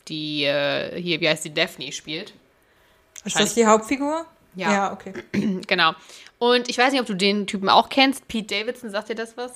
die 0.08 0.46
äh, 0.46 1.00
hier, 1.02 1.20
wie 1.20 1.28
heißt 1.28 1.44
die, 1.44 1.54
Daphne 1.54 1.92
spielt. 1.92 2.34
Ist 3.26 3.38
das 3.40 3.56
die 3.56 3.66
Hauptfigur? 3.66 4.26
Ja. 4.56 4.72
Ja, 4.72 4.94
okay. 4.94 5.14
Genau. 5.68 5.94
Und 6.40 6.70
ich 6.70 6.78
weiß 6.78 6.92
nicht, 6.92 7.02
ob 7.02 7.08
du 7.08 7.14
den 7.16 7.48
Typen 7.48 7.68
auch 7.70 7.90
kennst. 7.90 8.28
Pete 8.28 8.56
Davidson, 8.60 8.90
sagt 8.90 9.10
dir 9.10 9.16
das 9.16 9.36
was? 9.38 9.54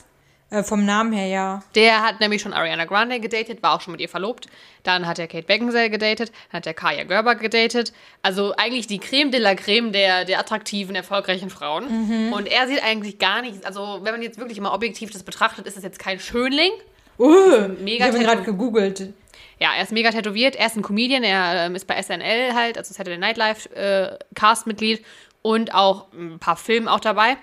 Äh, 0.51 0.63
vom 0.63 0.83
Namen 0.83 1.13
her, 1.13 1.27
ja. 1.27 1.63
Der 1.75 2.01
hat 2.01 2.19
nämlich 2.19 2.41
schon 2.41 2.53
Ariana 2.53 2.85
Grande 2.85 3.19
gedatet, 3.19 3.61
war 3.61 3.75
auch 3.75 3.81
schon 3.81 3.91
mit 3.91 4.01
ihr 4.01 4.09
verlobt. 4.09 4.47
Dann 4.83 5.05
hat 5.05 5.19
er 5.19 5.27
Kate 5.27 5.45
Beckinsale 5.45 5.91
gedatet, 5.91 6.31
dann 6.51 6.57
hat 6.57 6.67
er 6.67 6.73
Kaya 6.73 7.03
Gerber 7.03 7.35
gedatet. 7.35 7.93
Also 8.23 8.55
eigentlich 8.57 8.87
die 8.87 8.97
Creme 8.97 9.31
de 9.31 9.39
la 9.39 9.53
Creme 9.53 9.91
der, 9.91 10.25
der 10.25 10.39
attraktiven, 10.39 10.95
erfolgreichen 10.95 11.51
Frauen. 11.51 12.31
Und 12.33 12.47
er 12.47 12.67
sieht 12.67 12.83
eigentlich 12.83 13.19
gar 13.19 13.41
nicht, 13.41 13.63
also 13.65 13.99
wenn 14.01 14.13
man 14.13 14.23
jetzt 14.23 14.39
wirklich 14.39 14.59
mal 14.59 14.73
objektiv 14.73 15.11
das 15.11 15.21
betrachtet, 15.21 15.67
ist 15.67 15.77
es 15.77 15.83
jetzt 15.83 15.99
kein 15.99 16.19
Schönling. 16.19 16.71
Uh, 17.19 17.67
mega 17.83 18.05
ich 18.05 18.11
habe 18.11 18.17
ihn 18.17 18.23
gerade 18.23 18.43
gegoogelt. 18.43 19.13
Ja, 19.59 19.73
er 19.75 19.83
ist 19.83 19.91
mega 19.91 20.09
tätowiert, 20.09 20.55
er 20.55 20.67
ist 20.67 20.77
ein 20.77 20.81
Comedian, 20.81 21.23
er 21.23 21.65
ähm, 21.65 21.75
ist 21.75 21.85
bei 21.85 22.01
SNL 22.01 22.53
halt, 22.55 22.77
also 22.77 22.93
Saturday 22.93 23.17
Night 23.17 23.35
Live 23.35 23.65
äh, 23.75 24.17
Cast-Mitglied 24.33 25.03
und 25.41 25.73
auch 25.73 26.07
ein 26.13 26.39
paar 26.39 26.55
Filme 26.55 26.91
auch 26.91 27.01
dabei. 27.01 27.37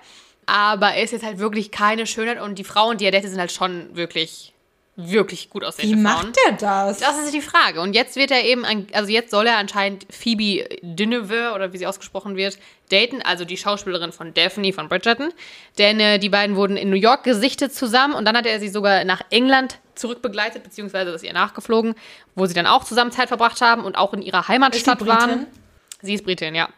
Aber 0.47 0.93
er 0.93 1.03
ist 1.03 1.11
jetzt 1.11 1.25
halt 1.25 1.39
wirklich 1.39 1.71
keine 1.71 2.07
Schönheit 2.07 2.41
und 2.41 2.57
die 2.57 2.63
Frauen, 2.63 2.97
die 2.97 3.05
er 3.05 3.11
datet, 3.11 3.29
sind 3.29 3.39
halt 3.39 3.51
schon 3.51 3.95
wirklich, 3.95 4.53
wirklich 4.95 5.49
gut 5.49 5.61
Wie 5.61 5.65
aussehende 5.67 5.97
Frauen. 5.97 6.27
macht 6.27 6.37
der 6.47 6.53
das? 6.53 6.99
Das 6.99 7.19
ist 7.19 7.33
die 7.33 7.41
Frage. 7.41 7.81
Und 7.81 7.93
jetzt 7.93 8.15
wird 8.15 8.31
er 8.31 8.45
eben, 8.45 8.63
also 8.93 9.11
jetzt 9.11 9.29
soll 9.29 9.45
er 9.45 9.57
anscheinend 9.57 10.07
Phoebe 10.09 10.65
Dynevor 10.81 11.53
oder 11.53 11.73
wie 11.73 11.77
sie 11.77 11.85
ausgesprochen 11.85 12.37
wird, 12.37 12.57
daten, 12.89 13.21
also 13.21 13.43
die 13.43 13.57
Schauspielerin 13.57 14.13
von 14.13 14.33
Daphne 14.33 14.71
von 14.71 14.87
Bridgerton. 14.87 15.33
Denn 15.77 15.99
äh, 15.99 16.17
die 16.17 16.29
beiden 16.29 16.55
wurden 16.55 16.77
in 16.77 16.89
New 16.89 16.95
York 16.95 17.25
gesichtet 17.25 17.75
zusammen 17.75 18.13
und 18.13 18.23
dann 18.23 18.37
hat 18.37 18.45
er 18.45 18.61
sie 18.61 18.69
sogar 18.69 19.03
nach 19.03 19.21
England 19.29 19.79
zurückbegleitet, 19.95 20.63
beziehungsweise 20.63 21.11
ist 21.11 21.23
ihr 21.23 21.33
nachgeflogen, 21.33 21.93
wo 22.35 22.45
sie 22.45 22.53
dann 22.53 22.67
auch 22.67 22.85
zusammen 22.85 23.11
Zeit 23.11 23.27
verbracht 23.27 23.59
haben 23.59 23.83
und 23.83 23.97
auch 23.97 24.13
in 24.13 24.21
ihrer 24.21 24.47
Heimatstadt 24.47 24.99
sie 24.99 25.05
Britin? 25.05 25.29
waren. 25.29 25.47
Sie 26.01 26.13
ist 26.13 26.23
Britin, 26.23 26.55
ja. 26.55 26.69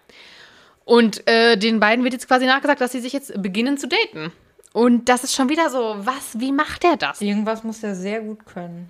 Und 0.90 1.28
äh, 1.28 1.56
den 1.56 1.80
beiden 1.80 2.04
wird 2.04 2.16
jetzt 2.16 2.28
quasi 2.28 2.48
nachgesagt, 2.48 2.82
dass 2.82 2.92
sie 2.92 3.00
sich 3.00 3.14
jetzt 3.14 3.40
beginnen 3.40 3.78
zu 3.78 3.88
daten. 3.88 4.32
Und 4.74 5.08
das 5.08 5.24
ist 5.24 5.36
schon 5.36 5.48
wieder 5.48 5.70
so, 5.70 5.98
was, 6.00 6.40
wie 6.40 6.52
macht 6.52 6.84
er 6.84 6.98
das? 6.98 7.22
Irgendwas 7.22 7.64
muss 7.64 7.82
der 7.82 7.94
sehr 7.94 8.22
gut 8.22 8.44
können. 8.48 8.90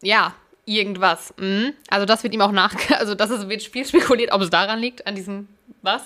Ja, 0.00 0.32
irgendwas. 0.64 1.34
Mhm. 1.36 1.72
Also 1.90 2.06
das 2.06 2.22
wird 2.22 2.34
ihm 2.34 2.40
auch 2.40 2.52
nach, 2.52 2.76
also 3.00 3.16
das 3.16 3.30
ist, 3.30 3.48
wird 3.48 3.64
viel 3.64 3.84
spekuliert, 3.84 4.32
ob 4.32 4.42
es 4.42 4.50
daran 4.50 4.78
liegt, 4.78 5.08
an 5.08 5.16
diesem 5.16 5.48
was. 5.82 6.02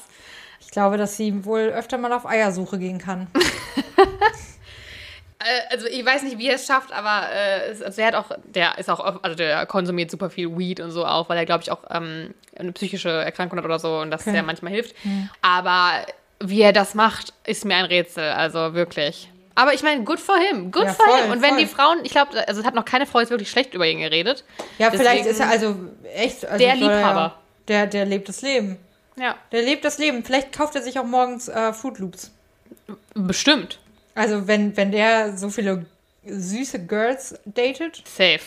Ich 0.60 0.70
glaube, 0.70 0.96
dass 0.96 1.18
sie 1.18 1.44
wohl 1.44 1.60
öfter 1.60 1.98
mal 1.98 2.14
auf 2.14 2.24
Eiersuche 2.24 2.78
gehen 2.78 2.96
kann. 2.96 3.26
Äh, 5.40 5.72
also 5.72 5.86
ich 5.86 6.04
weiß 6.04 6.22
nicht, 6.24 6.38
wie 6.38 6.48
er 6.48 6.56
es 6.56 6.66
schafft, 6.66 6.92
aber 6.92 7.28
äh, 7.32 7.70
es, 7.70 7.80
also 7.82 8.00
er 8.00 8.08
hat 8.08 8.14
auch, 8.14 8.26
der 8.44 8.76
ist 8.78 8.90
auch, 8.90 9.00
oft- 9.00 9.24
also 9.24 9.36
der 9.36 9.66
konsumiert 9.66 10.10
super 10.10 10.30
viel 10.30 10.56
Weed 10.58 10.80
und 10.80 10.90
so 10.90 11.06
auch, 11.06 11.28
weil 11.28 11.38
er 11.38 11.46
glaube 11.46 11.62
ich 11.62 11.70
auch 11.70 11.80
ähm, 11.90 12.34
eine 12.58 12.72
psychische 12.72 13.10
Erkrankung 13.10 13.58
hat 13.58 13.64
oder 13.64 13.78
so 13.78 13.98
und 14.00 14.10
das 14.10 14.26
Okay. 14.26 14.36
ja 14.36 14.42
manchmal 14.42 14.72
hilft. 14.72 14.94
Aber 15.42 15.92
wie 16.40 16.60
er 16.62 16.72
das 16.72 16.94
macht, 16.94 17.32
ist 17.44 17.64
mir 17.64 17.76
ein 17.76 17.84
Rätsel, 17.84 18.30
also 18.32 18.74
wirklich. 18.74 19.30
Aber 19.54 19.74
ich 19.74 19.82
meine, 19.82 20.04
good 20.04 20.20
for 20.20 20.36
him, 20.38 20.70
good 20.70 20.84
Ja, 20.84 20.92
for 20.92 21.06
voll, 21.06 21.22
him. 21.22 21.30
Und 21.32 21.42
wenn 21.42 21.50
voll. 21.50 21.58
die 21.58 21.66
Frauen, 21.66 21.98
ich 22.04 22.10
glaube, 22.12 22.46
also 22.46 22.60
es 22.60 22.66
hat 22.66 22.74
noch 22.76 22.84
keine 22.84 23.06
Frau 23.06 23.18
jetzt 23.20 23.30
wirklich 23.30 23.50
schlecht 23.50 23.74
über 23.74 23.86
ihn 23.86 23.98
geredet. 23.98 24.44
Ja, 24.78 24.90
vielleicht 24.92 25.24
Deswegen- 25.26 25.30
ist 25.30 25.40
er 25.40 25.48
also 25.50 25.76
echt. 26.14 26.44
Also 26.46 26.58
Der 26.58 26.68
er 26.68 26.76
Liebhaber. 26.76 27.34
Der, 27.66 27.86
der 27.88 28.04
lebt 28.06 28.28
das 28.28 28.40
Leben. 28.42 28.76
Ja, 29.16 29.34
Der 29.50 29.62
lebt 29.62 29.84
das 29.84 29.98
Leben. 29.98 30.24
Vielleicht 30.24 30.52
kauft 30.52 30.76
er 30.76 30.82
sich 30.82 30.96
auch 31.00 31.04
morgens 31.04 31.48
äh, 31.48 31.72
Food 31.72 31.98
Loops. 31.98 32.30
bestimmt. 33.14 33.78
Also, 34.18 34.46
wenn, 34.46 34.76
wenn 34.76 34.90
der 34.90 35.36
so 35.36 35.48
viele 35.50 35.86
süße 36.26 36.84
Girls 36.86 37.34
datet, 37.44 38.02
Safe. 38.06 38.40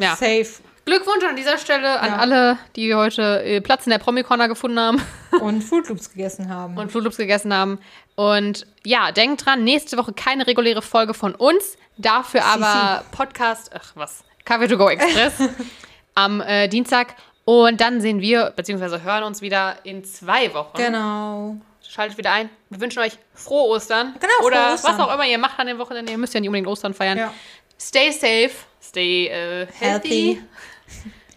Ja. 0.00 0.10
safe. 0.14 0.46
Glückwunsch 0.84 1.24
an 1.24 1.36
dieser 1.36 1.58
Stelle 1.58 2.00
an 2.00 2.08
Ja. 2.10 2.16
alle, 2.16 2.58
die 2.76 2.94
heute 2.94 3.42
äh, 3.44 3.60
Platz 3.60 3.84
in 3.86 3.90
der 3.90 3.98
Promi-Corner 3.98 4.48
gefunden 4.48 4.78
haben 4.80 5.02
Und 5.40 5.62
Food 5.62 5.88
Loops 5.88 6.10
gegessen 6.10 6.48
haben. 6.48 6.76
und 6.78 6.90
Flutloops 6.90 7.16
gegessen 7.18 7.52
haben. 7.52 7.78
Und 8.14 8.66
ja, 8.84 9.12
denkt 9.12 9.44
dran, 9.44 9.64
nächste 9.64 9.98
Woche 9.98 10.12
keine 10.14 10.46
reguläre 10.46 10.80
Folge 10.80 11.12
von 11.14 11.34
uns, 11.34 11.76
dafür 11.98 12.42
aber 12.44 13.04
Podcast, 13.12 13.70
ach 13.74 13.92
was, 13.96 14.24
Kaffee 14.44 14.66
to 14.68 14.78
go 14.78 14.88
Express 14.88 15.34
am 16.14 16.40
äh, 16.40 16.68
Dienstag. 16.68 17.14
Und 17.44 17.80
dann 17.80 18.00
sehen 18.00 18.20
wir, 18.20 18.52
beziehungsweise 18.56 19.02
hören 19.02 19.24
uns 19.24 19.42
wieder 19.42 19.76
in 19.84 20.04
zwei 20.04 20.52
Wochen. 20.54 20.76
genau. 20.76 21.56
Schaltet 21.88 22.18
wieder 22.18 22.32
ein. 22.32 22.50
Wir 22.70 22.80
wünschen 22.80 22.98
euch 23.00 23.12
frohe 23.34 23.68
Ostern. 23.68 24.14
Genau, 24.20 24.32
frohe 24.40 24.46
Oder 24.48 24.74
Ostern. 24.74 24.98
was 24.98 25.00
auch 25.06 25.12
immer 25.14 25.26
ihr 25.26 25.38
macht 25.38 25.58
an 25.58 25.66
den 25.66 25.78
Wochenende. 25.78 26.12
Ihr 26.12 26.18
müsst 26.18 26.34
ja 26.34 26.40
nicht 26.40 26.48
unbedingt 26.48 26.68
Ostern 26.68 26.92
feiern. 26.92 27.16
Ja. 27.16 27.32
Stay 27.80 28.10
safe, 28.12 28.50
stay 28.82 29.26
äh, 29.28 29.66
healthy. 29.78 30.40
Healthy. 30.40 30.42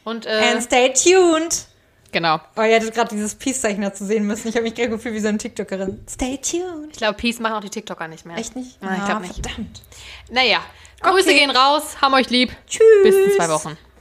Und 0.03 0.25
äh, 0.25 0.29
And 0.51 0.61
stay 0.63 0.91
tuned. 0.93 1.65
genau. 2.11 2.41
Oh, 2.57 2.61
ihr 2.63 2.73
hättet 2.75 2.93
gerade 2.93 3.09
dieses 3.15 3.35
Peace-Zeichen 3.35 3.81
dazu 3.81 4.03
sehen 4.03 4.25
müssen. 4.25 4.47
Ich 4.49 4.55
habe 4.55 4.63
mich 4.63 4.73
gerade 4.75 4.89
gefühlt 4.89 5.13
wie 5.15 5.19
so 5.19 5.27
eine 5.29 5.37
TikTokerin. 5.37 6.03
Stay 6.09 6.37
tuned. 6.37 6.89
Ich 6.91 6.97
glaube, 6.97 7.13
Peace 7.13 7.39
machen 7.39 7.53
auch 7.53 7.61
die 7.61 7.69
TikToker 7.69 8.07
nicht 8.07 8.25
mehr. 8.25 8.37
Echt 8.37 8.55
nicht? 8.55 8.81
Nein, 8.81 8.95
ich 8.97 9.01
Ah, 9.03 9.05
glaube 9.05 9.21
nicht. 9.27 9.35
Verdammt. 9.45 9.81
Naja, 10.29 10.59
Grüße 11.01 11.29
Okay. 11.29 11.39
gehen 11.39 11.49
raus, 11.51 11.95
haben 12.01 12.13
euch 12.13 12.29
lieb. 12.29 12.51
Tschüss. 12.67 12.83
Bis 13.03 13.15
in 13.15 13.31
zwei 13.37 13.49
Wochen. 13.49 13.77